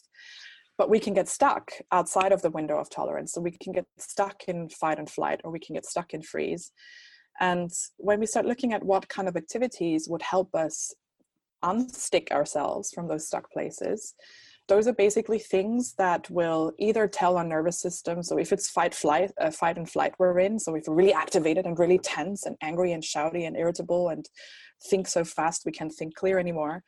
but 0.78 0.90
we 0.90 0.98
can 0.98 1.14
get 1.14 1.28
stuck 1.28 1.70
outside 1.90 2.32
of 2.32 2.42
the 2.42 2.50
window 2.50 2.78
of 2.78 2.90
tolerance. 2.90 3.32
So 3.32 3.40
we 3.40 3.50
can 3.52 3.72
get 3.72 3.86
stuck 3.98 4.44
in 4.48 4.68
fight 4.68 4.98
and 4.98 5.08
flight, 5.08 5.40
or 5.44 5.50
we 5.50 5.60
can 5.60 5.74
get 5.74 5.86
stuck 5.86 6.14
in 6.14 6.22
freeze. 6.22 6.72
And 7.40 7.70
when 7.96 8.20
we 8.20 8.26
start 8.26 8.46
looking 8.46 8.72
at 8.72 8.84
what 8.84 9.08
kind 9.08 9.28
of 9.28 9.36
activities 9.36 10.08
would 10.08 10.22
help 10.22 10.54
us 10.54 10.94
unstick 11.64 12.30
ourselves 12.30 12.90
from 12.92 13.08
those 13.08 13.26
stuck 13.26 13.50
places, 13.50 14.14
those 14.68 14.86
are 14.86 14.92
basically 14.92 15.38
things 15.38 15.94
that 15.94 16.30
will 16.30 16.72
either 16.78 17.08
tell 17.08 17.36
our 17.36 17.44
nervous 17.44 17.80
system. 17.80 18.22
So 18.22 18.38
if 18.38 18.52
it's 18.52 18.70
fight, 18.70 18.94
flight, 18.94 19.32
uh, 19.40 19.50
fight 19.50 19.76
and 19.76 19.88
flight 19.88 20.14
we're 20.18 20.38
in, 20.38 20.58
so 20.58 20.74
if 20.74 20.84
we're 20.86 20.94
really 20.94 21.12
activated 21.12 21.66
and 21.66 21.78
really 21.78 21.98
tense 21.98 22.46
and 22.46 22.56
angry 22.62 22.92
and 22.92 23.02
shouty 23.02 23.46
and 23.46 23.56
irritable 23.56 24.08
and 24.08 24.28
think 24.88 25.08
so 25.08 25.24
fast 25.24 25.64
we 25.66 25.72
can't 25.72 25.92
think 25.92 26.14
clear 26.14 26.38
anymore, 26.38 26.84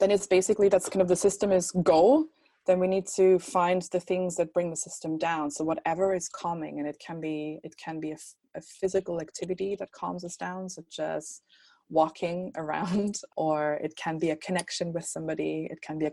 then 0.00 0.10
it's 0.10 0.26
basically 0.26 0.68
that's 0.68 0.88
kind 0.88 1.02
of 1.02 1.08
the 1.08 1.16
system 1.16 1.50
is 1.50 1.70
go 1.82 2.26
then 2.66 2.78
we 2.78 2.88
need 2.88 3.06
to 3.16 3.38
find 3.38 3.82
the 3.92 4.00
things 4.00 4.36
that 4.36 4.52
bring 4.52 4.70
the 4.70 4.76
system 4.76 5.18
down. 5.18 5.50
So 5.50 5.64
whatever 5.64 6.14
is 6.14 6.28
calming 6.28 6.78
and 6.78 6.88
it 6.88 6.96
can 7.04 7.20
be 7.20 7.60
it 7.62 7.74
can 7.76 8.00
be 8.00 8.12
a, 8.12 8.18
a 8.56 8.60
physical 8.60 9.20
activity 9.20 9.76
that 9.78 9.92
calms 9.92 10.24
us 10.24 10.36
down 10.36 10.68
such 10.68 10.98
as 10.98 11.42
walking 11.90 12.52
around 12.56 13.16
or 13.36 13.74
it 13.82 13.94
can 13.96 14.18
be 14.18 14.30
a 14.30 14.36
connection 14.36 14.92
with 14.92 15.04
somebody 15.04 15.68
it 15.70 15.80
can 15.82 15.98
be 15.98 16.06
a, 16.06 16.12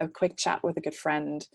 a 0.00 0.08
quick 0.08 0.36
chat 0.36 0.62
with 0.62 0.76
a 0.76 0.80
good 0.80 0.94
friend 0.94 1.48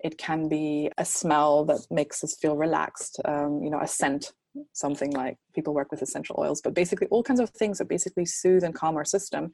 it 0.00 0.18
can 0.18 0.48
be 0.48 0.90
a 0.98 1.04
smell 1.04 1.64
that 1.64 1.80
makes 1.90 2.22
us 2.22 2.36
feel 2.36 2.56
relaxed 2.56 3.18
um, 3.24 3.62
you 3.62 3.70
know 3.70 3.80
a 3.80 3.86
scent 3.86 4.32
something 4.72 5.10
like 5.12 5.36
people 5.54 5.74
work 5.74 5.90
with 5.90 6.02
essential 6.02 6.36
oils 6.38 6.60
but 6.62 6.74
basically 6.74 7.06
all 7.08 7.22
kinds 7.22 7.40
of 7.40 7.50
things 7.50 7.78
that 7.78 7.88
basically 7.88 8.26
soothe 8.26 8.64
and 8.64 8.74
calm 8.74 8.96
our 8.96 9.04
system 9.04 9.50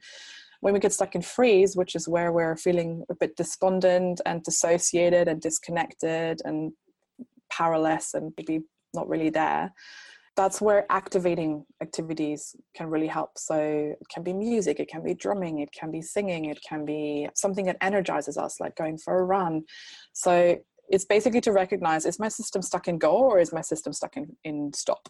when 0.63 0.73
we 0.73 0.79
get 0.79 0.93
stuck 0.93 1.13
in 1.13 1.21
freeze, 1.21 1.75
which 1.75 1.93
is 1.93 2.07
where 2.07 2.31
we're 2.31 2.55
feeling 2.55 3.03
a 3.09 3.15
bit 3.15 3.35
despondent 3.35 4.21
and 4.25 4.41
dissociated 4.43 5.27
and 5.27 5.41
disconnected 5.41 6.39
and 6.45 6.71
powerless 7.51 8.13
and 8.13 8.31
maybe 8.37 8.61
not 8.93 9.09
really 9.09 9.29
there, 9.29 9.73
that's 10.37 10.61
where 10.61 10.85
activating 10.89 11.65
activities 11.81 12.55
can 12.77 12.87
really 12.87 13.07
help. 13.07 13.31
So 13.37 13.57
it 13.57 14.07
can 14.09 14.23
be 14.23 14.31
music, 14.31 14.79
it 14.79 14.87
can 14.87 15.03
be 15.03 15.13
drumming, 15.13 15.59
it 15.59 15.69
can 15.77 15.91
be 15.91 16.01
singing, 16.01 16.45
it 16.45 16.61
can 16.67 16.85
be 16.85 17.27
something 17.35 17.65
that 17.65 17.75
energizes 17.81 18.37
us, 18.37 18.61
like 18.61 18.77
going 18.77 18.97
for 18.97 19.19
a 19.19 19.25
run. 19.25 19.63
So 20.13 20.55
it's 20.87 21.03
basically 21.03 21.41
to 21.41 21.51
recognize 21.51 22.05
is 22.05 22.19
my 22.19 22.29
system 22.29 22.61
stuck 22.61 22.87
in 22.87 22.99
go 22.99 23.11
or 23.11 23.37
is 23.37 23.51
my 23.51 23.61
system 23.61 23.91
stuck 23.91 24.15
in, 24.15 24.37
in 24.45 24.71
stop? 24.71 25.09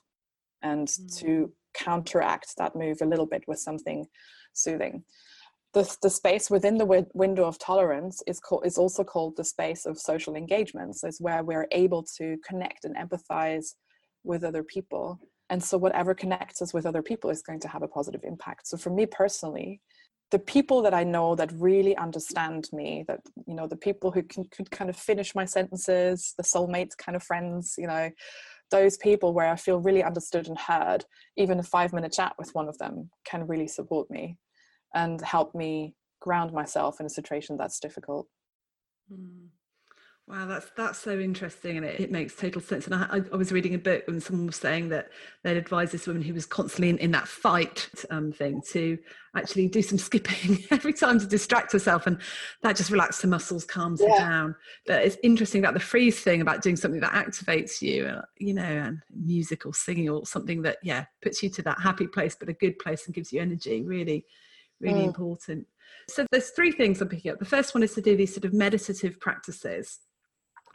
And 0.63 0.87
mm. 0.87 1.19
to 1.19 1.53
counteract 1.75 2.57
that 2.57 2.75
move 2.75 2.97
a 3.03 3.05
little 3.05 3.27
bit 3.27 3.43
with 3.47 3.59
something 3.59 4.07
soothing 4.53 5.03
the, 5.73 5.97
the 6.01 6.09
space 6.09 6.49
within 6.49 6.77
the 6.77 6.85
w- 6.85 7.05
window 7.13 7.45
of 7.45 7.57
tolerance 7.57 8.21
is 8.27 8.41
is 8.63 8.77
also 8.77 9.03
called 9.03 9.35
the 9.35 9.43
space 9.43 9.85
of 9.85 9.99
social 9.99 10.35
engagements. 10.35 11.03
Is 11.03 11.19
where 11.19 11.43
we're 11.43 11.67
able 11.71 12.03
to 12.17 12.37
connect 12.47 12.85
and 12.85 12.95
empathize 12.95 13.73
with 14.23 14.43
other 14.43 14.63
people. 14.63 15.19
And 15.49 15.63
so 15.63 15.77
whatever 15.77 16.15
connects 16.15 16.61
us 16.61 16.73
with 16.73 16.85
other 16.85 17.01
people 17.01 17.29
is 17.29 17.41
going 17.41 17.59
to 17.61 17.67
have 17.67 17.83
a 17.83 17.87
positive 17.87 18.21
impact. 18.23 18.67
So 18.67 18.77
for 18.77 18.89
me 18.89 19.05
personally 19.05 19.81
the 20.31 20.39
people 20.39 20.81
that 20.81 20.95
i 20.95 21.03
know 21.03 21.35
that 21.35 21.51
really 21.51 21.95
understand 21.97 22.67
me 22.73 23.03
that 23.07 23.19
you 23.45 23.53
know 23.53 23.67
the 23.67 23.75
people 23.75 24.09
who 24.09 24.23
can 24.23 24.43
could 24.45 24.71
kind 24.71 24.89
of 24.89 24.95
finish 24.95 25.35
my 25.35 25.45
sentences 25.45 26.33
the 26.37 26.43
soulmates 26.43 26.97
kind 26.97 27.15
of 27.15 27.21
friends 27.21 27.75
you 27.77 27.85
know 27.85 28.09
those 28.73 28.97
people 28.97 29.33
where 29.33 29.49
I 29.49 29.55
feel 29.55 29.79
really 29.79 30.03
understood 30.03 30.47
and 30.47 30.57
heard, 30.57 31.05
even 31.37 31.59
a 31.59 31.63
five 31.63 31.93
minute 31.93 32.11
chat 32.11 32.33
with 32.39 32.49
one 32.53 32.67
of 32.67 32.77
them 32.79 33.11
can 33.23 33.45
really 33.45 33.67
support 33.67 34.09
me 34.09 34.35
and 34.93 35.21
help 35.21 35.55
me 35.55 35.95
ground 36.19 36.53
myself 36.53 36.99
in 36.99 37.05
a 37.05 37.09
situation 37.09 37.57
that's 37.57 37.79
difficult. 37.79 38.27
Mm. 39.11 39.49
Wow, 40.25 40.45
that's 40.45 40.67
that's 40.77 40.99
so 40.99 41.19
interesting, 41.19 41.75
and 41.75 41.85
it, 41.85 41.99
it 41.99 42.11
makes 42.11 42.33
total 42.33 42.61
sense. 42.61 42.87
And 42.87 42.95
I, 42.95 43.19
I, 43.33 43.35
was 43.35 43.51
reading 43.51 43.75
a 43.75 43.77
book, 43.77 44.05
and 44.07 44.23
someone 44.23 44.45
was 44.45 44.55
saying 44.55 44.87
that 44.87 45.09
they'd 45.43 45.57
advise 45.57 45.91
this 45.91 46.07
woman 46.07 46.21
who 46.21 46.33
was 46.33 46.45
constantly 46.45 46.87
in, 46.87 46.97
in 46.99 47.11
that 47.11 47.27
fight 47.27 47.89
um, 48.09 48.31
thing 48.31 48.61
to 48.69 48.97
actually 49.35 49.67
do 49.67 49.81
some 49.81 49.97
skipping 49.99 50.63
every 50.71 50.93
time 50.93 51.19
to 51.19 51.25
distract 51.25 51.73
herself, 51.73 52.07
and 52.07 52.19
that 52.61 52.77
just 52.77 52.89
relaxes 52.89 53.23
her 53.23 53.27
muscles, 53.27 53.65
calms 53.65 54.01
yeah. 54.01 54.13
her 54.13 54.17
down. 54.17 54.55
But 54.85 55.03
it's 55.03 55.17
interesting 55.23 55.59
about 55.59 55.73
the 55.73 55.81
freeze 55.81 56.21
thing 56.21 56.39
about 56.39 56.61
doing 56.61 56.77
something 56.77 57.01
that 57.01 57.11
activates 57.11 57.81
you, 57.81 58.05
uh, 58.05 58.21
you 58.37 58.53
know, 58.53 58.63
and 58.63 59.03
music 59.13 59.65
or 59.65 59.73
singing 59.73 60.07
or 60.07 60.25
something 60.25 60.61
that 60.61 60.77
yeah 60.83 61.03
puts 61.21 61.43
you 61.43 61.49
to 61.49 61.61
that 61.63 61.81
happy 61.81 62.07
place, 62.07 62.33
but 62.39 62.47
a 62.47 62.53
good 62.53 62.79
place 62.79 63.07
and 63.07 63.13
gives 63.13 63.33
you 63.33 63.41
energy. 63.41 63.83
Really, 63.83 64.25
really 64.83 65.01
mm. 65.01 65.07
important. 65.07 65.65
So 66.09 66.25
there's 66.31 66.49
three 66.49 66.71
things 66.71 67.01
I'm 67.01 67.09
picking 67.09 67.31
up. 67.31 67.39
The 67.39 67.45
first 67.45 67.73
one 67.73 67.83
is 67.83 67.93
to 67.95 68.01
do 68.01 68.15
these 68.15 68.33
sort 68.33 68.45
of 68.45 68.53
meditative 68.53 69.19
practices 69.19 69.99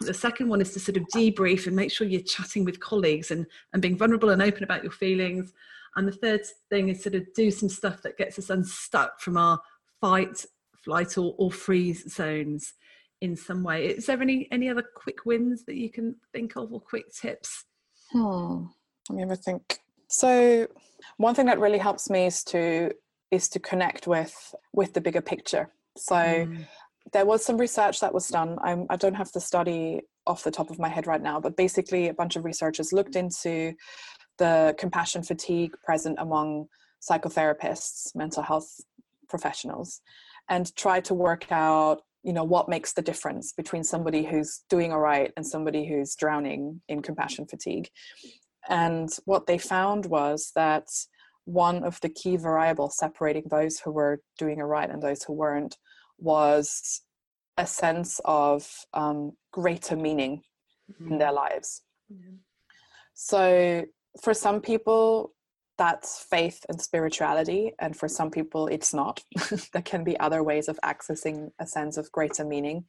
the 0.00 0.14
second 0.14 0.48
one 0.48 0.60
is 0.60 0.72
to 0.72 0.80
sort 0.80 0.96
of 0.96 1.04
debrief 1.08 1.66
and 1.66 1.74
make 1.74 1.90
sure 1.90 2.06
you're 2.06 2.20
chatting 2.20 2.64
with 2.64 2.80
colleagues 2.80 3.30
and, 3.30 3.46
and 3.72 3.82
being 3.82 3.96
vulnerable 3.96 4.30
and 4.30 4.42
open 4.42 4.62
about 4.62 4.82
your 4.82 4.92
feelings. 4.92 5.52
And 5.96 6.06
the 6.06 6.12
third 6.12 6.42
thing 6.70 6.88
is 6.88 7.02
sort 7.02 7.16
of 7.16 7.24
do 7.34 7.50
some 7.50 7.68
stuff 7.68 8.02
that 8.02 8.16
gets 8.16 8.38
us 8.38 8.50
unstuck 8.50 9.20
from 9.20 9.36
our 9.36 9.60
fight, 10.00 10.44
flight, 10.84 11.18
or, 11.18 11.34
or 11.38 11.50
freeze 11.50 12.12
zones 12.12 12.74
in 13.20 13.34
some 13.34 13.64
way. 13.64 13.86
Is 13.86 14.06
there 14.06 14.22
any 14.22 14.46
any 14.52 14.68
other 14.68 14.84
quick 14.94 15.26
wins 15.26 15.64
that 15.64 15.74
you 15.74 15.90
can 15.90 16.14
think 16.32 16.56
of 16.56 16.72
or 16.72 16.80
quick 16.80 17.12
tips? 17.12 17.64
Hmm. 18.12 18.66
Let 19.08 19.16
me 19.16 19.22
ever 19.24 19.36
think. 19.36 19.80
So 20.08 20.68
one 21.16 21.34
thing 21.34 21.46
that 21.46 21.58
really 21.58 21.78
helps 21.78 22.08
me 22.08 22.26
is 22.26 22.44
to 22.44 22.92
is 23.30 23.48
to 23.50 23.58
connect 23.58 24.06
with 24.06 24.54
with 24.72 24.94
the 24.94 25.00
bigger 25.00 25.20
picture. 25.20 25.70
So 25.96 26.14
mm 26.14 26.66
there 27.12 27.26
was 27.26 27.44
some 27.44 27.56
research 27.56 28.00
that 28.00 28.12
was 28.12 28.28
done. 28.28 28.58
I'm, 28.62 28.86
I 28.90 28.96
do 28.96 29.10
not 29.10 29.16
have 29.18 29.32
the 29.32 29.40
study 29.40 30.02
off 30.26 30.44
the 30.44 30.50
top 30.50 30.70
of 30.70 30.78
my 30.78 30.88
head 30.88 31.06
right 31.06 31.22
now, 31.22 31.40
but 31.40 31.56
basically, 31.56 32.08
a 32.08 32.14
bunch 32.14 32.36
of 32.36 32.44
researchers 32.44 32.92
looked 32.92 33.16
into 33.16 33.72
the 34.38 34.74
compassion 34.78 35.22
fatigue 35.22 35.72
present 35.84 36.18
among 36.20 36.66
psychotherapists, 37.00 38.14
mental 38.14 38.42
health 38.42 38.68
professionals, 39.28 40.00
and 40.48 40.74
tried 40.76 41.04
to 41.06 41.14
work 41.14 41.50
out 41.50 42.02
you 42.24 42.32
know 42.32 42.44
what 42.44 42.68
makes 42.68 42.92
the 42.92 43.02
difference 43.02 43.52
between 43.52 43.84
somebody 43.84 44.24
who's 44.24 44.64
doing 44.68 44.92
all 44.92 44.98
right 44.98 45.32
and 45.36 45.46
somebody 45.46 45.86
who's 45.86 46.16
drowning 46.16 46.80
in 46.88 47.00
compassion 47.00 47.46
fatigue 47.46 47.88
and 48.68 49.08
what 49.24 49.46
they 49.46 49.56
found 49.56 50.04
was 50.06 50.50
that 50.56 50.88
one 51.48 51.82
of 51.82 51.98
the 52.02 52.10
key 52.10 52.36
variables 52.36 52.98
separating 52.98 53.44
those 53.50 53.80
who 53.80 53.90
were 53.90 54.20
doing 54.36 54.58
it 54.58 54.64
right 54.64 54.90
and 54.90 55.02
those 55.02 55.22
who 55.22 55.32
weren't 55.32 55.78
was 56.18 57.00
a 57.56 57.66
sense 57.66 58.20
of 58.26 58.68
um, 58.92 59.32
greater 59.50 59.96
meaning 59.96 60.42
mm-hmm. 60.92 61.12
in 61.12 61.18
their 61.18 61.32
lives. 61.32 61.82
Mm-hmm. 62.12 62.36
So, 63.14 63.84
for 64.22 64.34
some 64.34 64.60
people, 64.60 65.32
that's 65.78 66.26
faith 66.28 66.66
and 66.68 66.80
spirituality, 66.80 67.72
and 67.78 67.96
for 67.96 68.08
some 68.08 68.30
people, 68.30 68.66
it's 68.66 68.92
not. 68.92 69.22
there 69.72 69.82
can 69.82 70.04
be 70.04 70.20
other 70.20 70.42
ways 70.42 70.68
of 70.68 70.78
accessing 70.84 71.50
a 71.60 71.66
sense 71.66 71.96
of 71.96 72.12
greater 72.12 72.44
meaning. 72.44 72.84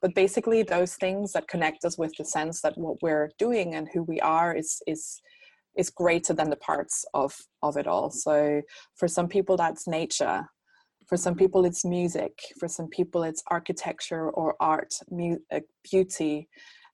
But 0.00 0.14
basically, 0.14 0.62
those 0.62 0.94
things 0.94 1.32
that 1.32 1.48
connect 1.48 1.84
us 1.84 1.98
with 1.98 2.12
the 2.16 2.24
sense 2.24 2.60
that 2.60 2.78
what 2.78 3.02
we're 3.02 3.32
doing 3.38 3.74
and 3.74 3.88
who 3.92 4.04
we 4.04 4.20
are 4.20 4.54
is 4.54 4.80
is 4.86 5.20
is 5.76 5.90
greater 5.90 6.32
than 6.32 6.50
the 6.50 6.56
parts 6.56 7.04
of 7.14 7.34
of 7.62 7.76
it 7.76 7.86
all. 7.86 8.10
So, 8.10 8.62
for 8.96 9.08
some 9.08 9.28
people, 9.28 9.56
that's 9.56 9.86
nature. 9.86 10.46
For 11.06 11.16
some 11.16 11.34
people 11.34 11.64
it's 11.66 11.84
music. 11.84 12.32
For 12.58 12.68
some 12.68 12.88
people 12.88 13.24
it's 13.24 13.42
architecture 13.48 14.30
or 14.30 14.56
art 14.60 14.94
mu- 15.10 15.38
uh, 15.52 15.60
beauty 15.90 16.48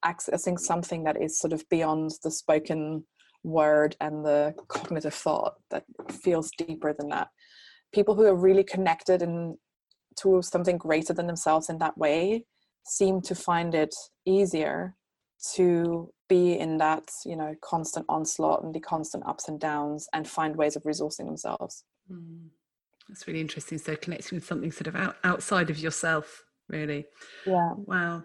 accessing 0.04 0.58
something 0.58 1.04
that 1.04 1.20
is 1.20 1.38
sort 1.38 1.52
of 1.52 1.68
beyond 1.68 2.12
the 2.24 2.30
spoken 2.30 3.04
word 3.44 3.96
and 4.00 4.24
the 4.24 4.54
cognitive 4.68 5.14
thought 5.14 5.54
that 5.70 5.84
feels 6.10 6.50
deeper 6.58 6.92
than 6.92 7.08
that. 7.08 7.28
People 7.92 8.14
who 8.14 8.24
are 8.24 8.34
really 8.34 8.64
connected 8.64 9.22
and 9.22 9.56
to 10.20 10.42
something 10.42 10.78
greater 10.78 11.12
than 11.12 11.26
themselves 11.26 11.68
in 11.68 11.78
that 11.78 11.96
way 11.96 12.44
seem 12.86 13.20
to 13.20 13.34
find 13.34 13.74
it 13.74 13.94
easier 14.26 14.96
to 15.54 16.10
be 16.30 16.58
in 16.58 16.78
that 16.78 17.10
you 17.26 17.36
know 17.36 17.54
constant 17.60 18.06
onslaught 18.08 18.62
and 18.62 18.74
the 18.74 18.80
constant 18.80 19.22
ups 19.26 19.48
and 19.48 19.60
downs 19.60 20.08
and 20.14 20.26
find 20.26 20.56
ways 20.56 20.76
of 20.76 20.82
resourcing 20.84 21.26
themselves 21.26 21.84
mm. 22.10 22.48
That's 23.10 23.26
really 23.26 23.40
interesting. 23.40 23.76
So 23.78 23.96
connecting 23.96 24.36
with 24.36 24.46
something 24.46 24.70
sort 24.70 24.86
of 24.86 24.94
out, 24.94 25.16
outside 25.24 25.68
of 25.68 25.78
yourself, 25.78 26.44
really. 26.68 27.06
Yeah. 27.44 27.72
Wow. 27.74 28.22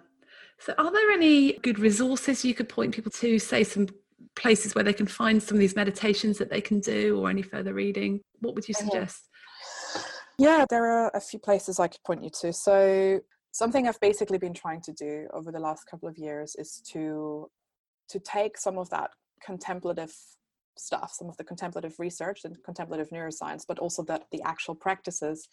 So 0.60 0.74
are 0.78 0.91
there 0.91 1.12
any 1.12 1.53
good 1.53 1.80
resources 1.80 2.45
you 2.45 2.53
could 2.53 2.70
point 2.70 2.93
people 2.93 3.12
to, 3.12 3.39
say 3.39 3.64
some 3.64 3.88
places 4.36 4.76
where 4.76 4.84
they 4.84 4.93
can 4.93 5.08
find 5.08 5.41
some 5.41 5.56
of 5.56 5.60
these 5.60 5.76
meditations 5.76 6.38
that 6.38 6.51
they 6.51 6.62
can 6.62 6.80
do 6.80 7.20
or 7.20 7.30
any 7.32 7.41
further 7.41 7.74
reading? 7.74 8.22
What 8.41 8.53
would 8.53 8.68
you 8.68 8.76
mm-hmm. 8.76 8.89
suggest? 8.89 9.28
Yeah, 10.38 10.66
there 10.70 10.86
are 10.86 11.12
a 11.16 11.20
few 11.20 11.39
places 11.39 11.80
I 11.80 11.88
could 11.88 12.03
point 12.03 12.24
you 12.24 12.30
to. 12.41 12.53
So 12.53 13.22
something 13.51 13.88
I've 13.88 13.99
basically 13.99 14.38
been 14.38 14.53
trying 14.53 14.82
to 14.82 14.93
do 14.93 15.28
over 15.34 15.51
the 15.51 15.60
last 15.60 15.86
couple 15.86 16.08
of 16.08 16.18
years 16.18 16.56
is 16.60 16.80
to 16.91 17.49
to 18.10 18.20
take 18.20 18.58
some 18.58 18.78
of 18.78 18.89
that 18.89 19.12
contemplative 19.43 20.14
stuff, 20.78 21.14
some 21.14 21.30
of 21.30 21.38
the 21.38 21.43
contemplative 21.43 21.95
research 21.99 22.41
and 22.43 22.62
contemplative 22.64 23.10
neuroscience, 23.10 23.64
but 23.68 23.80
also 23.80 24.03
that 24.03 24.24
the 24.32 24.41
actual 24.43 24.76
practices 24.76 25.47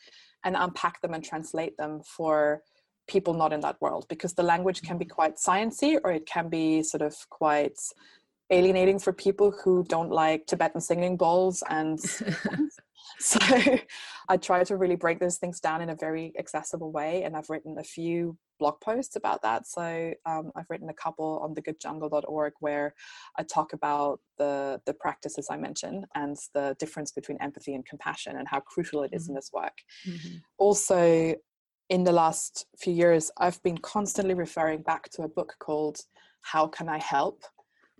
and 0.44 0.56
unpack 0.56 1.00
them 1.00 1.14
and 1.14 1.24
translate 1.24 1.76
them 1.76 2.00
for 2.04 2.62
people 3.08 3.34
not 3.34 3.52
in 3.52 3.60
that 3.60 3.80
world 3.80 4.06
because 4.08 4.32
the 4.34 4.42
language 4.42 4.82
can 4.82 4.98
be 4.98 5.04
mm-hmm. 5.04 5.14
quite 5.14 5.36
sciency 5.36 5.98
or 6.04 6.12
it 6.12 6.26
can 6.26 6.48
be 6.48 6.82
sort 6.82 7.02
of 7.02 7.14
quite 7.30 7.78
alienating 8.52 8.98
for 8.98 9.12
people 9.12 9.50
who 9.50 9.84
don't 9.88 10.10
like 10.10 10.46
Tibetan 10.46 10.80
singing 10.80 11.16
bowls 11.16 11.62
and 11.68 11.98
so 13.18 13.38
I 14.28 14.36
try 14.36 14.64
to 14.64 14.76
really 14.76 14.96
break 14.96 15.18
those 15.20 15.38
things 15.38 15.60
down 15.60 15.80
in 15.80 15.90
a 15.90 15.94
very 15.94 16.32
accessible 16.38 16.92
way 16.92 17.24
and 17.24 17.36
I've 17.36 17.50
written 17.50 17.78
a 17.78 17.84
few 17.84 18.36
blog 18.58 18.80
posts 18.80 19.16
about 19.16 19.42
that. 19.42 19.66
So 19.66 20.12
um, 20.24 20.52
I've 20.54 20.70
written 20.70 20.88
a 20.88 20.94
couple 20.94 21.40
on 21.40 21.54
thegoodjungle.org 21.54 22.52
where 22.60 22.94
I 23.36 23.42
talk 23.42 23.72
about 23.72 24.20
the 24.38 24.80
the 24.86 24.94
practices 24.94 25.48
I 25.50 25.56
mentioned 25.56 26.04
and 26.14 26.36
the 26.54 26.76
difference 26.78 27.10
between 27.10 27.38
empathy 27.40 27.74
and 27.74 27.84
compassion 27.84 28.36
and 28.36 28.46
how 28.46 28.60
crucial 28.60 29.02
it 29.02 29.10
is 29.12 29.24
mm-hmm. 29.24 29.32
in 29.32 29.34
this 29.34 29.50
work. 29.52 29.78
Mm-hmm. 30.06 30.36
Also, 30.58 31.34
in 31.88 32.04
the 32.04 32.12
last 32.12 32.66
few 32.78 32.92
years, 32.92 33.30
I've 33.38 33.62
been 33.62 33.78
constantly 33.78 34.34
referring 34.34 34.82
back 34.82 35.10
to 35.10 35.22
a 35.22 35.28
book 35.28 35.54
called 35.58 35.98
How 36.42 36.66
Can 36.66 36.88
I 36.88 36.98
Help 36.98 37.42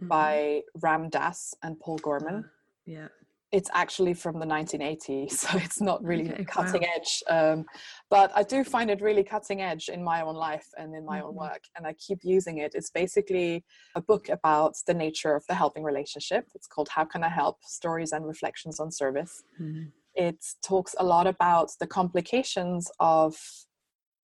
mm-hmm. 0.01 0.09
by 0.09 0.62
Ram 0.80 1.09
Dass 1.09 1.55
and 1.62 1.78
Paul 1.78 1.99
Gorman. 1.99 2.36
Uh, 2.36 2.49
yeah 2.86 3.09
it's 3.53 3.68
actually 3.74 4.14
from 4.14 4.40
the 4.40 4.47
1980s 4.47 5.30
so 5.43 5.59
it's 5.59 5.80
not 5.80 6.03
really 6.03 6.32
okay, 6.32 6.45
cutting 6.45 6.82
wow. 6.82 6.88
edge 6.97 7.22
um, 7.28 7.64
but 8.11 8.32
i 8.34 8.43
do 8.43 8.64
find 8.64 8.90
it 8.90 9.01
really 9.01 9.22
cutting 9.22 9.61
edge 9.61 9.88
in 9.88 10.03
my 10.03 10.22
own 10.22 10.34
life 10.34 10.66
and 10.78 10.95
in 10.95 11.05
my 11.05 11.18
mm-hmm. 11.18 11.28
own 11.28 11.34
work 11.34 11.62
and 11.76 11.86
i 11.86 11.93
keep 11.95 12.18
using 12.22 12.59
it 12.59 12.72
it's 12.74 12.90
basically 12.90 13.64
a 13.95 14.01
book 14.01 14.28
about 14.28 14.74
the 14.86 14.95
nature 14.95 15.34
of 15.34 15.45
the 15.47 15.55
helping 15.55 15.84
relationship 15.84 16.47
it's 16.55 16.66
called 16.66 16.88
how 16.88 17.05
can 17.05 17.22
i 17.22 17.28
help 17.28 17.59
stories 17.62 18.12
and 18.12 18.26
reflections 18.26 18.80
on 18.80 18.90
service 18.90 19.43
mm-hmm. 19.61 19.84
it 20.14 20.43
talks 20.62 20.95
a 20.99 21.05
lot 21.05 21.26
about 21.26 21.70
the 21.78 21.86
complications 21.86 22.90
of 22.99 23.36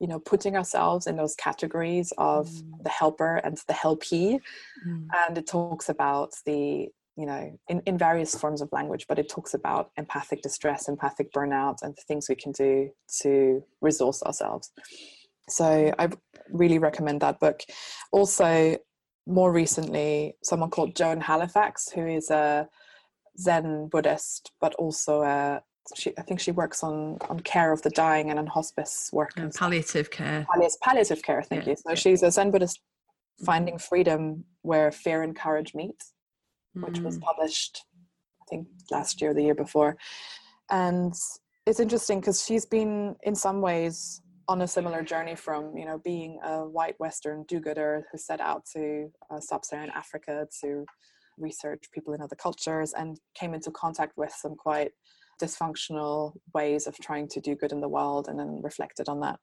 you 0.01 0.07
know 0.07 0.18
putting 0.18 0.57
ourselves 0.57 1.07
in 1.07 1.16
those 1.16 1.34
categories 1.34 2.12
of 2.18 2.49
mm. 2.49 2.82
the 2.82 2.90
helper 2.90 3.36
and 3.36 3.59
the 3.66 3.72
helpee 3.72 4.38
mm. 4.86 5.07
and 5.26 5.38
it 5.38 5.46
talks 5.46 5.88
about 5.88 6.32
the 6.46 6.88
you 7.16 7.26
know 7.26 7.59
in, 7.68 7.80
in 7.86 7.99
various 7.99 8.34
forms 8.34 8.61
of 8.61 8.68
language 8.72 9.07
but 9.09 9.18
it 9.18 9.28
talks 9.28 9.55
about 9.55 9.90
empathic 9.96 10.40
distress 10.42 10.88
empathic 10.88 11.32
burnout 11.32 11.78
and 11.82 11.94
the 11.96 12.03
things 12.07 12.28
we 12.28 12.36
can 12.36 12.53
do 12.53 12.88
to 13.20 13.62
resource 13.80 14.22
ourselves 14.22 14.70
so 15.49 15.92
i 15.99 16.09
really 16.51 16.78
recommend 16.78 17.20
that 17.20 17.40
book 17.40 17.61
also 18.12 18.76
more 19.26 19.53
recently 19.53 20.36
someone 20.44 20.70
called 20.70 20.94
joan 20.94 21.20
halifax 21.20 21.90
who 21.90 22.07
is 22.07 22.30
a 22.30 22.68
zen 23.38 23.88
buddhist 23.88 24.53
but 24.61 24.74
also 24.74 25.22
a 25.22 25.61
she, 25.95 26.12
I 26.18 26.22
think 26.22 26.41
she 26.41 26.53
works 26.53 26.82
on 26.82 27.18
on 27.28 27.41
care 27.41 27.72
of 27.72 27.82
the 27.82 27.91
dying 27.91 28.30
and 28.30 28.39
on 28.39 28.47
hospice 28.47 29.11
work 29.12 29.32
and 29.36 29.53
palliative 29.53 30.11
care. 30.11 30.47
Palliative, 30.51 30.80
palliative 30.80 31.22
care, 31.22 31.43
thank 31.43 31.64
yeah. 31.64 31.70
you. 31.70 31.76
So 31.76 31.95
she's 31.95 32.22
a 32.22 32.30
Zen 32.30 32.51
Buddhist 32.51 32.80
finding 33.45 33.78
freedom 33.78 34.45
where 34.62 34.91
fear 34.91 35.22
and 35.22 35.34
courage 35.36 35.74
meet 35.74 35.95
which 36.74 37.01
was 37.01 37.18
mm. 37.18 37.22
published, 37.22 37.84
I 38.43 38.45
think, 38.49 38.68
last 38.91 39.20
year, 39.20 39.30
or 39.30 39.34
the 39.34 39.43
year 39.43 39.55
before. 39.55 39.97
And 40.70 41.14
it's 41.66 41.80
interesting 41.80 42.20
because 42.20 42.45
she's 42.45 42.66
been, 42.66 43.16
in 43.22 43.34
some 43.34 43.61
ways, 43.61 44.22
on 44.49 44.62
a 44.62 44.68
similar 44.68 45.03
journey 45.03 45.34
from 45.34 45.76
you 45.76 45.84
know 45.84 45.99
being 45.99 46.39
a 46.43 46.61
white 46.66 46.99
Western 46.99 47.45
do-gooder 47.49 48.07
who 48.11 48.16
set 48.16 48.41
out 48.41 48.64
to 48.74 49.11
uh, 49.30 49.39
sub-Saharan 49.39 49.91
Africa 49.91 50.47
to 50.62 50.86
research 51.36 51.84
people 51.93 52.14
in 52.14 52.22
other 52.22 52.34
cultures 52.34 52.95
and 52.95 53.18
came 53.34 53.53
into 53.53 53.70
contact 53.70 54.16
with 54.16 54.32
some 54.32 54.55
quite 54.55 54.93
dysfunctional 55.39 56.34
ways 56.55 56.86
of 56.86 56.97
trying 56.99 57.28
to 57.28 57.41
do 57.41 57.55
good 57.55 57.72
in 57.72 57.80
the 57.80 57.89
world 57.89 58.28
and 58.28 58.39
then 58.39 58.61
reflected 58.62 59.09
on 59.09 59.20
that. 59.20 59.39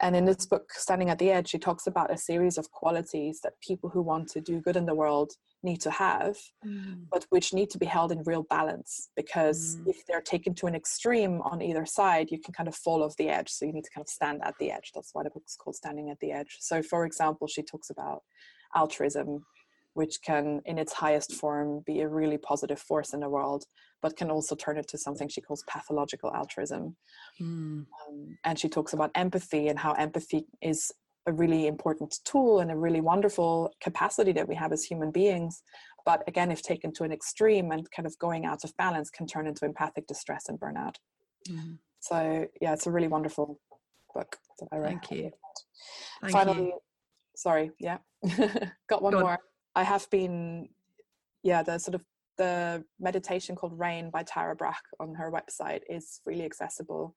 And 0.00 0.16
in 0.16 0.24
this 0.24 0.44
book, 0.44 0.72
Standing 0.72 1.10
at 1.10 1.18
the 1.18 1.30
Edge, 1.30 1.50
she 1.50 1.58
talks 1.58 1.86
about 1.86 2.12
a 2.12 2.18
series 2.18 2.58
of 2.58 2.70
qualities 2.72 3.40
that 3.42 3.60
people 3.60 3.88
who 3.88 4.02
want 4.02 4.28
to 4.30 4.40
do 4.40 4.60
good 4.60 4.76
in 4.76 4.86
the 4.86 4.94
world 4.94 5.32
need 5.62 5.80
to 5.82 5.90
have, 5.90 6.36
mm. 6.66 7.04
but 7.10 7.26
which 7.30 7.54
need 7.54 7.70
to 7.70 7.78
be 7.78 7.86
held 7.86 8.10
in 8.10 8.22
real 8.24 8.42
balance. 8.42 9.10
Because 9.14 9.76
mm. 9.76 9.88
if 9.88 10.04
they're 10.06 10.20
taken 10.20 10.52
to 10.56 10.66
an 10.66 10.74
extreme 10.74 11.40
on 11.42 11.62
either 11.62 11.86
side, 11.86 12.30
you 12.30 12.40
can 12.40 12.52
kind 12.52 12.68
of 12.68 12.74
fall 12.74 13.04
off 13.04 13.16
the 13.16 13.28
edge. 13.28 13.48
So 13.48 13.66
you 13.66 13.72
need 13.72 13.84
to 13.84 13.90
kind 13.90 14.04
of 14.04 14.08
stand 14.08 14.40
at 14.42 14.54
the 14.58 14.72
edge. 14.72 14.90
That's 14.94 15.10
why 15.12 15.22
the 15.22 15.30
book's 15.30 15.56
called 15.56 15.76
Standing 15.76 16.10
at 16.10 16.18
the 16.20 16.32
Edge. 16.32 16.56
So, 16.60 16.82
for 16.82 17.06
example, 17.06 17.46
she 17.46 17.62
talks 17.62 17.90
about 17.90 18.22
altruism, 18.74 19.46
which 19.94 20.20
can, 20.22 20.60
in 20.66 20.76
its 20.76 20.92
highest 20.92 21.32
form, 21.32 21.82
be 21.86 22.00
a 22.00 22.08
really 22.08 22.36
positive 22.38 22.80
force 22.80 23.14
in 23.14 23.20
the 23.20 23.28
world, 23.28 23.64
but 24.04 24.18
can 24.18 24.30
also 24.30 24.54
turn 24.54 24.76
it 24.76 24.86
to 24.86 24.98
something 24.98 25.28
she 25.28 25.40
calls 25.40 25.64
pathological 25.66 26.30
altruism. 26.34 26.94
Mm. 27.40 27.86
Um, 27.86 28.38
and 28.44 28.58
she 28.58 28.68
talks 28.68 28.92
about 28.92 29.10
empathy 29.14 29.68
and 29.68 29.78
how 29.78 29.94
empathy 29.94 30.44
is 30.60 30.92
a 31.26 31.32
really 31.32 31.66
important 31.66 32.14
tool 32.26 32.60
and 32.60 32.70
a 32.70 32.76
really 32.76 33.00
wonderful 33.00 33.72
capacity 33.80 34.30
that 34.32 34.46
we 34.46 34.54
have 34.56 34.74
as 34.74 34.84
human 34.84 35.10
beings. 35.10 35.62
But 36.04 36.22
again, 36.28 36.50
if 36.50 36.60
taken 36.60 36.92
to 36.96 37.04
an 37.04 37.12
extreme 37.12 37.72
and 37.72 37.90
kind 37.92 38.04
of 38.06 38.14
going 38.18 38.44
out 38.44 38.62
of 38.62 38.76
balance, 38.76 39.08
can 39.08 39.26
turn 39.26 39.46
into 39.46 39.64
empathic 39.64 40.06
distress 40.06 40.50
and 40.50 40.60
burnout. 40.60 40.96
Mm. 41.48 41.78
So, 42.00 42.46
yeah, 42.60 42.74
it's 42.74 42.86
a 42.86 42.90
really 42.90 43.08
wonderful 43.08 43.58
book 44.14 44.36
that 44.60 44.68
I 44.70 44.76
read. 44.76 44.88
Thank 44.88 45.10
you. 45.12 45.30
Thank 46.20 46.32
Finally, 46.34 46.66
you. 46.66 46.78
sorry, 47.34 47.70
yeah, 47.80 48.00
got 48.90 49.02
one 49.02 49.14
more. 49.14 49.38
I 49.74 49.82
have 49.82 50.06
been, 50.10 50.68
yeah, 51.42 51.62
the 51.62 51.78
sort 51.78 51.94
of 51.94 52.04
the 52.36 52.84
meditation 52.98 53.56
called 53.56 53.78
Rain 53.78 54.10
by 54.10 54.22
Tara 54.22 54.56
Brach 54.56 54.82
on 55.00 55.14
her 55.14 55.30
website 55.30 55.82
is 55.88 56.20
freely 56.24 56.44
accessible 56.44 57.14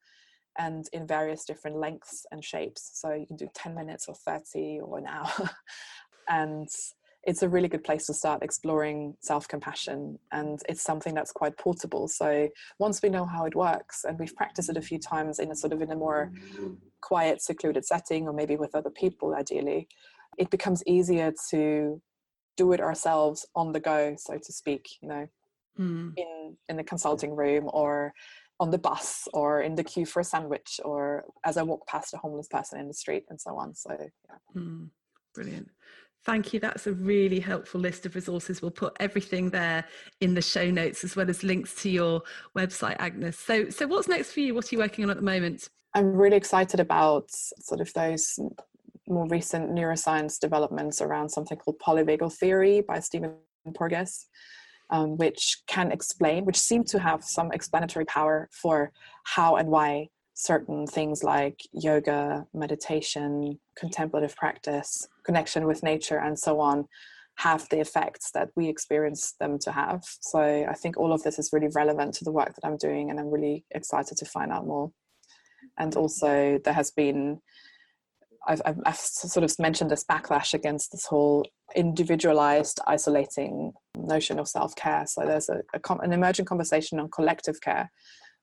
and 0.58 0.86
in 0.94 1.06
various 1.06 1.46
different 1.46 1.78
lengths 1.78 2.26
and 2.32 2.44
shapes. 2.44 2.92
So 2.96 3.14
you 3.14 3.26
can 3.26 3.38
do 3.38 3.48
10 3.54 3.76
minutes 3.76 4.08
or 4.08 4.16
30 4.16 4.80
or 4.82 4.98
an 4.98 5.08
hour. 5.08 5.50
and 6.30 6.68
it's 7.24 7.44
a 7.44 7.50
really 7.50 7.68
good 7.68 7.84
place 7.84 8.06
to 8.08 8.14
start 8.14 8.42
exploring 8.42 9.16
self 9.20 9.48
compassion. 9.48 10.18
And 10.32 10.60
it's 10.68 10.82
something 10.82 11.14
that's 11.14 11.32
quite 11.32 11.58
portable. 11.58 12.08
So 12.08 12.50
once 12.80 13.02
we 13.02 13.10
know 13.10 13.26
how 13.26 13.46
it 13.46 13.56
works 13.56 14.06
and 14.06 14.18
we've 14.18 14.36
practiced 14.36 14.70
it 14.70 14.78
a 14.78 14.82
few 14.82 14.98
times 14.98 15.40
in 15.40 15.52
a 15.52 15.56
sort 15.56 15.74
of 15.74 15.82
in 15.82 15.92
a 15.92 15.96
more 15.96 16.32
quiet, 17.02 17.42
secluded 17.42 17.86
setting, 17.86 18.28
or 18.28 18.34
maybe 18.34 18.56
with 18.56 18.74
other 18.76 18.90
people, 18.90 19.36
ideally, 19.36 19.88
it 20.38 20.50
becomes 20.50 20.84
easier 20.88 21.34
to 21.50 22.02
do 22.58 22.74
it 22.74 22.82
ourselves 22.82 23.46
on 23.56 23.72
the 23.72 23.80
go, 23.80 24.16
so 24.18 24.38
to 24.38 24.52
speak, 24.52 24.90
you 25.02 25.08
know, 25.08 25.28
mm. 25.80 26.14
in 26.18 26.58
in 26.68 26.78
the 26.78 26.84
consulting 26.84 27.36
room 27.36 27.70
or 27.72 28.14
on 28.60 28.72
the 28.72 28.78
bus 28.78 29.28
or 29.34 29.62
in 29.62 29.76
the 29.76 29.84
queue 29.84 30.06
for 30.06 30.20
a 30.20 30.24
sandwich 30.24 30.80
or 30.84 31.26
as 31.46 31.58
I 31.58 31.64
walk 31.64 31.88
past 31.88 32.14
a 32.14 32.18
homeless 32.18 32.48
person 32.48 32.80
in 32.80 32.88
the 32.88 32.94
street 32.94 33.26
and 33.30 33.40
so 33.40 33.56
on. 33.56 33.76
So 33.76 33.96
yeah. 34.00 34.62
Mm. 34.62 34.90
Brilliant. 35.34 35.70
Thank 36.26 36.52
you. 36.52 36.60
That's 36.60 36.88
a 36.88 36.94
really 36.94 37.40
helpful 37.40 37.80
list 37.80 38.06
of 38.06 38.16
resources. 38.16 38.62
We'll 38.62 38.72
put 38.72 38.98
everything 39.00 39.50
there 39.50 39.86
in 40.20 40.34
the 40.34 40.42
show 40.42 40.70
notes 40.70 41.04
as 41.04 41.16
well 41.16 41.30
as 41.30 41.44
links 41.44 41.76
to 41.84 41.90
your 41.90 42.22
website, 42.58 42.98
Agnes. 43.00 43.38
So, 43.38 43.70
so 43.70 43.88
what's 43.88 44.10
next 44.10 44.34
for 44.34 44.42
you? 44.42 44.54
What 44.54 44.66
are 44.66 44.76
you 44.76 44.80
working 44.80 45.06
on 45.06 45.12
at 45.12 45.18
the 45.18 45.24
moment? 45.24 45.70
I'm 45.94 46.12
really 46.12 46.36
excited 46.36 46.80
about 46.80 47.32
sort 47.32 47.80
of 47.80 47.94
those 47.94 48.38
more 49.08 49.28
recent 49.28 49.72
neuroscience 49.72 50.40
developments 50.40 51.02
around 51.02 51.30
something 51.30 51.58
called 51.58 51.80
polyvagal 51.80 52.34
theory 52.34 52.82
by 52.82 53.00
Stephen 53.00 53.36
Porges, 53.76 54.28
um, 54.90 55.18
which 55.18 55.58
can 55.68 55.92
explain, 55.92 56.46
which 56.46 56.60
seem 56.60 56.84
to 56.86 57.00
have 57.00 57.24
some 57.24 57.52
explanatory 57.52 58.06
power 58.06 58.50
for 58.52 58.92
how 59.24 59.56
and 59.56 59.70
why 59.70 60.08
certain 60.34 60.86
things 60.86 61.24
like 61.24 61.60
yoga, 61.72 62.46
meditation, 62.54 63.60
contemplative 63.76 64.36
practice, 64.36 65.08
connection 65.26 65.66
with 65.66 65.84
nature, 65.84 66.20
and 66.20 66.38
so 66.38 66.60
on 66.60 66.86
have 67.38 67.68
the 67.70 67.80
effects 67.80 68.32
that 68.32 68.50
we 68.56 68.68
experience 68.68 69.34
them 69.40 69.60
to 69.60 69.72
have. 69.72 70.04
So 70.22 70.40
I 70.40 70.74
think 70.74 70.98
all 70.98 71.14
of 71.14 71.22
this 71.24 71.38
is 71.38 71.52
really 71.54 71.70
relevant 71.76 72.14
to 72.16 72.24
the 72.24 72.32
work 72.32 72.56
that 72.56 72.66
I'm 72.66 72.78
doing, 72.78 73.10
and 73.10 73.20
I'm 73.20 73.32
really 73.32 73.66
excited 73.72 74.18
to 74.18 74.26
find 74.26 74.52
out 74.52 74.66
more. 74.66 74.92
And 75.78 75.96
also, 75.96 76.60
there 76.64 76.74
has 76.74 76.92
been 76.92 77.40
I've, 78.48 78.62
I've, 78.66 78.80
I've, 78.86 78.98
sort 78.98 79.44
of 79.44 79.58
mentioned 79.60 79.90
this 79.90 80.04
backlash 80.04 80.54
against 80.54 80.92
this 80.92 81.06
whole 81.06 81.46
individualized, 81.76 82.80
isolating 82.88 83.74
notion 83.96 84.40
of 84.40 84.48
self 84.48 84.76
care. 84.76 85.06
So 85.08 85.26
there's 85.26 85.50
a, 85.50 85.62
a, 85.74 85.94
an 86.00 86.14
emerging 86.14 86.46
conversation 86.46 87.00
on 87.00 87.10
collective 87.10 87.62
care, 87.62 87.92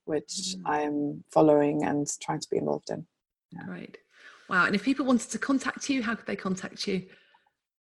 which 0.05 0.57
mm. 0.57 0.63
I'm 0.67 1.25
following 1.33 1.85
and 1.85 2.07
trying 2.23 2.41
to 2.41 2.49
be 2.51 2.59
involved 2.59 2.91
in. 2.91 3.07
Yeah. 3.53 3.67
Right. 3.67 3.97
Wow. 4.49 4.67
And 4.67 4.75
if 4.75 4.83
people 4.83 5.07
wanted 5.07 5.31
to 5.31 5.39
contact 5.39 5.89
you, 5.89 6.03
how 6.03 6.15
could 6.15 6.27
they 6.27 6.37
contact 6.37 6.87
you? 6.87 7.07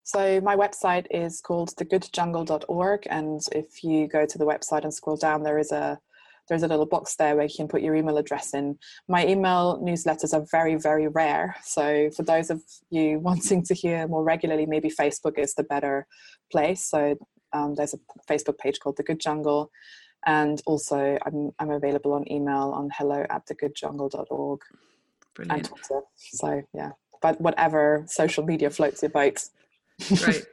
So 0.03 0.41
my 0.41 0.55
website 0.55 1.07
is 1.11 1.41
called 1.41 1.69
thegoodjungle.org. 1.77 3.07
And 3.09 3.41
if 3.53 3.83
you 3.83 4.07
go 4.07 4.25
to 4.25 4.37
the 4.37 4.45
website 4.45 4.83
and 4.83 4.93
scroll 4.93 5.17
down, 5.17 5.43
there 5.43 5.57
is 5.57 5.71
a 5.71 5.97
there's 6.49 6.63
a 6.63 6.67
little 6.67 6.85
box 6.85 7.15
there 7.15 7.35
where 7.35 7.45
you 7.45 7.55
can 7.55 7.67
put 7.67 7.81
your 7.81 7.95
email 7.95 8.17
address 8.17 8.53
in. 8.53 8.77
My 9.07 9.25
email 9.25 9.81
newsletters 9.81 10.33
are 10.33 10.45
very, 10.51 10.75
very 10.75 11.07
rare. 11.07 11.55
So 11.63 12.09
for 12.15 12.23
those 12.23 12.49
of 12.49 12.61
you 12.89 13.19
wanting 13.29 13.63
to 13.63 13.73
hear 13.73 14.07
more 14.07 14.23
regularly, 14.23 14.65
maybe 14.65 14.89
Facebook 14.89 15.37
is 15.37 15.53
the 15.55 15.63
better 15.63 16.07
place. 16.51 16.83
So 16.83 17.17
um, 17.53 17.75
there's 17.75 17.93
a 17.93 17.99
Facebook 18.29 18.57
page 18.57 18.79
called 18.79 18.97
The 18.97 19.03
Good 19.03 19.19
Jungle. 19.19 19.71
And 20.25 20.61
also, 20.65 21.17
I'm, 21.25 21.51
I'm 21.59 21.71
available 21.71 22.13
on 22.13 22.31
email 22.31 22.71
on 22.75 22.89
hello 22.97 23.25
at 23.29 23.45
thegoodjungle.org 23.47 24.61
Brilliant. 25.35 25.57
and 25.57 25.67
Twitter. 25.67 26.01
So, 26.15 26.61
yeah, 26.73 26.91
but 27.21 27.41
whatever 27.41 28.05
social 28.07 28.45
media 28.45 28.69
floats 28.69 29.01
your 29.01 29.09
boat. 29.09 29.43
Great. 30.09 30.45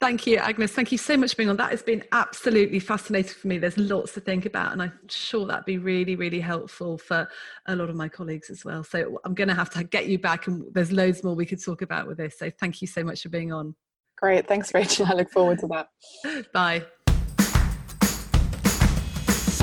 Thank 0.00 0.26
you, 0.26 0.36
Agnes. 0.36 0.72
Thank 0.72 0.90
you 0.90 0.98
so 0.98 1.16
much 1.16 1.32
for 1.32 1.36
being 1.36 1.50
on. 1.50 1.56
That 1.56 1.70
has 1.70 1.82
been 1.82 2.02
absolutely 2.12 2.80
fascinating 2.80 3.34
for 3.34 3.48
me. 3.48 3.58
There's 3.58 3.76
lots 3.76 4.12
to 4.14 4.20
think 4.20 4.46
about, 4.46 4.72
and 4.72 4.82
I'm 4.82 4.92
sure 5.08 5.46
that'd 5.46 5.66
be 5.66 5.78
really, 5.78 6.16
really 6.16 6.40
helpful 6.40 6.96
for 6.96 7.28
a 7.66 7.76
lot 7.76 7.90
of 7.90 7.96
my 7.96 8.08
colleagues 8.08 8.48
as 8.48 8.64
well. 8.64 8.82
So 8.82 9.20
I'm 9.24 9.34
going 9.34 9.48
to 9.48 9.54
have 9.54 9.70
to 9.70 9.84
get 9.84 10.06
you 10.06 10.18
back, 10.18 10.46
and 10.46 10.64
there's 10.72 10.92
loads 10.92 11.22
more 11.22 11.34
we 11.34 11.46
could 11.46 11.62
talk 11.62 11.82
about 11.82 12.06
with 12.06 12.16
this. 12.16 12.38
So 12.38 12.50
thank 12.50 12.80
you 12.80 12.88
so 12.88 13.04
much 13.04 13.22
for 13.22 13.28
being 13.28 13.52
on. 13.52 13.74
Great. 14.16 14.46
Thanks, 14.48 14.72
Rachel. 14.74 15.06
I 15.06 15.14
look 15.14 15.30
forward 15.30 15.58
to 15.60 15.66
that. 15.68 16.52
Bye. 16.52 16.84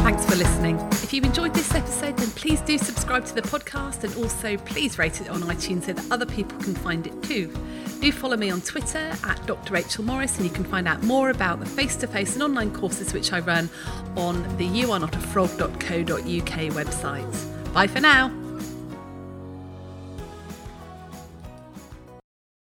Thanks 0.07 0.25
for 0.25 0.37
listening. 0.37 0.79
If 1.03 1.11
you've 1.11 1.25
enjoyed 1.25 1.53
this 1.53 1.75
episode, 1.75 2.15
then 2.15 2.29
please 2.29 2.61
do 2.61 2.77
subscribe 2.77 3.25
to 3.25 3.35
the 3.35 3.41
podcast 3.41 4.05
and 4.05 4.15
also 4.15 4.55
please 4.55 4.97
rate 4.97 5.19
it 5.19 5.27
on 5.27 5.41
iTunes 5.41 5.83
so 5.83 5.91
that 5.91 6.09
other 6.09 6.25
people 6.25 6.57
can 6.59 6.75
find 6.75 7.05
it 7.05 7.23
too. 7.23 7.53
Do 7.99 8.09
follow 8.13 8.37
me 8.37 8.49
on 8.49 8.61
Twitter 8.61 9.11
at 9.25 9.45
Dr. 9.45 9.73
Rachel 9.73 10.05
Morris, 10.05 10.37
and 10.37 10.45
you 10.45 10.51
can 10.53 10.63
find 10.63 10.87
out 10.87 11.03
more 11.03 11.29
about 11.29 11.59
the 11.59 11.65
face 11.65 11.97
to 11.97 12.07
face 12.07 12.35
and 12.35 12.43
online 12.43 12.73
courses 12.73 13.13
which 13.13 13.33
I 13.33 13.41
run 13.41 13.69
on 14.15 14.43
the 14.55 14.69
youarenotafrog.co.uk 14.69 16.85
website. 16.85 17.73
Bye 17.73 17.87
for 17.87 17.99
now. 17.99 18.46